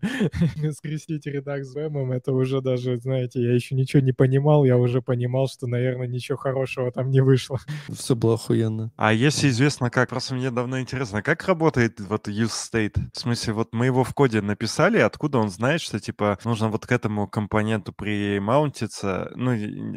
скрестить 0.71 1.25
редакс 1.25 1.67
с 1.67 1.75
BEM, 1.75 2.13
это 2.13 2.33
уже 2.33 2.61
даже, 2.61 2.99
знаете, 2.99 3.41
я 3.41 3.53
еще 3.53 3.75
ничего 3.75 4.01
не 4.01 4.13
понимал, 4.13 4.63
я 4.63 4.77
уже 4.77 5.01
понимал, 5.01 5.47
что, 5.47 5.67
наверное, 5.67 6.07
ничего 6.07 6.37
хорошего 6.37 6.91
там 6.91 7.09
не 7.09 7.21
вышло. 7.21 7.59
Все 7.91 8.12
Инструкция 8.13 8.15
была 8.15 8.33
охуенная. 8.35 8.91
А 8.95 9.13
если 9.13 9.49
известно 9.49 9.89
как, 9.89 10.09
просто 10.09 10.35
мне 10.35 10.51
давно 10.51 10.79
интересно, 10.79 11.21
как 11.21 11.45
работает 11.47 11.99
вот 11.99 12.27
use 12.27 12.51
state? 12.71 12.97
В 13.13 13.19
смысле, 13.19 13.53
вот 13.53 13.73
мы 13.73 13.85
его 13.85 14.03
в 14.03 14.13
коде 14.13 14.41
написали, 14.41 14.97
откуда 14.99 15.39
он 15.39 15.49
знает, 15.49 15.81
что, 15.81 15.99
типа, 15.99 16.37
нужно 16.43 16.69
вот 16.69 16.85
к 16.85 16.91
этому 16.91 17.27
компоненту 17.27 17.93
примаунтиться, 17.93 19.31
ну, 19.35 19.51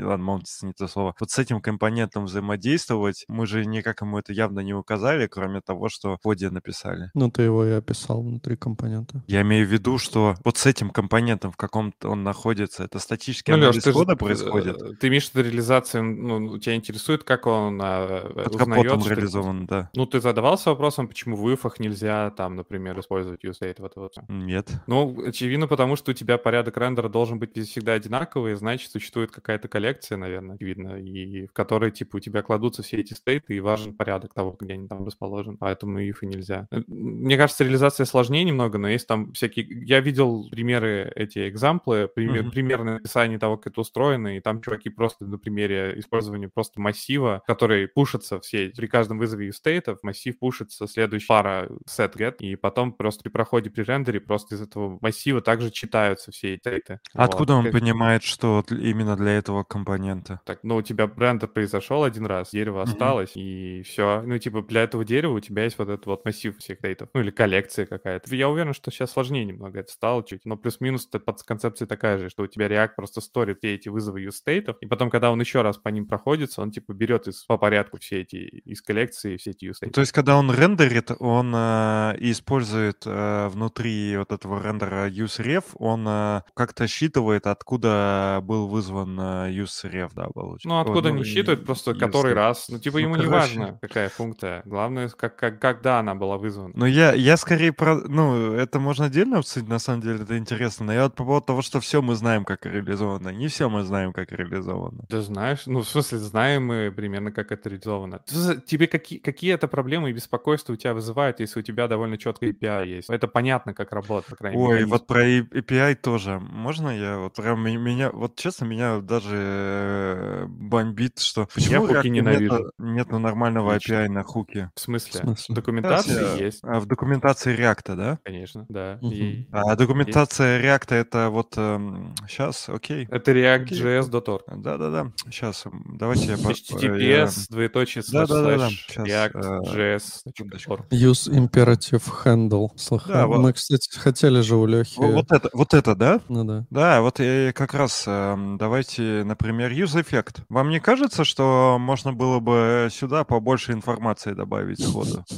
ладно, 0.06 0.24
маунтиться 0.24 0.66
не 0.66 0.72
то 0.72 0.88
слово, 0.88 1.14
вот 1.18 1.30
с 1.30 1.38
этим 1.38 1.60
компонентом 1.60 2.24
взаимодействовать, 2.24 3.24
мы 3.28 3.46
же 3.46 3.64
никак 3.64 4.00
ему 4.02 4.18
это 4.18 4.32
явно 4.32 4.60
не 4.60 4.74
указали, 4.74 5.26
кроме 5.26 5.60
того, 5.60 5.88
что 5.88 6.16
в 6.16 6.20
коде 6.20 6.50
написали. 6.50 7.10
Ну, 7.14 7.30
ты 7.30 7.42
его 7.42 7.64
и 7.64 7.70
описал 7.70 8.22
внутри 8.22 8.56
компонента. 8.56 9.22
Я 9.26 9.42
имею 9.42 9.66
в 9.66 9.70
виду, 9.70 9.98
что 9.98 10.34
вот 10.44 10.56
с 10.58 10.66
этим 10.66 10.90
компонентом, 10.90 11.52
в 11.52 11.56
каком 11.56 11.92
он 12.02 12.22
находится, 12.22 12.84
это 12.84 12.98
статический 12.98 13.52
ну, 13.52 13.58
анализ 13.58 13.86
Леш, 13.86 13.94
кода 13.94 14.12
же, 14.12 14.16
происходит? 14.16 14.82
Э, 14.82 14.94
ты 15.00 15.08
имеешь 15.08 15.28
в 15.28 15.34
виду 15.34 15.48
реализацию, 15.48 16.02
ну, 16.04 16.58
тебя 16.58 16.74
интересует, 16.74 17.24
как 17.24 17.46
он 17.46 17.80
а, 17.82 18.05
Под 18.34 18.54
узнает, 18.54 18.84
капотом 18.84 19.10
реализован, 19.10 19.66
да. 19.66 19.90
Ну, 19.94 20.06
ты 20.06 20.20
задавался 20.20 20.70
вопросом, 20.70 21.08
почему 21.08 21.36
в 21.36 21.52
ифах 21.52 21.80
нельзя 21.80 22.30
там, 22.30 22.56
например, 22.56 22.98
использовать 23.00 23.44
UseDate, 23.44 23.76
вот, 23.78 23.96
вот. 23.96 24.14
Нет. 24.28 24.70
Ну, 24.86 25.26
очевидно, 25.26 25.66
потому 25.66 25.96
что 25.96 26.12
у 26.12 26.14
тебя 26.14 26.38
порядок 26.38 26.76
рендера 26.76 27.08
должен 27.08 27.38
быть 27.38 27.52
всегда 27.66 27.94
одинаковый, 27.94 28.54
значит, 28.54 28.90
существует 28.90 29.30
какая-то 29.30 29.68
коллекция, 29.68 30.18
наверное, 30.18 30.56
видно, 30.58 30.96
и 30.96 31.46
в 31.46 31.52
которой, 31.52 31.90
типа, 31.90 32.16
у 32.16 32.20
тебя 32.20 32.42
кладутся 32.42 32.82
все 32.82 32.98
эти 32.98 33.14
стейты, 33.14 33.56
и 33.56 33.60
важен 33.60 33.94
порядок 33.94 34.34
того, 34.34 34.56
где 34.58 34.74
они 34.74 34.88
там 34.88 35.04
расположены. 35.04 35.56
Поэтому 35.58 36.00
if 36.00 36.16
и 36.22 36.26
нельзя. 36.26 36.66
Э, 36.70 36.82
мне 36.86 37.36
кажется, 37.36 37.64
реализация 37.64 38.06
сложнее 38.06 38.44
немного, 38.44 38.78
но 38.78 38.88
есть 38.88 39.06
там 39.06 39.32
всякие... 39.32 39.66
Я 39.86 40.00
видел 40.00 40.48
примеры, 40.50 41.12
эти 41.14 41.48
экзамплы, 41.48 42.08
пример, 42.08 42.44
mm-hmm. 42.44 42.50
примерное 42.50 42.96
описание 42.96 43.38
того, 43.38 43.56
как 43.56 43.72
это 43.72 43.80
устроено, 43.80 44.36
и 44.36 44.40
там 44.40 44.60
чуваки 44.62 44.90
просто 44.90 45.24
на 45.24 45.38
примере 45.38 45.94
использования 45.98 46.48
просто 46.48 46.80
массива, 46.80 47.42
который 47.46 47.88
пушится 47.96 48.38
все, 48.40 48.68
при 48.76 48.86
каждом 48.86 49.18
вызове 49.18 49.50
стейтов, 49.52 49.98
массив 50.02 50.38
пушится 50.38 50.86
следующая 50.86 51.26
пара 51.26 51.68
set 51.88 52.14
get, 52.16 52.36
и 52.40 52.54
потом 52.54 52.92
просто 52.92 53.22
при 53.24 53.30
проходе 53.30 53.70
при 53.70 53.82
рендере 53.82 54.20
просто 54.20 54.54
из 54.54 54.60
этого 54.60 54.98
массива 55.00 55.40
также 55.40 55.70
читаются 55.70 56.30
все 56.30 56.54
эти 56.54 56.66
стейты. 56.66 57.00
Откуда 57.14 57.54
вот. 57.54 57.58
он 57.58 57.64
как... 57.64 57.72
понимает, 57.72 58.22
что 58.22 58.64
именно 58.70 59.16
для 59.16 59.32
этого 59.32 59.64
компонента? 59.64 60.40
Так, 60.44 60.60
ну, 60.62 60.76
у 60.76 60.82
тебя 60.82 61.10
рендер 61.16 61.48
произошел 61.48 62.04
один 62.04 62.26
раз, 62.26 62.50
дерево 62.50 62.80
mm-hmm. 62.80 62.88
осталось, 62.88 63.32
и 63.34 63.82
все. 63.82 64.22
Ну, 64.22 64.38
типа, 64.38 64.62
для 64.62 64.82
этого 64.82 65.04
дерева 65.04 65.32
у 65.32 65.40
тебя 65.40 65.64
есть 65.64 65.78
вот 65.78 65.88
этот 65.88 66.06
вот 66.06 66.24
массив 66.24 66.56
всех 66.58 66.78
стейтов, 66.78 67.08
ну, 67.14 67.20
или 67.20 67.30
коллекция 67.30 67.86
какая-то. 67.86 68.34
Я 68.34 68.48
уверен, 68.48 68.74
что 68.74 68.90
сейчас 68.90 69.12
сложнее 69.12 69.44
немного 69.44 69.80
это 69.80 69.92
стало 69.92 70.24
чуть, 70.24 70.44
но 70.44 70.56
плюс-минус 70.56 71.08
концепция 71.44 71.86
такая 71.86 72.18
же, 72.18 72.28
что 72.28 72.42
у 72.42 72.46
тебя 72.46 72.66
React 72.66 72.90
просто 72.96 73.20
сторит 73.20 73.58
все 73.58 73.74
эти 73.74 73.88
вызовы 73.88 74.24
use 74.24 74.32
стейтов, 74.32 74.76
и 74.80 74.86
потом, 74.86 75.10
когда 75.10 75.30
он 75.30 75.40
еще 75.40 75.62
раз 75.62 75.78
по 75.78 75.88
ним 75.88 76.06
проходится, 76.06 76.62
он, 76.62 76.70
типа, 76.70 76.92
берет 76.92 77.28
из, 77.28 77.44
по 77.44 77.58
порядку 77.58 77.85
все 78.00 78.22
эти, 78.22 78.36
из 78.36 78.82
коллекции 78.82 79.36
все 79.36 79.50
эти 79.50 79.66
use. 79.66 79.90
То 79.90 80.00
есть, 80.00 80.12
когда 80.12 80.36
он 80.36 80.52
рендерит, 80.52 81.10
он 81.18 81.52
э, 81.54 82.16
использует 82.18 83.02
э, 83.06 83.48
внутри 83.48 84.16
вот 84.16 84.32
этого 84.32 84.62
рендера 84.62 85.08
useRef, 85.08 85.64
он 85.74 86.06
э, 86.08 86.42
как-то 86.54 86.86
считывает, 86.86 87.46
откуда 87.46 88.40
был 88.42 88.68
вызван 88.68 89.18
э, 89.18 89.50
useRef, 89.52 90.10
да, 90.14 90.28
получается. 90.28 90.68
Ну, 90.68 90.80
откуда 90.80 91.10
ну, 91.10 91.18
не 91.18 91.24
считывает, 91.24 91.64
просто 91.64 91.94
который 91.94 92.34
раз. 92.34 92.66
Ну, 92.68 92.78
типа, 92.78 92.98
ну, 92.98 93.04
ему 93.04 93.14
короче... 93.14 93.28
не 93.28 93.32
важно, 93.32 93.78
какая 93.80 94.08
функция. 94.08 94.62
Главное, 94.64 95.08
как, 95.08 95.36
как, 95.36 95.60
когда 95.60 95.98
она 95.98 96.14
была 96.14 96.38
вызвана. 96.38 96.72
Ну, 96.74 96.86
я, 96.86 97.12
я 97.12 97.36
скорее 97.36 97.72
про... 97.72 97.96
Ну, 97.96 98.52
это 98.52 98.78
можно 98.78 99.06
отдельно 99.06 99.38
обсудить, 99.38 99.68
на 99.68 99.78
самом 99.78 100.02
деле, 100.02 100.22
это 100.22 100.38
интересно. 100.38 100.86
Но 100.86 100.92
я 100.92 101.04
вот 101.04 101.14
по 101.14 101.24
поводу 101.24 101.46
того, 101.46 101.62
что 101.62 101.80
все 101.80 102.02
мы 102.02 102.14
знаем, 102.14 102.44
как 102.44 102.66
реализовано. 102.66 103.30
Не 103.30 103.48
все 103.48 103.68
мы 103.68 103.82
знаем, 103.82 104.12
как 104.12 104.32
реализовано. 104.32 105.04
Ты 105.08 105.20
знаешь? 105.20 105.62
Ну, 105.66 105.80
в 105.80 105.88
смысле, 105.88 106.18
знаем 106.18 106.66
мы 106.66 106.92
примерно, 106.94 107.32
как 107.32 107.52
это 107.52 107.68
реализовано. 107.76 108.20
Тебе 108.66 108.86
какие, 108.86 109.18
какие 109.18 109.54
это 109.54 109.68
проблемы 109.68 110.10
и 110.10 110.12
беспокойства 110.12 110.72
у 110.72 110.76
тебя 110.76 110.94
вызывают, 110.94 111.40
если 111.40 111.60
у 111.60 111.62
тебя 111.62 111.88
довольно 111.88 112.18
четкая 112.18 112.52
API 112.52 112.86
есть? 112.86 113.10
Это 113.10 113.28
понятно, 113.28 113.74
как 113.74 113.92
работает, 113.92 114.30
по 114.30 114.36
крайней 114.36 114.58
мере. 114.58 114.84
Ой, 114.84 114.84
вот 114.84 115.06
про 115.06 115.26
API 115.26 115.94
тоже. 115.96 116.38
Можно 116.40 116.90
я 116.90 117.18
вот 117.18 117.34
прям 117.34 117.62
меня, 117.62 118.10
вот 118.10 118.36
честно, 118.36 118.64
меня 118.64 119.00
даже 119.00 119.36
э, 119.36 120.46
бомбит, 120.48 121.18
что 121.18 121.48
почему 121.54 121.88
я 121.88 121.96
хуки 121.96 122.08
ненавижу. 122.08 122.72
Нет, 122.78 123.10
нет 123.10 123.10
нормального 123.10 123.74
Отлично. 123.74 123.94
API 123.94 124.08
на 124.08 124.22
хуки. 124.22 124.70
В 124.74 124.80
смысле? 124.80 125.20
В 125.20 125.24
смысле? 125.24 125.54
Документация 125.54 126.14
Сейчас, 126.14 126.40
есть. 126.40 126.58
А 126.62 126.80
в 126.80 126.86
документации 126.86 127.56
React, 127.56 127.96
да? 127.96 128.18
Конечно, 128.24 128.66
да. 128.68 128.98
Угу. 129.00 129.12
И... 129.12 129.46
А 129.52 129.76
документация 129.76 130.58
есть. 130.58 130.66
React 130.66 130.94
это 130.94 131.30
вот 131.30 131.54
эм, 131.56 132.14
сейчас, 132.28 132.68
окей. 132.68 133.06
Это 133.10 133.32
react.js.org. 133.32 134.42
Да-да-да. 134.62 135.12
Сейчас, 135.30 135.64
давайте 135.86 136.26
я... 136.26 136.34
HTTPS, 136.34 137.46
двоеточие, 137.56 138.02
слэш, 138.02 138.28
слэш, 138.28 138.86
react.js.org. 138.96 140.84
Use 140.90 141.30
imperative 141.30 142.02
handle. 142.24 142.68
Слыхал. 142.76 143.30
Да, 143.30 143.36
Мы, 143.38 143.54
кстати, 143.54 143.98
хотели 143.98 144.42
же 144.42 144.56
у 144.56 144.66
Лехи... 144.66 144.98
Вот 144.98 145.32
это, 145.32 145.48
вот 145.52 145.72
это, 145.72 145.94
да? 145.94 146.20
Ну 146.28 146.44
да. 146.44 146.66
Да, 146.70 147.00
вот 147.00 147.18
я 147.18 147.52
как 147.54 147.72
раз 147.74 148.04
эм, 148.06 148.58
давайте, 148.58 149.22
например, 149.24 149.72
use 149.72 149.98
effect. 150.00 150.42
Вам 150.48 150.68
не 150.68 150.80
кажется, 150.80 151.24
что 151.24 151.78
можно 151.80 152.12
было 152.12 152.40
бы 152.40 152.88
сюда 152.92 153.24
побольше 153.24 153.72
информации 153.72 154.32
добавить 154.32 154.82
сходу? 154.82 155.24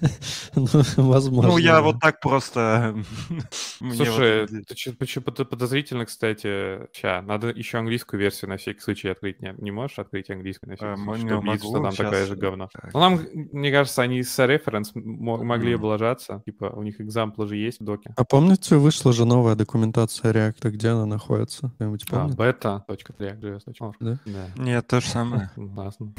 Ну, 0.56 0.66
возможно. 0.96 1.50
Ну, 1.52 1.58
я 1.58 1.82
вот 1.82 2.00
так 2.00 2.20
просто... 2.20 2.96
Слушай, 3.78 4.46
подозрительно, 5.24 6.06
кстати. 6.06 6.88
Ща, 6.94 7.22
надо 7.22 7.48
еще 7.48 7.78
английскую 7.78 8.18
версию 8.20 8.50
на 8.50 8.56
всякий 8.56 8.80
случай 8.80 9.08
открыть. 9.08 9.40
Не, 9.40 9.54
не 9.58 9.70
можешь 9.70 9.98
открыть 9.98 10.30
английскую 10.30 10.70
на 10.70 10.76
всякий 10.76 10.92
э, 10.92 11.04
случай, 11.04 11.28
чтобы 11.28 11.46
видеть, 11.46 11.62
что 11.62 11.82
там 11.82 11.94
такая 11.94 12.26
же 12.26 12.36
говно. 12.36 12.70
Ну, 12.92 13.00
нам, 13.00 13.20
мне 13.52 13.70
кажется, 13.70 14.02
они 14.02 14.22
с 14.22 14.46
референс 14.46 14.92
могли 14.94 15.74
облажаться. 15.74 16.42
Типа, 16.46 16.72
у 16.74 16.82
них 16.82 17.00
экзамплы 17.00 17.46
же 17.46 17.56
есть 17.56 17.80
в 17.80 17.84
доке. 17.84 18.12
А 18.16 18.24
помните, 18.24 18.76
вышла 18.76 19.12
же 19.12 19.24
новая 19.24 19.54
документация 19.54 20.32
React, 20.32 20.70
где 20.70 20.88
она 20.88 21.06
находится? 21.06 21.70
Кто-нибудь 21.76 22.04
а, 22.10 22.14
помнит? 22.14 22.40
А, 22.40 22.42
beta.react.js.org. 22.42 23.96
Да? 24.00 24.18
Нет, 24.56 24.86
то 24.86 25.00
же 25.00 25.06
самое. 25.06 25.50
Классно. 25.74 26.12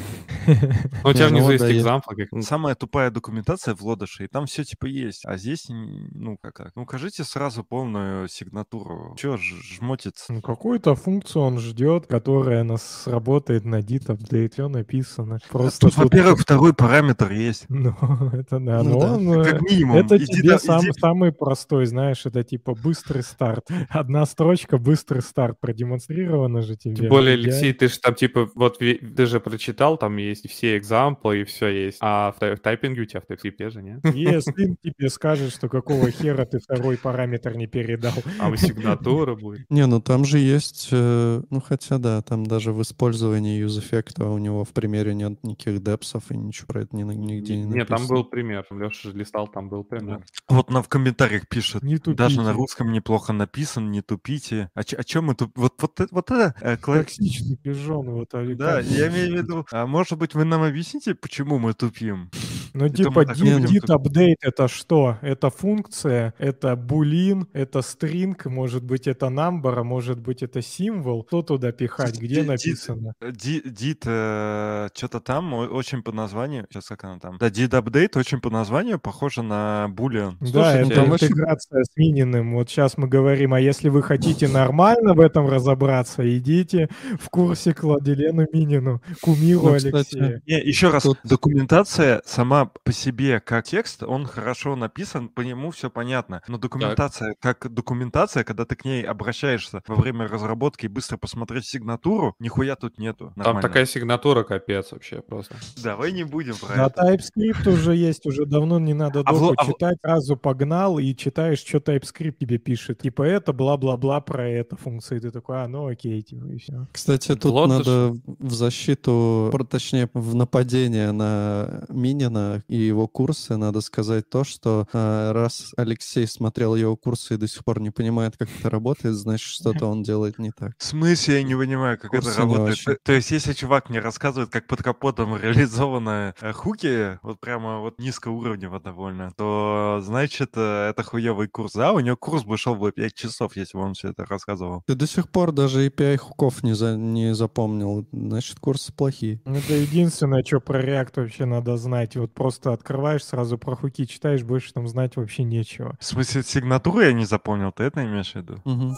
Ну, 0.47 1.09
у 1.09 1.13
тебя 1.13 1.27
внизу 1.27 1.51
есть 1.51 1.65
экзамплы. 1.65 2.27
Самая 2.41 2.75
тупая 2.75 3.11
документация 3.11 3.66
в 3.73 3.81
лодыше, 3.81 4.25
и 4.25 4.27
там 4.27 4.45
все 4.45 4.63
типа 4.63 4.85
есть. 4.85 5.25
А 5.25 5.37
здесь, 5.37 5.65
ну, 5.69 6.37
как 6.37 6.57
так? 6.57 6.71
Ну, 6.75 6.83
укажите 6.83 7.23
сразу 7.23 7.63
полную 7.63 8.27
сигнатуру. 8.27 9.15
Чего 9.17 9.37
жмотится? 9.37 10.33
Ну, 10.33 10.41
какую-то 10.41 10.95
функцию 10.95 11.43
он 11.43 11.59
ждет, 11.59 12.07
которая 12.07 12.63
нас 12.63 13.03
сработает 13.03 13.65
на 13.65 13.79
dit 13.79 14.07
update, 14.07 14.57
все 14.57 14.67
написано. 14.67 15.39
Просто 15.49 15.87
тут, 15.87 15.95
тут... 15.95 16.03
во-первых, 16.05 16.39
второй 16.39 16.73
параметр 16.73 17.31
есть. 17.31 17.65
Ну, 17.77 17.93
это 18.33 18.59
да. 18.59 18.83
Ну, 18.83 18.99
да. 18.99 19.13
Он, 19.13 19.43
как 19.43 19.61
минимум. 19.61 19.97
Это 19.97 20.17
иди 20.17 20.25
тебе 20.25 20.49
да, 20.49 20.59
сам, 20.59 20.81
иди... 20.81 20.91
самый 20.99 21.31
простой, 21.31 21.85
знаешь, 21.85 22.25
это 22.25 22.43
типа 22.43 22.73
быстрый 22.73 23.23
старт. 23.23 23.67
Одна 23.89 24.25
строчка, 24.25 24.77
быстрый 24.77 25.21
старт 25.21 25.59
продемонстрирована 25.59 26.63
же 26.63 26.75
тебе. 26.75 26.95
Тем 26.95 27.09
более, 27.09 27.35
Алексей, 27.35 27.71
ты 27.73 27.87
же 27.87 27.99
там 27.99 28.15
типа, 28.15 28.49
вот 28.55 28.79
ты 28.79 29.25
же 29.25 29.39
прочитал, 29.39 29.97
там 29.97 30.17
есть 30.17 30.49
все 30.49 30.77
экзамплы 30.77 31.41
и 31.41 31.43
все 31.43 31.67
есть. 31.67 31.97
А 32.01 32.33
в, 32.39 32.55
в 32.55 32.59
тайпинге 32.59 33.01
у 33.01 33.05
тебя 33.05 33.21
в 33.21 33.29
TypeScript 33.29 33.56
же, 33.69 33.81
нет? 33.81 33.99
Если 34.13 34.77
тебе 34.81 35.09
скажет, 35.09 35.51
что 35.51 35.69
какого 35.69 36.11
хера 36.11 36.45
ты 36.45 36.59
второй 36.59 36.97
параметр 36.97 37.55
не 37.55 37.67
передал. 37.67 38.13
А 38.39 38.55
сигнатура 38.55 39.35
будет? 39.35 39.69
Не, 39.69 39.85
ну 39.87 40.01
там 40.01 40.25
же 40.25 40.39
есть, 40.39 40.89
э, 40.91 41.41
ну 41.49 41.61
хотя 41.61 41.97
да, 41.97 42.21
там 42.21 42.45
даже 42.45 42.71
в 42.71 42.81
использовании 42.81 43.63
use 43.63 43.79
эффекта 43.79 44.25
у 44.25 44.37
него 44.37 44.63
в 44.63 44.69
примере 44.69 45.13
нет 45.13 45.43
никаких 45.43 45.83
депсов 45.83 46.31
и 46.31 46.37
ничего 46.37 46.67
про 46.67 46.81
это 46.81 46.95
нигде 46.95 47.57
не 47.57 47.65
написано. 47.65 47.79
Нет, 47.79 47.87
там 47.87 48.07
был 48.07 48.23
пример. 48.23 48.65
Леша 48.71 49.09
же 49.09 49.17
листал, 49.17 49.47
там 49.47 49.69
был 49.69 49.83
пример. 49.83 50.23
Вот 50.47 50.69
нам 50.69 50.83
в 50.83 50.89
комментариях 50.89 51.47
пишет. 51.47 51.83
Не 51.83 51.97
тупите. 51.97 52.17
Даже 52.17 52.41
на 52.41 52.53
русском 52.53 52.91
неплохо 52.91 53.33
написан, 53.33 53.91
не 53.91 54.01
тупите. 54.01 54.69
А, 54.75 54.81
о 54.81 55.03
чем 55.03 55.25
мы 55.25 55.35
тут? 55.35 55.51
Вот, 55.55 55.73
вот, 55.81 55.99
вот 56.11 56.31
это... 56.31 56.55
Э, 56.61 56.77
Токсичный 56.77 57.57
пижон. 57.57 58.09
Вот, 58.11 58.33
а 58.33 58.45
да, 58.55 58.79
я 58.79 59.07
имею 59.09 59.33
в 59.33 59.37
виду... 59.37 59.65
А 59.71 59.85
может 59.85 60.17
быть, 60.17 60.33
вы 60.33 60.45
нам 60.45 60.63
объясните, 60.63 61.15
почему 61.15 61.59
мы 61.59 61.73
тупим? 61.73 62.29
Ну, 62.77 62.89
типа, 62.89 63.23
dit 63.23 63.87
update 63.89 64.35
это 64.41 64.67
что? 64.67 65.17
Это 65.21 65.49
функция, 65.49 66.33
это 66.37 66.75
булин, 66.75 67.47
это 67.53 67.81
стринг, 67.81 68.45
может 68.45 68.83
быть, 68.83 69.07
это 69.07 69.27
number, 69.27 69.79
а 69.79 69.83
может 69.83 70.19
быть, 70.19 70.43
это 70.43 70.61
символ. 70.61 71.25
Что 71.27 71.41
туда 71.41 71.71
пихать? 71.71 72.19
Где 72.19 72.43
написано? 72.43 73.13
Dit, 73.19 74.03
э, 74.05 74.89
что-то 74.93 75.19
там 75.19 75.53
очень 75.53 76.03
по 76.03 76.11
названию, 76.11 76.67
сейчас 76.69 76.85
как 76.85 77.03
она 77.03 77.17
там? 77.17 77.37
Да, 77.39 77.47
dit 77.47 77.69
update 77.69 78.19
очень 78.19 78.39
по 78.41 78.51
названию 78.51 78.99
похоже 78.99 79.41
на 79.41 79.87
boolean. 79.89 80.35
Да, 80.39 80.75
это 80.77 81.03
интеграция 81.03 81.83
с 81.83 81.97
мининым. 81.97 82.53
Вот 82.53 82.69
сейчас 82.69 82.97
мы 82.97 83.07
говорим, 83.07 83.55
а 83.55 83.59
если 83.59 83.89
вы 83.89 84.03
хотите 84.03 84.47
нормально 84.47 85.15
в 85.15 85.19
этом 85.19 85.47
разобраться, 85.47 86.37
идите 86.37 86.89
в 87.19 87.29
курсе 87.29 87.73
к 87.73 87.81
Владилену 87.83 88.45
Минину, 88.53 89.01
кумиру 89.21 89.69
ну, 89.69 89.73
Алексея. 89.73 90.41
Не, 90.45 90.61
еще 90.61 90.89
раз, 90.89 91.07
документация 91.23 92.21
сама 92.25 92.66
по 92.83 92.91
себе 92.91 93.39
как 93.39 93.65
текст, 93.65 94.03
он 94.03 94.25
хорошо 94.25 94.75
написан, 94.75 95.29
по 95.29 95.41
нему 95.41 95.71
все 95.71 95.89
понятно. 95.89 96.41
Но 96.47 96.57
документация, 96.57 97.35
так. 97.39 97.59
как 97.59 97.73
документация, 97.73 98.43
когда 98.43 98.65
ты 98.65 98.75
к 98.75 98.85
ней 98.85 99.03
обращаешься 99.03 99.81
во 99.87 99.95
время 99.95 100.27
разработки 100.27 100.85
и 100.85 100.89
быстро 100.89 101.17
посмотреть 101.17 101.65
сигнатуру, 101.65 102.35
нихуя 102.39 102.75
тут 102.75 102.97
нету. 102.97 103.33
Нормально. 103.35 103.61
Там 103.61 103.61
такая 103.61 103.85
сигнатура 103.85 104.43
капец 104.43 104.91
вообще 104.91 105.21
просто. 105.21 105.55
Давай 105.83 106.11
не 106.11 106.23
будем 106.23 106.55
про 106.55 106.75
да, 106.75 106.85
это. 106.87 107.13
TypeScript 107.13 107.69
уже 107.69 107.95
есть, 107.95 108.25
уже 108.25 108.45
давно 108.45 108.79
не 108.79 108.93
надо 108.93 109.21
а 109.21 109.33
доку 109.33 109.53
а 109.57 109.65
читать, 109.65 109.97
а... 110.01 110.07
сразу 110.07 110.37
погнал 110.37 110.99
и 110.99 111.15
читаешь, 111.15 111.59
что 111.59 111.77
TypeScript 111.77 112.37
тебе 112.39 112.57
пишет. 112.57 113.01
Типа 113.01 113.23
это, 113.23 113.53
бла-бла-бла 113.53 114.21
про 114.21 114.47
это 114.47 114.75
функции. 114.75 115.19
Ты 115.19 115.31
такой, 115.31 115.63
а, 115.63 115.67
ну 115.67 115.87
окей, 115.87 116.21
типа, 116.21 116.45
и 116.45 116.57
все. 116.57 116.87
Кстати, 116.91 117.35
тут 117.35 117.51
Лотош... 117.51 117.85
надо 117.85 118.17
в 118.25 118.53
защиту, 118.53 119.51
точнее, 119.69 120.09
в 120.13 120.35
нападение 120.35 121.11
на 121.11 121.83
Минина 121.89 122.46
и 122.67 122.77
его 122.77 123.07
курсы 123.07 123.57
надо 123.57 123.81
сказать 123.81 124.29
то, 124.29 124.43
что 124.43 124.87
э, 124.91 125.31
раз 125.31 125.73
Алексей 125.77 126.27
смотрел 126.27 126.75
его 126.75 126.95
курсы 126.95 127.35
и 127.35 127.37
до 127.37 127.47
сих 127.47 127.63
пор 127.63 127.79
не 127.79 127.91
понимает, 127.91 128.37
как 128.37 128.49
это 128.59 128.69
работает, 128.69 129.15
значит, 129.15 129.47
что-то 129.47 129.87
он 129.87 130.03
делает 130.03 130.39
не 130.39 130.51
так. 130.51 130.71
В 130.77 130.83
смысле 130.83 131.37
я 131.37 131.43
не 131.43 131.55
понимаю, 131.55 131.97
как 131.97 132.11
курсы 132.11 132.31
это 132.31 132.41
работает? 132.41 132.83
То, 132.83 132.97
то 133.03 133.13
есть, 133.13 133.31
если 133.31 133.53
чувак 133.53 133.89
мне 133.89 133.99
рассказывает, 133.99 134.49
как 134.49 134.67
под 134.67 134.83
капотом 134.83 135.37
реализованы 135.41 136.33
э, 136.41 136.53
хуки, 136.53 137.19
вот 137.21 137.39
прямо 137.39 137.79
вот 137.79 137.99
низкоуровнево 137.99 138.79
довольно, 138.79 139.31
то 139.35 140.01
значит, 140.03 140.51
э, 140.55 140.89
это 140.89 141.03
хуевый 141.03 141.47
курс. 141.47 141.73
Да, 141.73 141.93
у 141.93 141.99
него 141.99 142.15
курс 142.17 142.43
бы 142.43 142.57
шел 142.57 142.75
бы 142.75 142.91
5 142.91 143.13
часов, 143.13 143.55
если 143.55 143.77
бы 143.77 143.83
он 143.83 143.93
все 143.93 144.09
это 144.09 144.25
рассказывал. 144.25 144.83
Ты 144.85 144.95
до 144.95 145.07
сих 145.07 145.29
пор 145.29 145.51
даже 145.51 145.87
API 145.87 146.17
хуков 146.17 146.63
не, 146.63 146.73
за, 146.73 146.95
не 146.95 147.33
запомнил. 147.33 148.07
Значит, 148.11 148.59
курсы 148.59 148.93
плохие. 148.93 149.41
Это 149.45 149.73
единственное, 149.73 150.43
что 150.43 150.59
про 150.59 150.81
React 150.81 151.11
вообще 151.15 151.45
надо 151.45 151.77
знать. 151.77 152.15
Вот 152.15 152.33
просто 152.37 152.71
открываешь, 152.71 153.25
сразу 153.25 153.57
про 153.57 153.75
хуки 153.75 154.05
читаешь, 154.05 154.43
больше 154.43 154.71
там 154.71 154.87
знать 154.87 155.15
вообще 155.15 155.43
нечего. 155.43 155.97
В 155.99 156.05
смысле, 156.05 156.43
сигнатуру 156.43 157.01
я 157.01 157.11
не 157.11 157.25
запомнил, 157.25 157.71
ты 157.71 157.83
это 157.83 158.05
имеешь 158.05 158.33
в 158.33 158.35
виду? 158.35 158.61
Угу. 158.63 158.95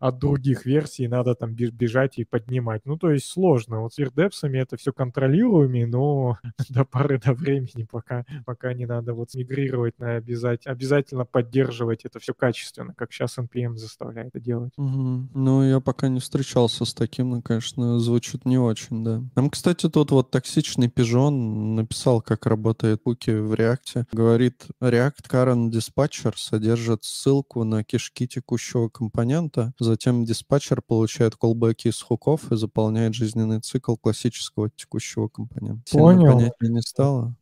от 0.00 0.18
других 0.18 0.66
версий, 0.66 1.08
надо 1.08 1.34
там 1.34 1.54
бежать 1.54 2.18
и 2.18 2.24
поднимать. 2.24 2.82
Ну, 2.84 2.96
то 2.96 3.10
есть 3.10 3.26
сложно. 3.26 3.80
Вот 3.80 3.94
с 3.94 4.00
ирдепсами 4.00 4.58
это 4.58 4.76
все 4.76 4.92
контролируемые, 4.92 5.86
но 5.86 6.38
до 6.68 6.84
поры 6.84 7.18
до 7.18 7.32
времени 7.34 7.86
пока, 7.90 8.24
пока 8.46 8.72
не 8.74 8.86
надо 8.86 9.14
вот 9.14 9.34
мигрировать 9.34 9.98
на 9.98 10.16
обязательно, 10.16 10.72
обязательно 10.72 11.24
поддерживать 11.24 12.04
это 12.04 12.18
все 12.18 12.34
качественно, 12.34 12.94
как 12.94 13.12
сейчас 13.12 13.38
NPM 13.38 13.76
заставляет 13.76 14.30
это 14.30 14.40
делать. 14.40 14.72
Угу. 14.76 15.28
Ну, 15.34 15.62
я 15.62 15.80
пока 15.80 16.08
не 16.08 16.20
встречался 16.20 16.84
с 16.84 16.94
таким, 17.00 17.30
но, 17.30 17.40
конечно, 17.40 17.98
звучит 17.98 18.44
не 18.44 18.58
очень, 18.58 19.02
да. 19.02 19.22
Там, 19.34 19.48
кстати, 19.48 19.88
тут 19.88 20.10
вот 20.10 20.30
токсичный 20.30 20.88
пижон 20.88 21.74
написал, 21.74 22.20
как 22.20 22.44
работает 22.44 23.00
куки 23.02 23.30
в 23.30 23.54
React. 23.54 24.04
Говорит, 24.12 24.66
React 24.82 25.30
Current 25.30 25.70
Dispatcher 25.70 26.34
содержит 26.36 27.04
ссылку 27.04 27.64
на 27.64 27.84
кишки 27.84 28.28
текущего 28.28 28.90
компонента, 28.90 29.72
затем 29.78 30.26
диспатчер 30.26 30.82
получает 30.82 31.36
колбеки 31.36 31.88
из 31.88 32.02
хуков 32.02 32.52
и 32.52 32.56
заполняет 32.56 33.14
жизненный 33.14 33.60
цикл 33.60 33.96
классического 33.96 34.68
текущего 34.68 35.28
компонента. 35.28 35.90
Понял. 35.90 36.34
Понятнее 36.34 36.72
не 36.72 36.82
стало? 36.82 37.34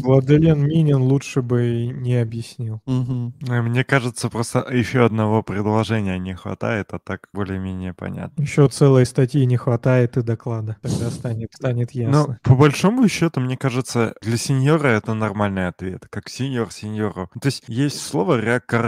Владелен 0.00 0.66
Минин 0.66 1.02
лучше 1.02 1.42
бы 1.42 1.86
не 1.86 2.16
объяснил. 2.16 2.80
Угу. 2.86 3.34
Мне 3.48 3.84
кажется, 3.84 4.28
просто 4.28 4.66
еще 4.70 5.04
одного 5.04 5.42
предложения 5.42 6.18
не 6.18 6.34
хватает, 6.34 6.88
а 6.92 6.98
так 6.98 7.28
более-менее 7.32 7.94
понятно. 7.94 8.42
Еще 8.42 8.68
целой 8.68 9.06
статьи 9.06 9.44
не 9.46 9.56
хватает 9.56 10.16
и 10.16 10.22
доклада. 10.22 10.76
Тогда 10.82 11.10
станет, 11.10 11.52
станет 11.52 11.90
ну, 11.94 12.00
ясно. 12.00 12.26
Но 12.28 12.36
по 12.42 12.54
большому 12.54 13.08
счету, 13.08 13.40
мне 13.40 13.56
кажется, 13.56 14.14
для 14.22 14.36
сеньора 14.36 14.88
это 14.88 15.14
нормальный 15.14 15.68
ответ. 15.68 16.06
Как 16.10 16.28
сеньор 16.28 16.72
сеньору. 16.72 17.30
То 17.40 17.48
есть 17.48 17.64
есть 17.66 18.00
слово 18.00 18.40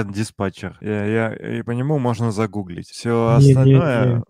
Dispatcher. 0.09 0.75
Я, 0.81 1.05
я, 1.05 1.35
и 1.35 1.63
по 1.63 1.73
нему 1.73 1.99
можно 1.99 2.33
загуглить. 2.33 2.89
Все 2.89 3.39
не, 3.41 3.51
остальное... 3.51 4.25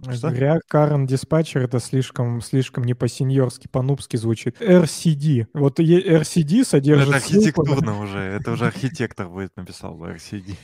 Dispatcher 1.07 1.61
это 1.61 1.81
слишком, 1.81 2.41
слишком 2.41 2.85
не 2.85 2.95
по-сеньорски, 2.95 3.69
по-нубски 3.69 4.17
звучит. 4.17 4.61
RCD. 4.61 5.47
Вот 5.55 5.81
RCD 5.81 6.65
содержит... 6.73 7.09
Это 7.09 7.17
архитектурно 7.17 8.01
уже. 8.01 8.19
Это 8.19 8.53
уже 8.53 8.67
архитектор 8.67 9.29
будет 9.29 9.57
написал 9.57 9.95
RCD. 10.05 10.57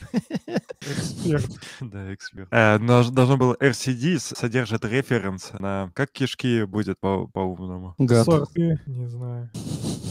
Эксперт. 0.81 1.49
Да, 1.81 2.13
эксперт. 2.13 2.47
Э, 2.51 2.79
должно 2.79 3.37
было 3.37 3.55
RCD 3.59 4.19
содержит 4.19 4.85
референс 4.85 5.51
на... 5.59 5.91
Как 5.93 6.11
кишки 6.11 6.63
будет 6.63 6.99
по-умному? 6.99 7.95
Гад. 7.97 8.27
Не 8.55 9.07
знаю. 9.07 9.49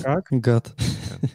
Как? 0.03 0.27
Гад. 0.31 0.75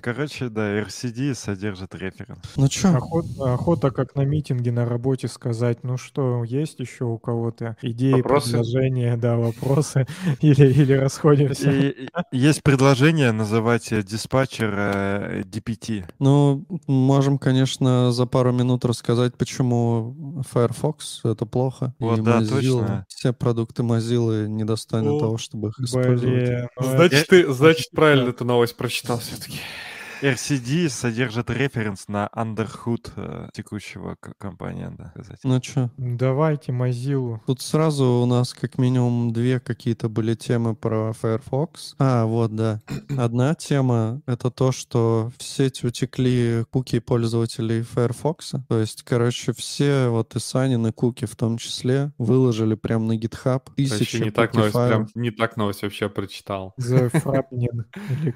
Короче, 0.02 0.50
да, 0.50 0.80
RCD 0.80 1.34
содержит 1.36 1.96
референс. 1.96 2.40
Ну 2.56 2.68
чё? 2.68 2.96
Охота, 2.96 3.54
охота, 3.54 3.92
как 3.92 4.16
на 4.16 4.22
митинге 4.22 4.72
на 4.72 4.86
работе 4.86 5.28
сказать, 5.28 5.84
ну 5.84 5.98
что, 5.98 6.44
есть 6.44 6.80
еще 6.80 7.06
у 7.06 7.18
кого-то 7.18 7.78
идеи, 7.82 8.14
вопросы? 8.14 8.52
предложения, 8.52 9.18
да, 9.18 9.38
вопросы, 9.38 10.06
или, 10.42 10.72
или 10.74 10.94
расходимся? 10.94 11.72
И, 11.72 12.08
есть 12.32 12.64
предложение 12.64 13.32
называть 13.32 13.92
э, 13.92 14.04
диспатчер 14.04 14.74
э, 14.76 15.42
DPT. 15.44 16.06
Ну, 16.20 16.66
можем, 16.88 17.38
конечно, 17.38 18.12
за 18.12 18.26
пару 18.26 18.52
минут 18.52 18.86
рассказать, 18.86 19.36
почему 19.36 20.44
Firefox— 20.52 21.22
это 21.24 21.46
плохо. 21.46 21.94
Вот, 22.00 22.20
и 22.20 22.22
да, 22.22 22.40
Mozilla, 22.40 22.80
точно. 22.80 23.06
Все 23.10 23.34
продукты 23.34 23.84
Mozilla 23.84 24.48
недостойны 24.48 25.12
ну, 25.12 25.20
того, 25.20 25.38
чтобы 25.38 25.70
их 25.70 25.80
использовать. 25.80 26.22
Блин, 26.22 26.68
ну, 26.80 26.88
значит, 26.88 27.28
ты, 27.28 27.52
значит, 27.54 27.90
правильно 27.92 28.30
эту 28.30 28.46
новость 28.46 28.76
прочитал 28.76 29.20
все-таки. 29.20 29.60
RCD 30.24 30.88
содержит 30.88 31.50
референс 31.50 32.08
на 32.08 32.30
Underhood 32.34 33.12
э, 33.18 33.50
текущего 33.52 34.16
компонента. 34.38 35.12
Сказать. 35.14 35.40
Ну 35.44 35.62
что? 35.62 35.92
Давайте 35.98 36.72
Mozilla. 36.72 37.42
Тут 37.46 37.62
сразу 37.62 38.06
у 38.06 38.26
нас 38.26 38.54
как 38.54 38.78
минимум 38.78 39.34
две 39.34 39.60
какие-то 39.60 40.08
были 40.08 40.34
темы 40.34 40.76
про 40.78 41.12
Firefox. 41.12 41.96
А, 42.00 42.24
вот, 42.26 42.56
да. 42.56 42.80
Одна 43.18 43.54
тема— 43.54 44.22
это 44.26 44.50
то, 44.50 44.72
что 44.72 45.30
в 45.38 45.44
сеть 45.44 45.84
утекли 45.84 46.64
куки 46.72 47.00
пользователей 47.00 47.82
Firefox. 47.82 48.54
То 48.70 48.80
есть, 48.80 49.04
короче, 49.04 49.52
все 49.52 50.08
вот 50.08 50.38
и 50.38 50.40
Санин, 50.40 50.88
и 50.88 50.94
куки 50.94 51.26
в 51.26 51.36
том 51.36 51.58
числе 51.58 52.14
выложили 52.18 52.76
прямо 52.76 53.08
на 53.08 53.18
GitHub 53.18 53.62
тысячи 53.76 54.24
не 54.24 54.32
так 54.32 54.54
новость, 54.54 54.74
прям 54.74 55.10
не 55.16 55.32
так 55.32 55.58
новость 55.58 55.82
вообще 55.84 56.08
прочитал. 56.08 56.74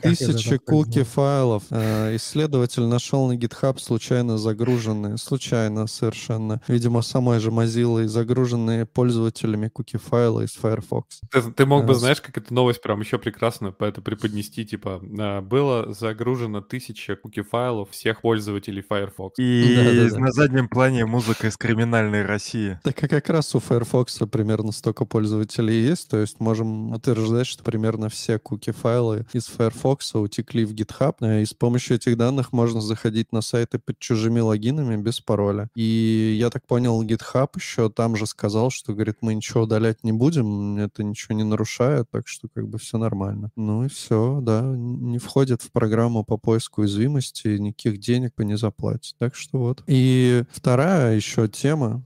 Тысячи 0.02 0.58
куки 0.58 1.04
файлов 1.04 1.64
исследователь 2.16 2.84
нашел 2.84 3.28
на 3.28 3.38
GitHub 3.38 3.80
случайно 3.80 4.38
загруженные, 4.38 5.18
случайно 5.18 5.88
совершенно, 5.88 6.62
видимо, 6.68 7.02
самой 7.02 7.40
же 7.40 7.52
Mozilla 7.52 8.08
загруженные 8.08 8.86
пользователями 8.86 9.68
куки-файлы 9.68 10.46
из 10.46 10.54
Firefox. 10.54 11.22
Ты, 11.32 11.42
ты 11.52 11.66
мог 11.66 11.86
бы, 11.86 11.96
знаешь, 11.96 12.22
как 12.22 12.38
эта 12.38 12.54
новость 12.54 12.82
прям 12.82 13.00
еще 13.00 13.18
прекрасно 13.18 13.72
по 13.72 13.86
это 13.86 14.02
преподнести, 14.02 14.66
типа, 14.66 15.02
э, 15.02 15.42
было 15.42 15.94
загружено 15.94 16.62
тысяча 16.62 17.16
куки-файлов 17.16 17.92
всех 17.92 18.22
пользователей 18.22 18.84
Firefox. 18.88 19.38
И 19.38 19.76
да, 19.76 19.84
да, 19.84 20.10
да. 20.10 20.20
на 20.20 20.32
заднем 20.32 20.68
плане 20.68 21.06
музыка 21.06 21.48
из 21.48 21.58
криминальной 21.58 22.26
России. 22.26 22.80
Так 22.84 23.04
а 23.04 23.08
как 23.08 23.30
раз 23.30 23.54
у 23.56 23.60
Firefox 23.60 24.20
примерно 24.32 24.72
столько 24.72 25.06
пользователей 25.06 25.82
есть, 25.82 26.10
то 26.10 26.18
есть 26.18 26.40
можем 26.40 26.92
утверждать, 26.92 27.48
что 27.48 27.64
примерно 27.64 28.10
все 28.10 28.40
куки-файлы 28.40 29.26
из 29.34 29.48
Firefox 29.48 30.16
утекли 30.16 30.66
в 30.66 30.74
GitHub, 30.74 31.16
э, 31.22 31.44
используя 31.44 31.57
помощью 31.58 31.98
этих 31.98 32.18
данных 32.18 32.54
можно 32.54 32.82
заходить 32.82 33.32
на 33.32 33.42
сайты 33.42 33.80
под 33.80 34.00
чужими 34.00 34.40
логинами 34.40 34.96
без 35.02 35.20
пароля. 35.20 35.70
И 35.76 36.38
я 36.40 36.50
так 36.50 36.66
понял, 36.66 37.02
GitHub 37.04 37.50
еще 37.56 37.90
там 37.90 38.16
же 38.16 38.26
сказал, 38.26 38.70
что, 38.70 38.94
говорит, 38.94 39.18
мы 39.22 39.34
ничего 39.36 39.64
удалять 39.64 40.04
не 40.04 40.12
будем, 40.12 40.78
это 40.78 41.04
ничего 41.04 41.36
не 41.36 41.44
нарушает, 41.44 42.08
так 42.12 42.28
что 42.28 42.48
как 42.54 42.68
бы 42.68 42.78
все 42.78 42.98
нормально. 42.98 43.52
Ну 43.56 43.86
и 43.86 43.88
все, 43.90 44.40
да, 44.42 44.62
не 44.62 45.18
входит 45.18 45.62
в 45.62 45.72
программу 45.72 46.24
по 46.24 46.38
поиску 46.38 46.82
уязвимости, 46.82 47.48
никаких 47.58 48.00
денег 48.00 48.34
по 48.36 48.42
не 48.42 48.58
заплатить. 48.58 49.16
Так 49.18 49.36
что 49.36 49.60
вот. 49.60 49.84
И 49.88 50.44
вторая 50.52 51.16
еще 51.16 51.48
тема, 51.48 52.04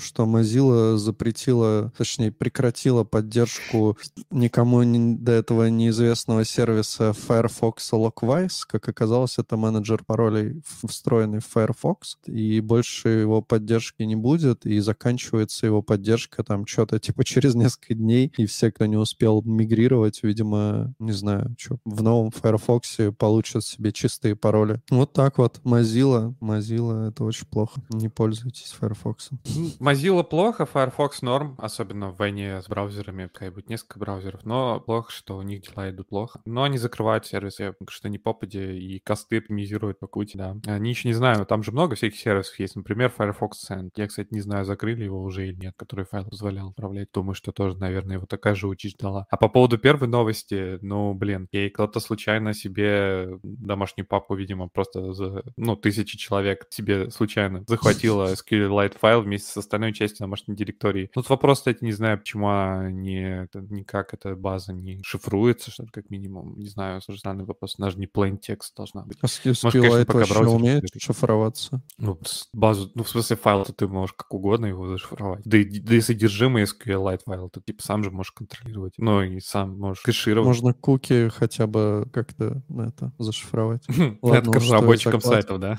что 0.00 0.24
Mozilla 0.24 0.96
запретила, 0.96 1.92
точнее, 1.96 2.32
прекратила 2.32 3.04
поддержку 3.04 3.98
никому 4.30 4.82
до 5.18 5.32
этого 5.32 5.68
неизвестного 5.68 6.44
сервиса 6.44 7.12
Firefox 7.12 7.92
Lockwise, 7.92 8.60
как 8.66 8.83
оказалось, 8.88 9.38
это 9.38 9.56
менеджер 9.56 10.04
паролей, 10.04 10.62
встроенный 10.86 11.40
в 11.40 11.46
Firefox, 11.46 12.18
и 12.26 12.60
больше 12.60 13.08
его 13.08 13.42
поддержки 13.42 14.02
не 14.02 14.16
будет, 14.16 14.66
и 14.66 14.78
заканчивается 14.80 15.66
его 15.66 15.82
поддержка 15.82 16.42
там 16.44 16.66
что-то 16.66 16.98
типа 17.00 17.24
через 17.24 17.54
несколько 17.54 17.94
дней, 17.94 18.32
и 18.36 18.46
все, 18.46 18.70
кто 18.70 18.86
не 18.86 18.96
успел 18.96 19.42
мигрировать, 19.42 20.22
видимо, 20.22 20.94
не 20.98 21.12
знаю, 21.12 21.54
что, 21.58 21.78
в 21.84 22.02
новом 22.02 22.30
Firefox 22.30 22.98
получат 23.18 23.64
себе 23.64 23.92
чистые 23.92 24.36
пароли. 24.36 24.80
Вот 24.90 25.12
так 25.12 25.38
вот. 25.38 25.60
Mozilla, 25.64 26.34
Mozilla— 26.40 27.08
это 27.10 27.24
очень 27.24 27.46
плохо. 27.46 27.80
Не 27.90 28.08
пользуйтесь 28.08 28.74
Firefox. 28.78 29.30
Mozilla 29.78 30.24
плохо, 30.24 30.66
Firefox 30.66 31.22
норм, 31.22 31.54
особенно 31.58 32.10
в 32.10 32.16
войне 32.16 32.60
с 32.62 32.68
браузерами, 32.68 33.28
как 33.32 33.54
будет 33.54 33.68
несколько 33.68 33.98
браузеров, 33.98 34.44
но 34.44 34.80
плохо, 34.80 35.10
что 35.10 35.36
у 35.36 35.42
них 35.42 35.62
дела 35.62 35.90
идут 35.90 36.08
плохо. 36.08 36.40
Но 36.44 36.62
они 36.62 36.78
закрывают 36.78 37.26
сервисы, 37.26 37.74
что 37.88 38.08
не 38.08 38.18
попади, 38.18 38.73
и 38.78 38.98
косты 38.98 39.38
оптимизируют 39.38 39.98
по 39.98 40.06
кути, 40.06 40.36
да. 40.38 40.56
Они 40.66 40.90
еще 40.90 41.08
не 41.08 41.14
знаю, 41.14 41.46
там 41.46 41.62
же 41.62 41.72
много 41.72 41.96
всяких 41.96 42.18
сервисов 42.18 42.58
есть. 42.58 42.76
Например, 42.76 43.10
Firefox 43.10 43.70
Send. 43.70 43.90
Я, 43.96 44.06
кстати, 44.06 44.28
не 44.30 44.40
знаю, 44.40 44.64
закрыли 44.64 45.04
его 45.04 45.22
уже 45.22 45.48
или 45.48 45.56
нет, 45.56 45.74
который 45.76 46.04
файл 46.04 46.24
позволял 46.24 46.68
управлять. 46.68 47.08
Думаю, 47.12 47.34
что 47.34 47.52
тоже, 47.52 47.76
наверное, 47.78 48.16
его 48.16 48.26
такая 48.26 48.54
же 48.54 48.68
участь 48.68 48.98
дала. 48.98 49.26
А 49.30 49.36
по 49.36 49.48
поводу 49.48 49.78
первой 49.78 50.08
новости, 50.08 50.78
ну, 50.82 51.14
блин, 51.14 51.48
ей 51.52 51.70
кто-то 51.70 52.00
случайно 52.00 52.54
себе 52.54 53.38
домашнюю 53.42 54.06
папу, 54.06 54.34
видимо, 54.34 54.68
просто 54.68 55.12
за, 55.12 55.42
ну, 55.56 55.76
тысячи 55.76 56.18
человек 56.18 56.66
себе 56.70 57.10
случайно 57.10 57.64
захватила 57.66 58.32
SQLite 58.34 58.98
файл 58.98 59.22
вместе 59.22 59.50
с 59.50 59.56
остальной 59.56 59.92
частью 59.92 60.24
домашней 60.24 60.54
директории. 60.54 61.10
Тут 61.12 61.28
вопрос, 61.28 61.58
кстати, 61.58 61.82
не 61.84 61.92
знаю, 61.92 62.18
почему 62.18 62.44
не, 62.88 63.48
никак 63.70 64.14
эта 64.14 64.34
база 64.36 64.72
не 64.72 65.02
шифруется, 65.02 65.70
что 65.70 65.84
ли, 65.84 65.88
как 65.90 66.10
минимум. 66.10 66.58
Не 66.58 66.68
знаю, 66.68 67.00
странный 67.00 67.44
вопрос. 67.44 67.76
Она 67.78 67.90
же 67.90 67.98
не 67.98 68.06
plain 68.06 68.38
text 68.38 68.63
должна 68.76 69.02
быть. 69.02 69.18
А 69.20 69.26
SQLite 69.26 70.12
вообще 70.12 70.46
умеет 70.46 70.84
шифроваться? 70.98 71.82
Ну, 71.98 72.18
базу, 72.52 72.90
ну, 72.94 73.02
в 73.02 73.08
смысле, 73.08 73.36
файл 73.36 73.64
ты 73.64 73.88
можешь 73.88 74.14
как 74.14 74.32
угодно 74.32 74.66
его 74.66 74.88
зашифровать. 74.88 75.42
Да 75.44 75.58
и, 75.58 75.64
да 75.64 75.94
и 75.94 76.00
содержимое 76.00 76.66
SQLite 76.66 77.20
файла 77.24 77.50
ты 77.50 77.60
типа 77.60 77.82
сам 77.82 78.04
же 78.04 78.10
можешь 78.10 78.32
контролировать. 78.32 78.94
Ну, 78.98 79.22
и 79.22 79.40
сам 79.40 79.78
можешь 79.78 80.02
кэшировать. 80.02 80.46
Можно 80.46 80.74
куки 80.74 81.28
хотя 81.28 81.66
бы 81.66 82.08
как-то 82.12 82.62
это 82.68 83.12
зашифровать. 83.18 83.84
Это 84.22 84.52
разработчикам 84.52 85.20
сайтов, 85.20 85.60
да? 85.60 85.76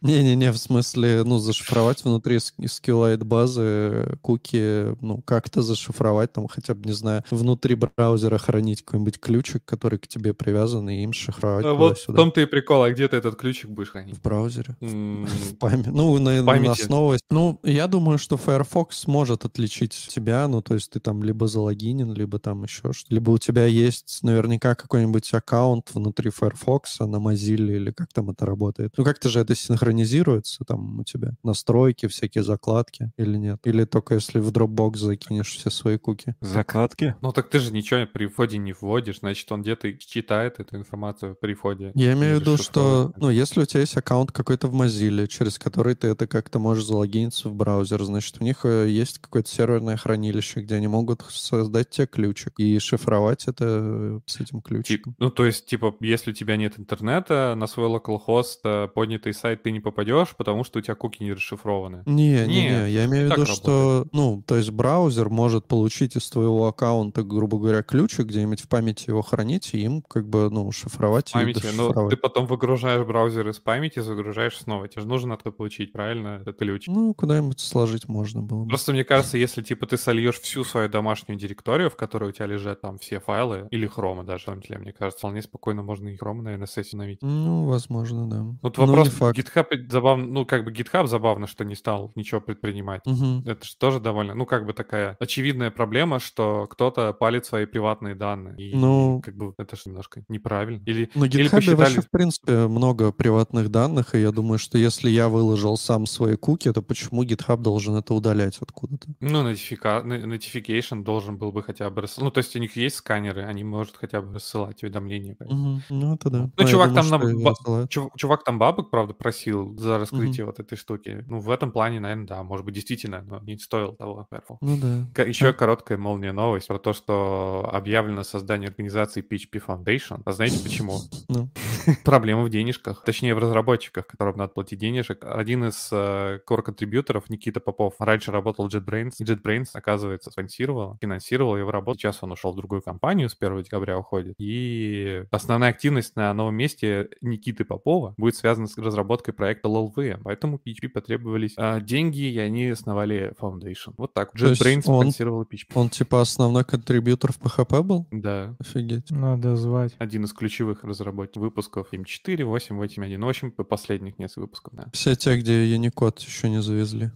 Не-не-не, 0.00 0.52
в 0.52 0.58
смысле, 0.58 1.24
ну, 1.24 1.38
зашифровать 1.38 2.04
внутри 2.04 2.36
SQLite 2.36 3.24
базы 3.24 4.16
куки, 4.22 4.96
ну, 5.02 5.20
как-то 5.22 5.62
зашифровать, 5.62 6.32
там, 6.32 6.46
хотя 6.46 6.74
бы, 6.74 6.86
не 6.86 6.92
знаю, 6.92 7.24
внутри 7.30 7.74
браузера 7.74 8.38
хранить 8.38 8.82
какой-нибудь 8.82 9.18
ключик, 9.18 9.64
который 9.64 9.98
к 9.98 10.06
тебе 10.06 10.34
привязан, 10.34 10.88
и 10.88 11.02
им 11.02 11.12
шифровать 11.12 11.64
а 11.64 11.74
Вот 11.74 11.98
том-то 12.18 12.40
и 12.40 12.46
прикол, 12.46 12.82
а 12.82 12.90
где 12.90 13.08
ты 13.08 13.16
этот 13.16 13.36
ключик 13.36 13.70
будешь 13.70 13.90
хранить? 13.90 14.16
В 14.16 14.22
браузере. 14.22 14.76
В 14.80 15.54
памяти. 15.56 15.88
Ну, 15.88 16.18
на, 16.18 16.42
на 16.42 16.72
основе. 16.72 17.18
Ну, 17.30 17.60
я 17.62 17.86
думаю, 17.86 18.18
что 18.18 18.36
Firefox 18.36 19.06
может 19.06 19.44
отличить 19.44 19.92
тебя, 19.92 20.48
ну, 20.48 20.62
то 20.62 20.74
есть 20.74 20.90
ты 20.90 21.00
там 21.00 21.22
либо 21.22 21.46
залогинен, 21.46 22.12
либо 22.12 22.38
там 22.38 22.64
еще 22.64 22.92
что-то. 22.92 23.14
Либо 23.14 23.30
у 23.30 23.38
тебя 23.38 23.66
есть 23.66 24.20
наверняка 24.22 24.74
какой-нибудь 24.74 25.32
аккаунт 25.32 25.90
внутри 25.94 26.30
Firefox 26.30 27.00
на 27.00 27.16
Mozilla 27.16 27.76
или 27.76 27.90
как 27.90 28.12
там 28.12 28.30
это 28.30 28.46
работает. 28.46 28.94
Ну, 28.96 29.04
как-то 29.04 29.28
же 29.28 29.40
это 29.40 29.54
синхронизируется 29.54 30.64
там 30.64 31.00
у 31.00 31.04
тебя? 31.04 31.34
Настройки, 31.42 32.08
всякие 32.08 32.42
закладки 32.44 33.12
или 33.16 33.36
нет? 33.36 33.60
Или 33.64 33.84
только 33.84 34.14
если 34.14 34.40
в 34.40 34.50
Dropbox 34.50 34.96
закинешь 34.96 35.54
все 35.54 35.70
свои 35.70 35.98
куки? 35.98 36.34
Закладки? 36.40 37.14
Ну, 37.20 37.32
так 37.32 37.48
ты 37.48 37.58
же 37.58 37.72
ничего 37.72 38.06
при 38.06 38.26
входе 38.26 38.58
не 38.58 38.72
вводишь, 38.72 39.20
значит, 39.20 39.50
он 39.52 39.62
где-то 39.62 39.92
читает 39.94 40.58
эту 40.58 40.76
информацию 40.76 41.36
при 41.40 41.54
входе. 41.54 41.92
Я 41.94 42.07
имею 42.12 42.38
в 42.38 42.40
виду, 42.40 42.56
что, 42.56 43.12
ну, 43.16 43.30
если 43.30 43.60
у 43.60 43.64
тебя 43.64 43.80
есть 43.80 43.96
аккаунт 43.96 44.32
какой-то 44.32 44.68
в 44.68 44.74
Mozilla, 44.74 45.26
через 45.26 45.58
который 45.58 45.94
ты 45.94 46.08
это 46.08 46.26
как-то 46.26 46.58
можешь 46.58 46.84
залогиниться 46.84 47.48
в 47.48 47.54
браузер, 47.54 48.02
значит, 48.04 48.36
у 48.40 48.44
них 48.44 48.64
э, 48.64 48.88
есть 48.88 49.18
какое-то 49.18 49.48
серверное 49.48 49.96
хранилище, 49.96 50.60
где 50.60 50.76
они 50.76 50.88
могут 50.88 51.22
создать 51.28 51.90
тебе 51.90 52.06
ключик 52.06 52.54
и 52.58 52.78
шифровать 52.78 53.46
это 53.46 53.64
э, 53.68 54.20
с 54.26 54.40
этим 54.40 54.60
ключиком. 54.60 55.14
Ну, 55.18 55.30
то 55.30 55.46
есть, 55.46 55.66
типа, 55.66 55.94
если 56.00 56.30
у 56.30 56.34
тебя 56.34 56.56
нет 56.56 56.78
интернета, 56.78 57.54
на 57.56 57.66
свой 57.66 57.88
localhost 57.88 58.58
э, 58.64 58.88
поднятый 58.88 59.34
сайт 59.34 59.62
ты 59.62 59.70
не 59.70 59.80
попадешь, 59.80 60.34
потому 60.36 60.64
что 60.64 60.78
у 60.78 60.82
тебя 60.82 60.94
куки 60.94 61.22
не 61.22 61.32
расшифрованы. 61.32 62.02
Не, 62.06 62.46
не, 62.46 62.62
не, 62.62 62.90
я 62.90 63.04
имею 63.06 63.28
в 63.28 63.32
виду, 63.32 63.46
что, 63.46 64.06
ну, 64.12 64.42
то 64.46 64.56
есть 64.56 64.70
браузер 64.70 65.28
может 65.28 65.66
получить 65.66 66.16
из 66.16 66.28
твоего 66.30 66.66
аккаунта, 66.66 67.22
грубо 67.22 67.58
говоря, 67.58 67.82
ключик, 67.82 68.26
где-нибудь 68.26 68.60
в 68.60 68.68
памяти 68.68 69.08
его 69.08 69.22
хранить, 69.22 69.70
и 69.74 69.78
им 69.78 70.02
как 70.02 70.28
бы, 70.28 70.50
ну, 70.50 70.70
шифровать 70.72 71.32
памяти, 71.32 71.68
но 71.74 71.92
ты 72.08 72.16
потом 72.16 72.46
выгружаешь 72.46 73.06
браузер 73.06 73.48
из 73.48 73.58
памяти, 73.58 74.00
загружаешь 74.00 74.58
снова. 74.58 74.88
Тебе 74.88 75.02
же 75.02 75.08
нужно 75.08 75.34
откуда 75.34 75.54
получить, 75.56 75.92
правильно, 75.92 76.40
этот 76.42 76.58
ключ? 76.58 76.86
Ну, 76.86 77.14
куда-нибудь 77.14 77.60
сложить 77.60 78.08
можно 78.08 78.42
было 78.42 78.64
бы. 78.64 78.68
Просто 78.68 78.92
мне 78.92 79.04
кажется, 79.04 79.38
если, 79.38 79.62
типа, 79.62 79.86
ты 79.86 79.96
сольешь 79.96 80.40
всю 80.40 80.64
свою 80.64 80.88
домашнюю 80.88 81.38
директорию, 81.38 81.90
в 81.90 81.96
которой 81.96 82.30
у 82.30 82.32
тебя 82.32 82.46
лежат 82.46 82.80
там 82.80 82.98
все 82.98 83.20
файлы, 83.20 83.66
или 83.70 83.86
хрома 83.86 84.24
даже, 84.24 84.44
числе, 84.60 84.78
мне 84.78 84.92
кажется, 84.92 85.18
вполне 85.18 85.42
спокойно 85.42 85.82
можно 85.82 86.08
и 86.08 86.16
хрома, 86.16 86.42
наверное, 86.42 86.66
с 86.66 86.76
установить. 86.98 87.18
Ну, 87.22 87.64
возможно, 87.64 88.28
да. 88.28 88.44
Вот 88.62 88.78
вопрос, 88.78 89.08
GitHub 89.08 89.66
забавно, 89.88 90.26
ну, 90.26 90.46
как 90.46 90.64
бы 90.64 90.72
GitHub 90.72 91.06
забавно, 91.06 91.46
что 91.46 91.64
не 91.64 91.74
стал 91.74 92.12
ничего 92.14 92.40
предпринимать. 92.40 93.02
Угу. 93.06 93.42
Это 93.46 93.64
же 93.64 93.76
тоже 93.76 94.00
довольно, 94.00 94.34
ну, 94.34 94.46
как 94.46 94.66
бы 94.66 94.72
такая 94.72 95.16
очевидная 95.20 95.70
проблема, 95.70 96.18
что 96.18 96.66
кто-то 96.68 97.12
палит 97.12 97.46
свои 97.46 97.66
приватные 97.66 98.14
данные. 98.14 98.56
И, 98.56 98.76
ну, 98.76 99.20
как 99.24 99.36
бы 99.36 99.54
это 99.58 99.76
же 99.76 99.82
немножко 99.86 100.22
неправильно. 100.28 100.82
Или, 100.86 101.10
или 101.14 101.48
посчитали... 101.48 101.87
вообще, 101.88 102.08
в 102.08 102.10
принципе, 102.10 102.66
много 102.66 103.12
приватных 103.12 103.70
данных, 103.70 104.14
и 104.14 104.20
я 104.20 104.30
думаю, 104.30 104.58
что 104.58 104.78
если 104.78 105.10
я 105.10 105.28
выложил 105.28 105.76
сам 105.76 106.06
свои 106.06 106.36
куки, 106.36 106.72
то 106.72 106.82
почему 106.82 107.24
GitHub 107.24 107.58
должен 107.58 107.96
это 107.96 108.14
удалять 108.14 108.58
откуда-то? 108.60 109.08
Ну, 109.20 109.48
notifika... 109.48 110.04
notification 110.04 111.02
должен 111.02 111.36
был 111.36 111.52
бы 111.52 111.62
хотя 111.62 111.90
бы... 111.90 112.04
Ну, 112.18 112.30
то 112.30 112.38
есть 112.38 112.54
у 112.56 112.58
них 112.58 112.76
есть 112.76 112.96
сканеры, 112.96 113.44
они 113.44 113.64
могут 113.64 113.96
хотя 113.96 114.20
бы 114.20 114.34
рассылать 114.34 114.82
уведомления. 114.82 115.36
Угу. 115.40 115.82
Ну, 115.90 116.14
это 116.14 116.30
да. 116.30 116.38
Ну, 116.56 116.64
а 116.64 116.64
чувак, 116.64 116.94
думаю, 116.94 117.10
там 117.10 117.20
на... 117.20 117.44
Ба... 117.44 117.88
чувак 117.88 118.44
там 118.44 118.58
бабок, 118.58 118.90
правда, 118.90 119.14
просил 119.14 119.76
за 119.76 119.98
раскрытие 119.98 120.44
угу. 120.44 120.52
вот 120.52 120.60
этой 120.60 120.76
штуки. 120.76 121.24
Ну, 121.28 121.40
в 121.40 121.50
этом 121.50 121.72
плане, 121.72 122.00
наверное, 122.00 122.26
да, 122.26 122.42
может 122.42 122.64
быть, 122.64 122.74
действительно, 122.74 123.22
но 123.22 123.40
не 123.40 123.58
стоил 123.58 123.94
того. 123.94 124.26
Ну, 124.60 125.06
да. 125.14 125.22
Еще 125.24 125.48
а... 125.48 125.52
короткая 125.52 125.98
молния 125.98 126.32
новость 126.32 126.68
про 126.68 126.78
то, 126.78 126.92
что 126.92 127.68
объявлено 127.72 128.22
создание 128.22 128.68
организации 128.68 129.22
PHP 129.22 129.62
Foundation. 129.66 130.22
А 130.24 130.32
знаете 130.32 130.62
почему? 130.62 131.00
Ну. 131.28 131.48
Проблема 132.04 132.42
в 132.42 132.50
денежках. 132.50 133.02
Точнее, 133.04 133.34
в 133.34 133.38
разработчиках, 133.38 134.06
которым 134.06 134.36
надо 134.36 134.52
платить 134.52 134.78
денежек. 134.78 135.24
Один 135.24 135.64
из 135.64 135.88
э, 135.92 136.40
core-контрибьюторов, 136.48 137.30
Никита 137.30 137.60
Попов, 137.60 137.94
раньше 137.98 138.32
работал 138.32 138.68
в 138.68 138.74
JetBrains. 138.74 139.14
И 139.18 139.24
JetBrains, 139.24 139.68
оказывается, 139.72 140.30
спонсировал, 140.30 140.96
финансировал 141.00 141.56
его 141.56 141.70
работу. 141.70 141.98
Сейчас 141.98 142.18
он 142.22 142.32
ушел 142.32 142.52
в 142.52 142.56
другую 142.56 142.82
компанию, 142.82 143.28
с 143.28 143.36
1 143.38 143.62
декабря 143.62 143.98
уходит. 143.98 144.34
И 144.38 145.24
основная 145.30 145.70
активность 145.70 146.16
на 146.16 146.32
новом 146.34 146.54
месте 146.54 147.08
Никиты 147.20 147.64
Попова 147.64 148.14
будет 148.16 148.36
связана 148.36 148.66
с 148.66 148.76
разработкой 148.78 149.34
проекта 149.34 149.68
LLVM. 149.68 150.20
Поэтому 150.24 150.60
PHP 150.64 150.88
потребовались 150.88 151.54
э, 151.56 151.80
деньги, 151.80 152.20
и 152.20 152.38
они 152.38 152.68
основали 152.68 153.34
Foundation. 153.40 153.94
Вот 153.96 154.12
так. 154.14 154.34
JetBrains 154.34 154.82
спонсировал 154.82 155.42
PHP. 155.42 155.72
Он 155.74 155.88
типа 155.88 156.20
основной 156.20 156.64
контрибьютор 156.64 157.32
в 157.32 157.40
PHP 157.40 157.82
был? 157.82 158.06
Да. 158.10 158.54
Офигеть. 158.58 159.10
Надо 159.10 159.56
звать. 159.56 159.94
Один 159.98 160.24
из 160.24 160.32
ключевых 160.32 160.84
разработчиков 160.84 161.18
выпусков 161.58 161.92
М4, 161.92 162.44
8, 162.44 162.76
8, 162.76 163.04
1. 163.04 163.20
Ну, 163.20 163.26
в 163.26 163.30
общем, 163.30 163.50
последних 163.50 164.18
несколько 164.18 164.40
выпусков, 164.40 164.74
да. 164.74 164.86
Все 164.92 165.16
те, 165.16 165.36
где 165.36 165.76
Unicode 165.76 166.20
еще 166.24 166.48
не 166.48 166.62
завезли. 166.62 167.10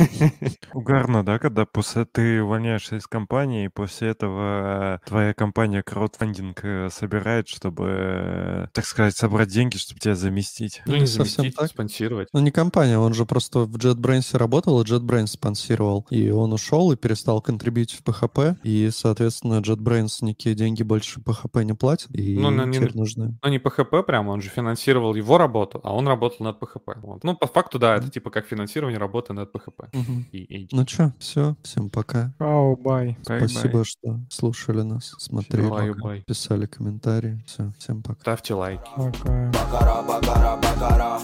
Угарно, 0.74 1.24
да, 1.24 1.38
когда 1.38 1.66
после 1.66 2.04
ты 2.04 2.42
увольняешься 2.42 2.96
из 2.96 3.06
компании, 3.06 3.66
и 3.66 3.68
после 3.68 4.08
этого 4.08 5.00
твоя 5.06 5.34
компания 5.34 5.82
краудфандинг 5.82 6.60
э, 6.64 6.88
собирает, 6.90 7.48
чтобы, 7.48 7.86
э, 7.88 8.66
так 8.72 8.84
сказать, 8.84 9.16
собрать 9.16 9.48
деньги, 9.48 9.76
чтобы 9.76 10.00
тебя 10.00 10.14
заместить. 10.14 10.82
Ну, 10.86 10.96
не 10.96 11.06
совсем 11.06 11.50
так. 11.52 11.68
спонсировать. 11.68 12.28
Ну, 12.32 12.40
не 12.40 12.50
компания, 12.50 12.98
он 12.98 13.14
же 13.14 13.26
просто 13.26 13.60
в 13.60 13.76
JetBrains 13.76 14.36
работал, 14.36 14.80
и 14.80 14.84
JetBrains 14.84 15.28
спонсировал. 15.28 16.06
И 16.10 16.30
он 16.30 16.52
ушел 16.52 16.92
и 16.92 16.96
перестал 16.96 17.40
контрибьютить 17.40 18.00
в 18.00 18.02
PHP, 18.02 18.56
и, 18.62 18.90
соответственно, 18.92 19.60
JetBrains 19.60 20.18
никакие 20.22 20.54
деньги 20.54 20.82
больше 20.82 21.20
PHP 21.20 21.64
не 21.64 21.74
платит, 21.74 22.08
и 22.14 22.38
ну, 22.38 22.50
ну, 22.50 22.72
теперь 22.72 22.94
не, 22.94 23.00
нужны. 23.00 23.38
Ну, 23.42 23.50
не 23.50 23.58
PHP 23.58 24.02
прямо, 24.02 24.30
он 24.30 24.40
же 24.40 24.48
финансировал 24.48 25.14
его 25.14 25.38
работу, 25.38 25.80
а 25.84 25.94
он 25.94 26.06
работал 26.08 26.44
над 26.44 26.60
PHP. 26.60 27.00
Вот. 27.02 27.24
Ну, 27.24 27.36
по 27.36 27.46
факту, 27.46 27.78
да, 27.78 27.96
это 27.96 28.10
типа 28.10 28.30
как 28.30 28.46
финансирование 28.46 28.98
работы 28.98 29.32
над 29.32 29.54
PHP. 29.54 29.89
Угу. 29.92 30.24
И, 30.32 30.38
и... 30.38 30.68
Ну 30.72 30.86
что, 30.86 31.12
все, 31.18 31.56
всем 31.62 31.90
пока. 31.90 32.32
Ау, 32.38 32.76
бай. 32.76 33.18
Спасибо, 33.22 33.84
что 33.84 34.20
слушали 34.30 34.82
нас, 34.82 35.14
смотрели, 35.18 35.68
bye, 35.68 35.94
bye. 35.94 36.24
писали 36.24 36.66
комментарии. 36.66 37.42
Все, 37.46 37.72
всем 37.78 38.02
пока. 38.02 38.20
Ставьте 38.20 38.54
лайки. 38.54 38.90
Пока. 38.96 39.50
Бакара, 39.50 40.02
бакара, 40.02 40.56
бакара. 40.56 41.18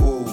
У, 0.00 0.24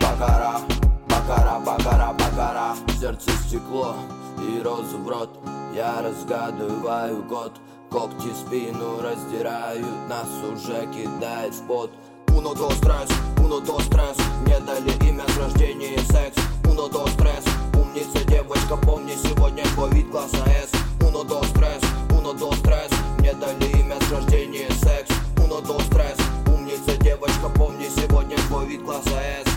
бакара, 0.00 0.60
бакара, 1.08 1.60
бакара, 1.60 2.12
бакара. 2.12 2.76
Сердце 2.98 3.30
стекло 3.46 3.96
и 4.38 4.62
розу 4.62 4.98
в 4.98 5.08
рот. 5.08 5.38
Я 5.74 6.02
разгадываю 6.02 7.22
год. 7.24 7.60
Когти 7.90 8.32
спину 8.32 9.02
раздирают, 9.02 10.08
нас 10.08 10.28
уже 10.44 10.86
кидает 10.94 11.52
в 11.52 11.66
пот. 11.66 11.90
Uno, 12.34 12.54
dos, 12.54 12.80
tres, 12.80 13.08
uno, 13.38 13.60
dos, 13.60 13.88
tres. 13.88 14.16
Мне 14.44 14.58
дали 14.60 14.92
имя 15.08 15.24
с 15.28 15.36
рождения 15.36 15.98
секс. 16.10 16.36
Uno, 16.64 16.88
dos, 16.88 17.10
tres. 17.16 17.44
Умница 17.74 18.24
девочка, 18.24 18.76
помни, 18.76 19.14
сегодня 19.22 19.64
твой 19.74 19.90
вид 19.90 20.10
класса 20.10 20.42
S. 20.46 20.70
Uno, 21.00 21.24
dos, 21.24 21.46
tres, 21.52 21.82
uno, 22.10 22.32
dos, 22.32 22.58
tres. 22.60 22.90
Мне 23.18 23.32
дали 23.34 23.66
имя 23.80 23.96
с 24.00 24.10
рождения 24.10 24.68
секс. 24.82 25.10
Uno, 25.36 25.60
dos, 25.60 25.84
tres. 25.90 26.16
Умница 26.46 26.96
девочка, 27.02 27.48
помни, 27.54 27.88
сегодня 27.94 28.36
твой 28.48 28.66
вид 28.66 28.82
класса 28.82 29.20
S 29.44 29.49